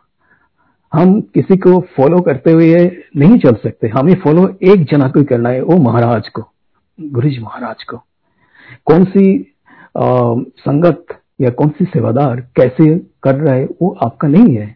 हम 0.93 1.21
किसी 1.21 1.57
को 1.57 1.79
फॉलो 1.79 2.21
करते 2.21 2.51
हुए 2.51 3.01
नहीं 3.17 3.37
चल 3.37 3.53
सकते। 3.53 3.87
हमें 3.87 4.13
फॉलो 4.15 4.57
एक 4.63 4.83
जना 4.83 5.07
को 5.07 5.23
करना 5.23 5.49
है 5.49 5.61
वो 5.61 5.77
महाराज 5.77 6.29
को 6.29 6.43
गुरु 7.01 7.29
जी 7.29 7.39
महाराज 7.39 7.83
को। 7.83 7.97
कौन 8.85 9.03
सी 9.03 9.53
आ, 9.97 10.35
संगत 10.59 11.05
या 11.41 11.49
कौन 11.49 11.69
सी 11.69 11.85
सेवादार 11.85 12.41
कैसे 12.41 12.99
कर 13.23 13.35
रहा 13.35 13.55
है 13.55 13.65
वो 13.81 13.97
आपका 14.03 14.27
नहीं 14.27 14.55
है। 14.55 14.75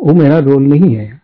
वो 0.00 0.14
मेरा 0.14 0.38
रोल 0.38 0.62
नहीं 0.62 0.96
है। 0.96 1.22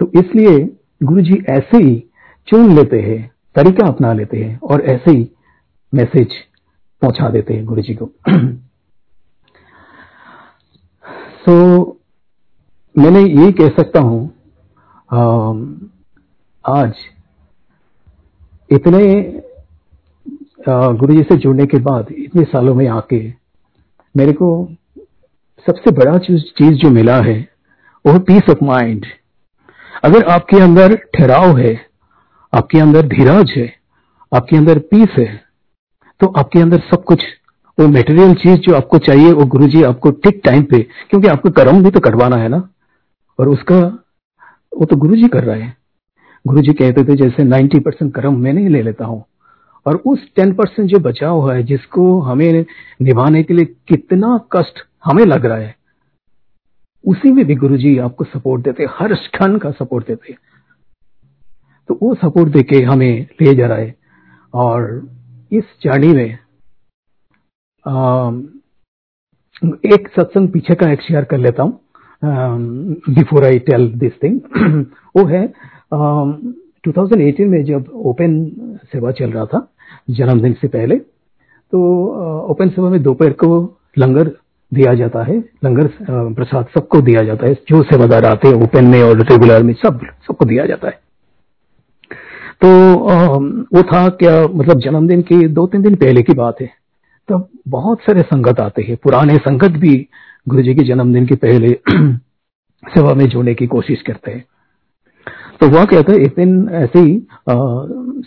तो 0.00 0.10
इसलिए 0.14 0.76
गुरु 1.02 1.20
जी 1.20 1.44
ऐसे 1.50 1.76
ही 1.76 2.04
चुन 2.48 2.74
लेते 2.74 3.00
हैं 3.00 3.30
तरीका 3.54 3.86
अपना 3.86 4.12
लेते 4.12 4.36
हैं 4.36 4.60
और 4.60 4.80
ऐसे 4.80 5.10
ही 5.10 5.30
मैसेज 5.94 6.32
पहुँचा 7.02 7.30
देते 7.30 7.54
हैं 7.54 7.64
गुरु 7.64 7.82
जी 7.82 7.94
को। 7.94 8.10
सो 11.44 11.74
so, 11.84 11.99
मैंने 13.00 13.20
ये 13.20 13.50
कह 13.52 13.68
सकता 13.76 14.00
हूँ 14.00 14.18
आज 16.64 16.92
इतने 18.70 19.00
गुरु 20.68 21.14
जी 21.14 21.22
से 21.22 21.36
जुड़ने 21.36 21.66
के 21.66 21.78
बाद, 21.80 22.06
इतने 22.14 22.42
सालों 22.44 22.74
में 22.74 22.86
आके 22.88 23.20
मेरे 24.14 24.32
को 24.32 24.48
सबसे 25.66 25.90
बड़ा 25.92 26.16
चीज़ 26.18 26.74
जो 26.74 26.90
मिला 26.90 27.16
है, 27.22 27.38
वो 28.04 28.18
पीस 28.20 28.50
ऑफ़ 28.50 28.64
माइंड 28.64 29.06
अगर 30.04 30.24
आपके 30.30 30.60
अंदर 30.62 30.94
ठहराव 31.14 31.58
है, 31.58 31.74
आपके 32.52 32.80
अंदर 32.80 33.06
धीरज 33.08 33.52
है, 33.56 33.72
आपके 34.32 34.56
अंदर 34.56 34.78
पीस 34.90 35.14
है 35.18 35.28
तो 36.20 36.26
आपके 36.38 36.60
अंदर 36.60 36.80
सब 36.90 37.04
कुछ, 37.04 37.22
वो 37.78 37.86
मेटेरियल 37.88 38.34
चीज़ 38.36 38.58
जो 38.60 38.74
आपको 38.76 38.98
चाहिए, 39.00 39.32
वो 39.32 39.44
गुरुजी 39.46 39.82
आपको 39.84 40.10
ठीक 40.10 40.40
टाइम 40.44 40.62
पे, 40.64 40.78
क्योंकि 41.10 41.28
आपको 41.28 41.50
कर्म 41.52 41.82
भी 41.84 41.90
तो 41.90 42.00
कटवाना 42.00 42.36
है 42.36 42.48
ना। 42.48 42.68
और 43.40 43.48
उसका 43.48 43.78
वो 44.72 44.84
तो 44.84 44.96
गुरुजी 44.96 45.28
कर 45.28 45.44
रहा 45.44 45.56
है। 45.56 45.76
गुरुजी 46.46 46.72
कहते 46.72 47.04
थे 47.04 47.16
जैसे 47.16 47.44
90 47.44 47.80
परसेंट 47.80 48.14
कर्म 48.14 48.38
मैं 48.38 48.52
नहीं 48.52 48.68
ले 48.68 48.82
लेता 48.82 49.04
हूँ। 49.04 49.24
और 49.86 49.96
उस 50.06 50.26
10 50.38 50.52
परसेंट 50.54 50.88
जो 50.90 50.98
बचा 50.98 51.28
हुआ 51.28 51.54
है 51.54 51.62
जिसको 51.62 52.20
हमें 52.20 52.64
निभाने 53.02 53.42
के 53.42 53.54
लिए 53.54 53.64
कितना 53.88 54.36
कष्ट 54.52 54.80
हमें 55.04 55.24
लग 55.24 55.46
रहा 55.46 55.58
है 55.58 55.74
उसी 57.04 57.32
में 57.32 57.44
भी 57.44 57.54
गुरुजी 57.54 57.98
आपको 57.98 58.24
सपोर्ट 58.24 58.62
देते 58.62 58.86
हर 58.90 59.14
क्षण 59.14 59.58
का 59.58 59.70
सपोर्ट 59.70 60.06
देते। 60.06 60.36
तो 61.88 61.98
वो 62.02 62.14
सपोर्ट 62.14 62.52
देके 62.52 62.82
हमें 62.84 63.26
ले 63.42 63.54
जा 63.54 63.66
रहा 63.66 63.78
है। 63.78 63.94
और 64.54 65.08
इस 65.52 65.64
जर्नी 65.82 66.12
में 66.12 66.38
आ, 67.84 68.30
एक 69.94 70.08
सत्संग 70.08 70.48
पीछे 70.48 70.74
का 70.74 70.90
एक 70.92 71.00
शेयर 71.00 71.24
कर 71.24 71.38
लेता 71.38 71.62
हूँ। 71.62 71.80
Before 72.24 73.44
I 73.44 73.58
tell 73.58 73.92
this 73.92 74.12
thing 74.22 74.40
वो 75.16 75.24
है 75.24 75.52
आ, 75.94 76.24
2018 76.88 77.40
में 77.40 77.64
जब 77.64 77.84
ओपन 77.94 78.44
सेवा 78.92 79.10
चल 79.10 79.30
रहा 79.30 79.44
था 79.44 79.68
जन्मदिन 80.10 80.52
से 80.52 80.68
पहले 80.68 80.96
तो 81.72 82.06
ओपन 82.50 82.68
सेवा 82.68 82.90
में 82.90 83.02
दोपहर 83.02 83.32
को 83.32 83.78
लंगर 83.98 84.30
दिया 84.74 84.94
जाता 84.94 85.22
है 85.22 85.38
लंगर 85.64 85.90
प्रसाद 86.10 86.66
सबको 86.74 87.00
दिया 87.00 87.22
जाता 87.22 87.46
है 87.46 87.54
जो 87.54 87.82
सेवादार 87.82 88.24
आते 88.24 88.48
हैं 88.48 88.54
ओपन 88.54 88.84
में 88.84 89.02
और 89.02 89.20
रेगुलर 89.20 89.62
में 89.62 89.74
सब 89.74 90.00
सबको 90.28 90.44
दिया 90.44 90.66
जाता 90.66 90.88
है। 90.88 90.98
तो 92.64 92.68
वो 93.76 93.82
था 93.82 94.08
क्या 94.08 94.48
मतलब 94.48 94.78
जन्मदिन 94.78 95.22
के 95.22 95.48
दो 95.48 95.66
तीन 95.66 95.82
दिन 95.82 95.94
पहले 95.94 96.22
की 96.22 96.34
बात 96.34 96.60
है 96.60 96.70
तब 97.28 97.48
बहुत 97.68 98.00
सारे 98.00 98.22
संगत 98.22 98.60
आते 98.60 98.82
हैं 98.82 98.96
पुराने 98.96 99.36
संगत 99.36 99.70
भी 99.70 100.08
गुरु 100.46 100.62
जी 100.62 100.74
के 100.74 100.84
जन्मदिन 100.84 101.26
के 101.26 101.34
पहले 101.34 101.68
सेवा 102.84 103.12
में 103.14 103.24
जोड़ने 103.28 103.54
की 103.54 103.66
कोशिश 103.66 104.02
करते 104.02 104.30
हैं। 104.30 104.44
तो 105.60 105.68
वह 105.68 105.84
कहता 105.84 106.12
है 106.12 106.18
एक 106.18 106.34
दिन 106.36 106.68
ऐसे 106.72 106.98
ही 106.98 107.16
आ, 107.50 107.54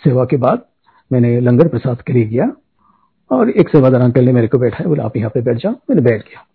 सेवा 0.03 0.26
के 0.26 0.38
बाद 0.38 0.66
मैंने 1.11 1.39
लंगर 1.39 1.68
प्रसाद 1.68 2.01
के 2.01 2.14
लिए 2.14 2.26
गया 2.26 2.51
और 3.32 3.49
एक 3.49 3.70
सेवादार 3.70 4.01
अंकल 4.01 4.26
ने 4.26 4.32
मेरे 4.32 4.47
को 4.47 4.57
बैठा 4.57 4.78
है 4.80 4.88
बोला 4.89 5.03
आप 5.03 5.18
यहाँ 5.18 5.30
पे 5.30 5.41
बैठ 5.41 5.57
जाओ। 5.57 5.72
मैंने 5.89 6.01
बैठ 6.01 6.22
गया। 6.22 6.45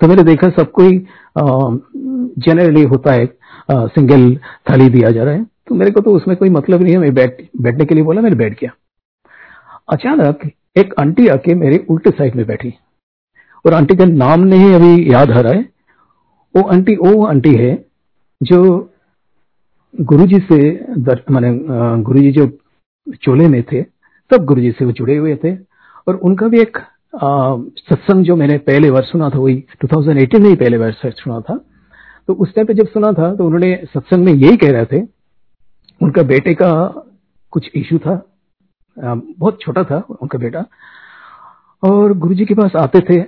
तो 0.00 0.08
मैंने 0.08 0.22
देखा 0.22 0.48
सब 0.50 0.70
कोई 0.72 0.98
जनरली 1.38 2.82
होता 2.82 3.12
है 3.12 3.24
आ, 3.70 3.86
सिंगल 3.86 4.34
थाली 4.70 4.88
दिया 4.88 5.10
जा 5.10 5.24
रहा 5.24 5.34
है। 5.34 5.44
तो 5.68 5.74
मेरे 5.74 5.90
को 5.90 6.00
तो 6.00 6.16
उसमें 6.16 6.36
कोई 6.36 6.50
मतलब 6.50 6.82
नहीं 6.82 6.92
है 6.92 6.98
मैं 6.98 7.14
बैठ 7.14 7.42
बैठने 7.62 7.84
के 7.84 7.94
लिए 7.94 8.04
बोला 8.04 8.22
मैंने 8.22 8.36
बैठ 8.36 8.60
गया। 8.60 8.70
अचानक 9.92 10.50
एक 10.76 10.94
आंटी 11.00 11.28
आके 11.28 11.54
मेरे 11.54 11.84
उल्टे 11.90 12.10
साइड 12.10 12.34
में 12.34 12.46
बैठी। 12.46 12.74
और 13.64 13.74
आंटी 13.74 13.96
का 13.96 14.04
नाम 14.06 14.40
नहीं 14.44 14.72
अभी 14.74 15.12
याद 15.12 15.30
आ 15.30 15.40
रहा 15.40 15.52
है। 15.52 15.62
वो 16.54 16.62
आंटी 16.70 16.94
वो 16.96 17.24
आंटी 17.26 17.54
है 17.56 17.74
जो 18.40 18.60
गुरुजी 19.94 20.38
से 20.42 20.58
माने 21.30 21.50
गुरुजी 22.02 22.30
जो 22.32 22.46
चोले 23.16 23.48
में 23.48 23.62
थे 23.62 23.82
तब 24.30 24.44
गुरुजी 24.44 24.70
से 24.70 24.84
वो 24.84 24.92
जुड़े 24.92 25.16
हुए 25.16 25.34
थे। 25.44 25.54
और 26.06 26.16
उनका 26.18 26.48
भी 26.48 26.60
एक 26.60 26.78
सत्संग 27.14 28.24
जो 28.24 28.36
मैंने 28.36 28.56
पहले 28.60 28.90
बार 28.90 29.04
सुना 29.04 29.28
था, 29.30 29.38
वही 29.38 29.54
2018 29.76 30.40
में 30.40 30.48
ही 30.48 30.54
पहले 30.56 30.78
बार 30.78 30.92
सुना 30.92 31.40
था। 31.40 31.56
तो 32.28 32.34
उस 32.34 32.54
टाइम 32.54 32.66
पे 32.66 32.74
जब 32.74 32.86
सुना 32.88 33.12
था 33.12 33.34
तो 33.34 33.44
उन्होंने 33.46 33.74
सत्संग 33.84 34.24
में 34.24 34.32
यही 34.32 34.56
कह 34.56 34.70
रहे 34.72 34.84
थे, 34.86 35.00
उनका 36.00 36.22
बेटे 36.24 36.54
का 36.54 36.72
कुछ 37.52 37.70
इशू 37.74 37.98
था 37.98 38.22
बहुत 38.96 39.60
छोटा 39.60 39.84
था 39.84 40.02
उनका 40.10 40.38
बेटा। 40.38 40.64
और 41.82 42.12
गुरुजी 42.14 42.44
के 42.44 42.54
पास 42.54 42.76
आते 42.76 43.00
थे 43.00 43.20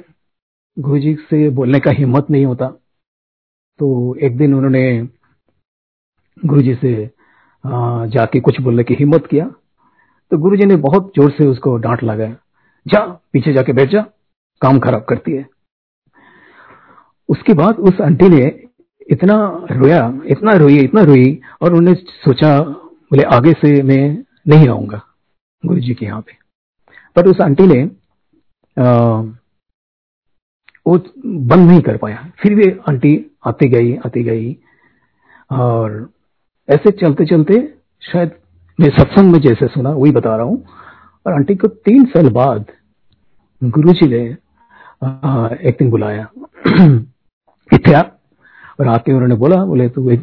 गुरुजी 0.77 1.14
से 1.31 1.49
बोलने 1.51 1.79
का 1.81 1.91
हिम्मत 1.91 2.27
नहीं 2.31 2.45
होता। 2.47 2.66
तो 3.81 4.16
एक 4.16 4.37
दिन 4.37 4.55
उन्होंने 4.55 5.09
गुरु 6.43 6.62
जी 6.62 6.74
से 6.74 6.95
जाके 8.09 8.41
कुछ 8.41 8.61
बोलने 8.61 8.85
की 8.85 8.95
हिम्मत 8.95 9.27
किया। 9.27 9.45
तो 10.33 10.39
गुरु 10.39 10.57
जी 10.57 10.64
ने 10.64 10.77
बहुत 10.79 11.12
ज़ोर 11.16 11.31
से 11.31 11.47
उसको 11.47 11.77
डांट 11.79 12.03
लगाया। 12.03 12.37
जा 12.87 13.01
पीछे 13.33 13.53
जाके 13.53 13.72
बैठ 13.72 13.91
जा 13.91 14.01
काम 14.62 14.79
खराब 14.79 15.05
करती 15.09 15.33
है। 15.33 15.45
उसके 17.29 17.55
बाद 17.55 17.79
उस 17.81 18.01
आंटी 18.01 18.29
ने 18.29 18.45
इतना 19.07 19.37
रोया 19.72 20.01
इतना 20.27 20.53
रोई 20.55 20.79
इतना 20.81 21.03
रोई 21.05 21.39
और 21.62 21.74
उन्होंने 21.74 21.95
सोचा 21.95 22.59
बोले 22.61 23.22
आगे 23.35 23.53
से 23.55 23.83
मैं 23.83 24.03
नहीं 24.49 24.68
आऊँगा 24.68 25.01
गुरु 25.64 25.81
जी 25.81 25.95
के 25.95 26.07
यहाँ 26.07 26.20
पे। 26.20 26.33
पर 27.16 27.29
उस 27.29 27.41
आंटी 27.41 27.66
ने 27.66 27.83
आ, 28.77 29.22
वो 30.87 30.97
बंद 31.26 31.68
नहीं 31.70 31.80
कर 31.80 31.97
पाया। 31.97 32.30
फिर 32.43 32.55
भी 32.55 32.70
आंटी 32.89 33.14
आती 33.47 33.68
गई 33.68 33.95
आती 34.07 34.22
गई। 34.24 34.57
और 35.51 36.09
ऐसे 36.68 36.91
चलते 36.91 37.24
चलते 37.26 37.61
शायद 38.03 38.30
मैं 38.78 38.89
सत्संग 38.99 39.32
में 39.32 39.39
जैसे 39.41 39.66
सुना 39.66 39.91
वही 39.91 40.12
बता 40.12 40.37
रहा 40.37 40.47
हूँ। 40.47 40.64
और 41.26 41.32
आंटी 41.32 41.55
को 41.55 41.68
तीन 41.68 42.05
साल 42.05 42.28
बाद 42.30 42.64
गुरु 43.62 43.93
जी 43.93 44.09
ने 44.09 44.24
एक 45.68 45.76
दिन 45.78 45.91
बुलाया। 45.91 46.26
इत्या 47.74 48.01
और 48.80 48.89
आके 48.89 49.12
उन्होंने 49.12 49.34
बोला 49.34 49.64
बोले 49.64 49.89
तो 49.89 50.11
एक, 50.11 50.20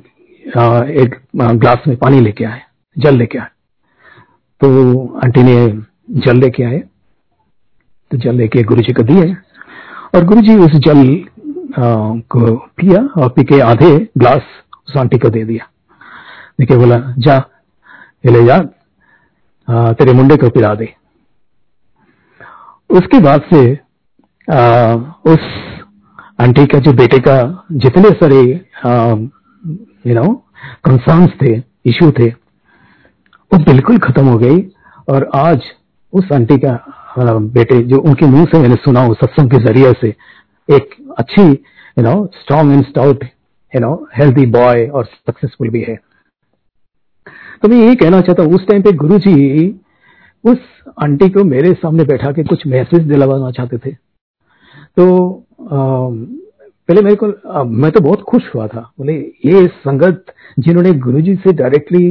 एक 0.48 1.16
ग्लास 1.36 1.84
में 1.88 1.96
पानी 1.98 2.20
लेके 2.22 2.46
आए 2.46 2.62
जल 2.98 3.18
लेके 3.18 3.38
आए। 3.38 3.48
तो 4.62 5.08
आंटी 5.24 5.44
ने 5.44 5.56
जल 6.20 6.38
लेके 6.38 6.64
आए। 6.64 6.80
तो 8.12 8.18
जल 8.18 8.36
लेके 8.36 8.64
गुरु 8.64 8.82
जी 8.82 8.94
को 8.94 9.04
दिए। 9.04 9.36
और 10.14 10.26
गुरु 10.26 10.42
जी 10.42 10.56
उस 10.56 10.72
जल 10.86 11.04
को 12.32 12.56
पिया 12.78 13.02
और 13.22 13.30
पी 13.36 13.44
के 13.44 13.60
आधे 13.62 13.92
ग्लास 14.18 14.42
उस 14.88 14.98
आंटी 14.98 15.18
को 15.18 15.30
दे 15.30 15.44
दिया। 15.44 15.68
देखिए 16.60 16.78
बोला 16.78 16.98
जा 17.20 17.38
ले 18.26 18.44
जा 18.46 18.58
तेरे 19.94 20.14
मुंडे 20.14 20.36
को 20.38 20.50
पिला 20.50 20.74
दे। 20.76 20.94
उसके 22.90 23.20
बाद 23.20 23.42
से 23.54 23.62
आ, 24.48 24.94
उस 25.26 25.40
आंटी 26.42 26.66
का 26.66 26.80
जो 26.80 26.94
बेटे 26.94 27.18
का 27.28 27.36
जितने 27.72 28.10
सारे 28.22 28.42
यू 30.06 30.14
नो 30.16 30.34
कंसर्न्स 30.86 31.32
थे 31.42 31.54
इशू 31.86 32.12
थे 32.20 32.28
वो 32.30 33.58
बिल्कुल 33.64 33.98
खत्म 34.00 34.26
हो 34.28 34.38
गई 34.38 34.60
और 35.08 35.30
आज 35.36 35.62
उस 36.14 36.32
आंटी 36.34 36.58
का 36.58 36.74
बेटे 37.18 37.78
जो 37.84 37.98
उनके 38.00 38.26
मुँह 38.26 38.46
से 38.46 38.60
मैंने 38.60 38.76
सुना 38.76 39.06
उस 39.08 39.18
सत्संग 39.18 39.52
के 39.52 39.58
ज़रिए 39.64 39.92
से 40.02 40.08
एक 40.70 40.96
अच्छी 41.18 41.42
you 41.42 42.04
know 42.04 42.14
strong 42.36 42.74
and 42.74 42.86
stout 42.86 43.24
you 43.74 43.82
know 43.82 43.94
healthy 44.16 44.46
boy 44.52 44.86
और 44.88 45.06
सक्सेसफुल 45.06 45.70
भी 45.70 45.82
है। 45.82 45.96
तो 47.62 47.68
मैं 47.70 47.78
यही 47.78 47.96
कहना 47.96 48.22
चाहता 48.22 48.44
हूँ 48.44 48.56
उस 48.56 48.68
टाइम 48.68 48.82
पे 48.82 48.92
गुरु 48.98 49.18
जी 49.20 49.68
उस 50.44 50.58
आंटी 51.04 51.30
को 51.30 51.44
मेरे 51.46 51.74
सामने 51.74 52.04
बैठा 52.06 52.32
के 52.32 52.44
कुछ 52.44 52.66
मैसेज 52.68 53.08
दिलवाना 53.08 53.52
चाहते 53.52 53.78
थे। 53.78 53.92
तो 54.98 55.06
आ, 55.62 55.78
पहले 56.90 57.02
मेरे 57.02 57.16
को 57.16 57.32
आ, 57.50 57.64
मैं 57.64 57.92
तो 57.92 58.00
बहुत 58.02 58.22
खुश 58.22 58.44
हुआ 58.56 58.68
था। 58.68 58.82
बोले 59.00 59.14
ये 59.46 59.66
संगत 59.68 60.34
जिन्होंने 60.60 60.92
गुरुजी 61.00 61.36
से 61.36 61.54
डायरेक्टली 61.54 62.08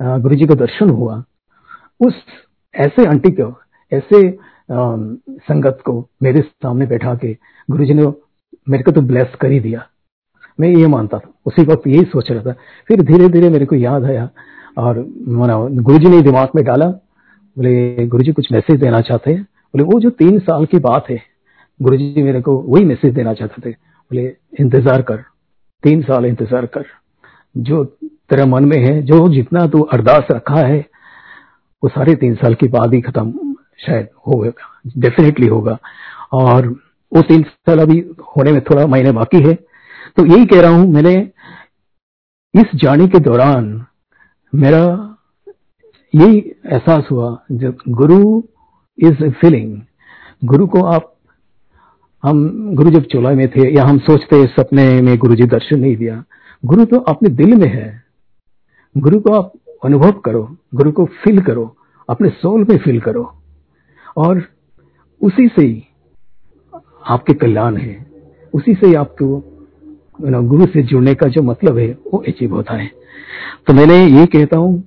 गुरुजी 0.00 0.46
का 0.46 0.54
दर्शन 0.56 0.90
हुआ 0.90 1.22
उस 2.00 2.22
ऐसे 2.74 3.06
आंटी 3.06 3.30
को 3.30 3.50
ऐसे 3.92 4.30
संगत 4.68 5.78
को 5.84 5.94
मेरे 6.22 6.40
सामने 6.42 6.86
बैठा 6.86 7.14
के 7.14 7.32
गुरु 7.68 7.84
जी 7.84 7.94
ने 7.94 8.06
मेरे 8.66 8.82
को 8.82 8.92
तो 8.92 9.00
ब्लेस 9.02 9.34
कर 9.40 9.50
ही 9.50 9.60
दिया। 9.60 9.86
मैं 10.58 10.68
ये 10.68 10.86
मानता 10.88 11.18
था। 11.18 11.32
उसी 11.46 11.62
वक्त 11.64 11.86
यही 11.86 12.04
सोच 12.04 12.30
रहा 12.30 12.42
था। 12.42 12.52
फिर 12.88 13.02
धीरे 13.02 13.28
धीरे 13.28 13.48
मेरे 13.48 13.66
को 13.66 13.76
याद 13.76 14.04
आया 14.04 14.28
और 14.78 15.04
गुरु 15.28 15.98
जी 15.98 16.08
ने 16.08 16.20
दिमाग 16.22 16.48
में 16.56 16.64
डाला, 16.64 16.86
बोले 16.86 18.06
गुरु 18.06 18.22
जी 18.22 18.32
कुछ 18.32 18.52
मैसेज 18.52 18.80
देना 18.80 19.00
चाहते 19.00 19.30
हैं? 19.30 19.42
बोले, 19.42 19.84
वो 19.84 20.00
जो 20.00 20.10
तीन 20.12 20.38
साल 20.40 20.64
की 20.66 20.78
बात 20.80 21.10
है 21.10 21.20
गुरु 21.80 21.96
जी 21.96 22.22
मेरे 22.22 22.40
को 22.42 22.56
वही 22.58 22.84
मैसेज 22.84 23.14
देना 23.14 23.34
चाहते 23.34 23.62
थे। 23.62 23.72
बोले, 23.72 24.26
इंतज़ार 24.60 25.02
कर, 25.02 25.16
तीन 25.84 26.02
साल 26.02 26.26
इंतज़ार 26.26 26.66
कर। 26.68 26.84
जो 27.54 27.84
तेरा 27.84 28.44
मन 28.46 28.64
में 28.64 28.78
है, 28.78 29.02
जो 29.02 29.28
जितना 29.28 29.66
तू 29.66 29.80
अरदास 29.82 30.26
रखा 30.30 30.54
है, 30.56 30.84
वो 31.82 31.88
सारे 31.88 32.14
तीन 32.16 32.34
साल 32.34 32.54
के 32.54 32.68
बाद 32.68 32.94
ही 32.94 33.00
खत्म 33.00 33.49
शायद 33.86 34.08
होगा 34.26 34.52
डेफिनेटली 34.98 35.46
होगा। 35.46 35.78
और 36.32 36.66
वो 37.12 37.22
तीन 37.22 37.42
साल 37.42 37.78
अभी 37.78 37.98
होने 38.36 38.52
में 38.52 38.60
थोड़ा 38.60 38.86
महीने 38.86 39.12
बाकी 39.12 39.42
है। 39.48 39.54
तो 40.16 40.24
यही 40.26 40.46
कह 40.46 40.60
रहा 40.60 40.70
हूँ, 40.70 40.86
मैंने 40.88 41.14
इस 42.54 42.74
जाने 42.74 43.06
के 43.08 43.18
दौरान 43.18 43.86
मेरा 44.52 45.06
यही 46.14 46.38
एहसास 46.66 47.08
हुआ, 47.10 47.38
जब 47.52 47.78
गुरु 47.88 48.42
इज़ 48.98 49.24
ए 49.24 49.30
फीलिंग 49.30 49.80
गुरु 50.44 50.66
को 50.66 50.82
आप, 50.82 51.14
हम 52.24 52.74
गुरु 52.74 52.90
जब 52.90 53.04
चोला 53.04 53.30
में 53.30 53.48
थे, 53.48 53.68
या 53.76 53.84
हम 53.84 53.98
सोचते 53.98 54.46
सपने 54.46 55.02
में 55.02 55.16
गुरु 55.18 55.34
जी 55.34 55.44
दर्शन 55.44 55.80
नहीं 55.80 55.96
दिया, 55.96 56.22
गुरु 56.64 56.84
तो 56.84 56.98
अपने 56.98 57.28
दिल 57.28 57.54
में 57.54 57.68
है। 57.68 58.04
गुरु 58.96 59.20
को 59.20 59.32
आप 59.32 59.52
अनुभव 59.84 60.12
करो, 60.12 60.56
गुरु 60.74 60.92
को 60.92 61.04
फील 61.04 61.40
करो, 61.40 61.76
अपने 62.08 62.28
सोल 62.28 62.66
में 62.70 62.78
फील 62.78 63.00
करो। 63.00 63.39
और 64.16 64.42
उसी 65.20 65.48
से 65.48 65.66
आपके 67.06 67.34
कल्याण 67.34 67.76
है। 67.76 67.96
उसी 68.54 68.74
से 68.74 68.94
आपको 68.94 69.26
गुरु 70.22 70.66
से 70.66 70.82
जुड़ने 70.82 71.14
का 71.14 71.26
जो 71.28 71.42
मतलब 71.42 71.78
है, 71.78 71.88
वो 72.06 72.18
अचीव 72.28 72.54
होता 72.54 72.74
है। 72.74 72.90
तो 73.66 73.72
मैंने 73.74 74.04
ये 74.10 74.26
कहता 74.28 74.56
हूँ 74.56 74.80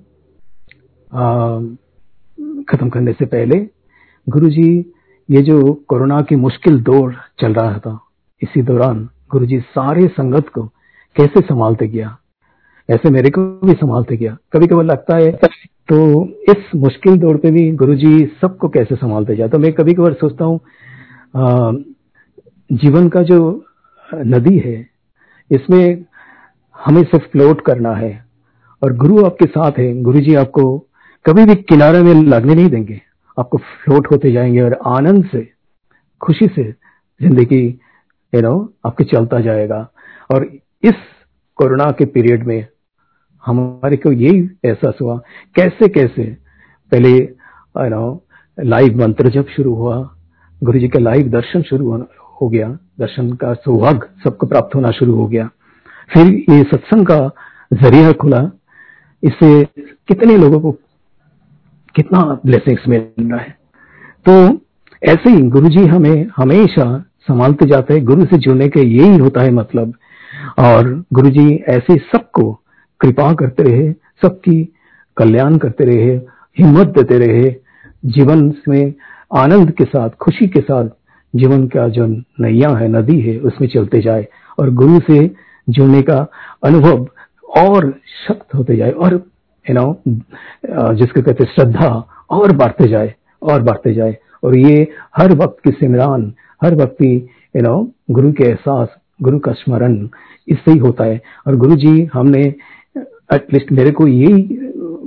खत्म 2.68 2.88
करने 2.88 3.12
से 3.12 3.24
पहले 3.26 3.58
गुरु 4.26 4.48
जी 4.50 4.68
ये 5.28 5.42
जो 5.42 5.72
कोरोना 5.88 6.20
की 6.20 6.36
मुश्किल 6.36 6.80
दौर 6.82 7.14
चल 7.40 7.54
रहा 7.54 7.78
था, 7.78 7.98
इसी 8.42 8.62
दौरान 8.62 9.08
गुरु 9.30 9.46
जी 9.46 9.58
सारे 9.60 10.06
संगत 10.08 10.48
को 10.48 10.62
कैसे 11.16 11.40
संभालते 11.40 11.88
गया? 11.88 12.16
ऐसे 12.88 13.10
मेरे 13.10 13.30
को 13.30 13.42
भी 13.66 13.72
संभालते 13.72 14.16
गया। 14.16 14.36
कभी 14.52 14.66
कभी 14.66 14.84
लगता 14.84 15.16
है 15.16 15.30
तो 15.88 15.98
इस 16.50 16.70
मुश्किल 16.76 17.16
दौर 17.18 17.36
पे 17.36 17.50
भी 17.50 17.70
गुरुजी 17.72 18.18
सबको 18.40 18.68
कैसे 18.68 18.96
संभालते 18.96 19.36
गया 19.36 19.48
तो 19.48 19.58
मैं 19.58 19.72
कभी 19.72 19.92
कभार 19.94 20.12
सोचता 20.20 20.44
हूँ 20.44 20.60
जीवन 22.70 23.08
का 23.08 23.22
जो 23.22 23.38
नदी 24.10 24.56
है, 24.58 24.76
इसमें 25.50 26.04
हमें 26.76 27.02
सिर्फ़ 27.02 27.24
फ्लोट 27.32 27.60
करना 27.60 27.94
है 27.94 28.12
और 28.82 28.96
गुरु 28.96 29.24
आपके 29.24 29.46
साथ 29.46 29.78
है। 29.78 29.92
गुरु 30.02 30.20
जी 30.20 30.34
आपको 30.34 30.64
कभी 31.24 31.44
भी 31.44 31.54
किनारे 31.62 32.02
में 32.02 32.14
लगने 32.14 32.54
नहीं 32.54 32.68
देंगे। 32.68 33.00
आपको 33.36 33.58
फ्लोट 33.58 34.10
होते 34.12 34.32
जाएँगे 34.32 34.60
और 34.60 34.78
आनंद 34.88 35.24
से, 35.26 35.48
खुशी 36.20 36.46
से 36.46 36.70
ज़िंदगी 37.20 37.64
यू 38.32 38.40
नो 38.40 38.72
आपके 38.86 39.04
चलता 39.06 39.40
जाएगा। 39.40 39.88
और 40.30 40.44
इस 40.82 40.94
कोरोना 41.58 41.90
के 41.90 42.04
पीरियड 42.06 42.46
में 42.46 42.66
हमारे 43.46 43.96
को 43.96 44.12
यही 44.12 44.50
एहसास 44.64 44.94
हुआ। 45.02 45.20
कैसे 45.54 45.88
कैसे? 45.88 46.24
पहले 46.92 47.28
नो 47.78 48.24
लाइव 48.60 48.98
मंत्र 48.98 49.28
जब 49.28 49.46
शुरू 49.46 49.74
हुआ, 49.74 50.10
गुरु 50.62 50.78
जी 50.78 50.88
का 50.88 50.98
लाइव 50.98 51.28
दर्शन 51.28 51.62
शुरू 51.62 52.06
हो 52.40 52.48
गया। 52.48 52.78
दर्शन 53.00 53.32
का 53.32 53.54
सौभाग्य 53.54 54.06
सबको 54.24 54.46
प्राप्त 54.46 54.74
होना 54.74 54.90
शुरू 54.90 55.14
हो 55.14 55.26
गया। 55.26 55.50
फिर 56.14 56.26
ये 56.26 56.62
सत्संग 56.62 57.06
का 57.06 57.30
ज़रिया 57.72 58.12
खुला। 58.12 58.50
इससे 59.22 59.64
कितने 60.08 60.36
लोगों 60.36 60.60
को, 60.60 60.72
कितना 61.94 62.40
ब्लेसिंग्स 62.46 62.88
मिल 62.88 63.06
रहा 63.20 63.40
है? 63.40 63.58
तो 64.28 64.60
ऐसे 65.04 65.30
ही 65.30 65.42
गुरु 65.42 65.68
जी 65.68 65.86
हमें 65.86 66.26
हमेशा 66.36 67.04
संभालते 67.20 67.66
जाते 67.66 67.94
हैं। 67.94 68.04
गुरु 68.04 68.24
से 68.24 68.38
जुड़ने 68.38 68.68
के 68.68 68.80
यही 68.80 69.18
होता 69.18 69.40
है 69.40 69.50
मतलब। 69.50 69.94
और 70.58 71.04
गुरु 71.12 71.30
जी 71.30 71.54
ऐसे 71.54 71.96
सबको 71.96 72.60
कृपा 73.00 73.32
करते 73.32 73.62
रहे, 73.62 73.92
सबकी 74.22 74.62
कल्याण 75.16 75.56
करते 75.58 75.84
रहे, 75.84 76.14
हिम्मत 76.56 76.86
देते 76.88 77.18
रहे, 77.18 77.54
जीवन 78.04 78.52
में 78.68 78.92
आनंद 79.36 79.70
के 79.70 79.84
साथ, 79.84 80.10
खुशी 80.20 80.46
के 80.48 80.60
साथ 80.60 80.88
जीवन 81.34 81.66
का 81.68 81.88
जो 81.88 82.06
नैया 82.06 82.68
है, 82.70 82.88
नदी 82.90 83.20
है, 83.20 83.38
उसमें 83.38 83.68
चलते 83.68 84.00
जाए 84.00 84.26
और 84.58 84.70
गुरु 84.72 85.00
से 85.00 85.30
जुड़ने 85.68 86.02
का 86.02 86.18
अनुभव 86.64 87.06
और 87.62 87.92
शक्त 88.26 88.54
होते 88.54 88.76
जाए 88.76 88.90
और 88.90 89.14
यू 89.66 89.74
नो 89.74 90.94
जिसके 90.94 91.22
कहते 91.22 91.44
श्रद्धा 91.44 91.88
और 92.30 92.52
बढ़ते 92.56 92.88
जाए, 92.88 93.14
और 93.42 93.62
बढ़ते 93.62 93.94
जाए। 93.94 94.16
और 94.44 94.56
ये 94.56 94.86
हर 95.16 95.32
वक्त 95.34 95.56
की 95.64 95.70
सिमरान, 95.70 96.32
हर 96.64 96.74
वक्त 96.74 96.94
की 96.94 97.14
यू 97.56 97.62
नो 97.62 97.76
गुरु 98.10 98.32
के 98.32 98.44
एहसास, 98.44 98.88
गुरु 99.22 99.38
का 99.38 99.52
स्मरण, 99.52 100.08
इससे 100.48 100.70
ही 100.70 100.78
होता 100.78 101.04
है। 101.04 101.20
और 101.46 101.56
गुरु 101.56 101.76
जी, 101.76 102.04
हमने 102.12 102.42
एटलीस्ट 103.32 103.72
मेरे 103.72 103.90
को 103.90 104.06
यही 104.06 104.58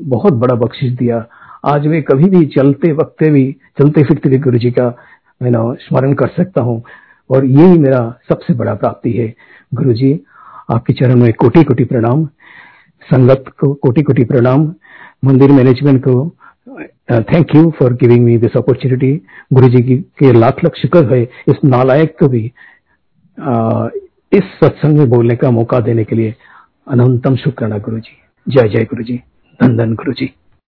बहुत 0.09 0.33
बड़ा 0.33 0.55
बख्शिश 0.55 0.91
दिया। 0.91 1.27
आज 1.65 1.87
मैं 1.87 2.03
कभी 2.03 2.29
भी 2.29 2.45
चलते 2.45 2.91
वक्त 2.91 3.23
भी 3.23 3.55
चलते 3.79 4.03
फिरते 4.03 4.29
भी 4.29 4.37
गुरु 4.37 4.57
जी 4.57 4.71
का 4.71 4.97
मैं 5.41 5.51
ना 5.51 5.73
स्मरण 5.73 6.13
कर 6.13 6.27
सकता 6.27 6.61
हूँ। 6.61 6.83
और 7.29 7.45
यही 7.45 7.77
मेरा 7.79 8.19
सबसे 8.29 8.53
बड़ा 8.53 8.73
प्राप्ति 8.73 9.11
है। 9.11 9.33
गुरु 9.73 9.93
जी 9.93 10.19
आपके 10.69 10.93
चरण 10.93 11.15
में 11.15 11.33
कोटि 11.33 11.63
कोटि 11.63 11.83
प्रणाम। 11.83 12.25
संगत 13.03 13.43
को 13.59 13.73
कोटि 13.73 14.01
कोटि 14.01 14.23
प्रणाम। 14.23 14.73
मंदिर 15.25 15.51
मैनेजमेंट 15.51 16.03
को 16.07 16.35
thank 17.11 17.55
you 17.55 17.71
for 17.79 17.93
giving 17.93 18.25
me 18.25 18.37
this 18.37 18.57
opportunity 18.57 19.21
गुरु 19.53 19.67
जी 19.67 19.83
की 19.83 19.97
के 19.97 20.31
लाख 20.33 20.63
लाख 20.63 20.75
शुक्र 20.75 21.13
है 21.13 21.21
इस 21.23 21.55
नालायक 21.65 22.15
को 22.19 22.27
भी 22.27 22.51
uh, 23.39 23.89
इस 24.33 24.43
सत्संग 24.63 24.97
में 24.99 25.09
बोलने 25.09 25.35
का 25.35 25.51
मौका 25.51 25.79
देने 25.79 26.03
के 26.03 26.15
लिए। 26.15 26.35
अनंतम 26.87 27.35
शुक्राना 27.35 27.77
गुरु 27.77 27.99
जी 27.99 28.17
जय 28.47 28.69
जय 28.69 28.83
गुरु 28.83 29.03
जी 29.03 29.17
धन 29.59 29.77
धन 29.77 29.93
गुरु 29.93 30.13
जी 30.13 30.33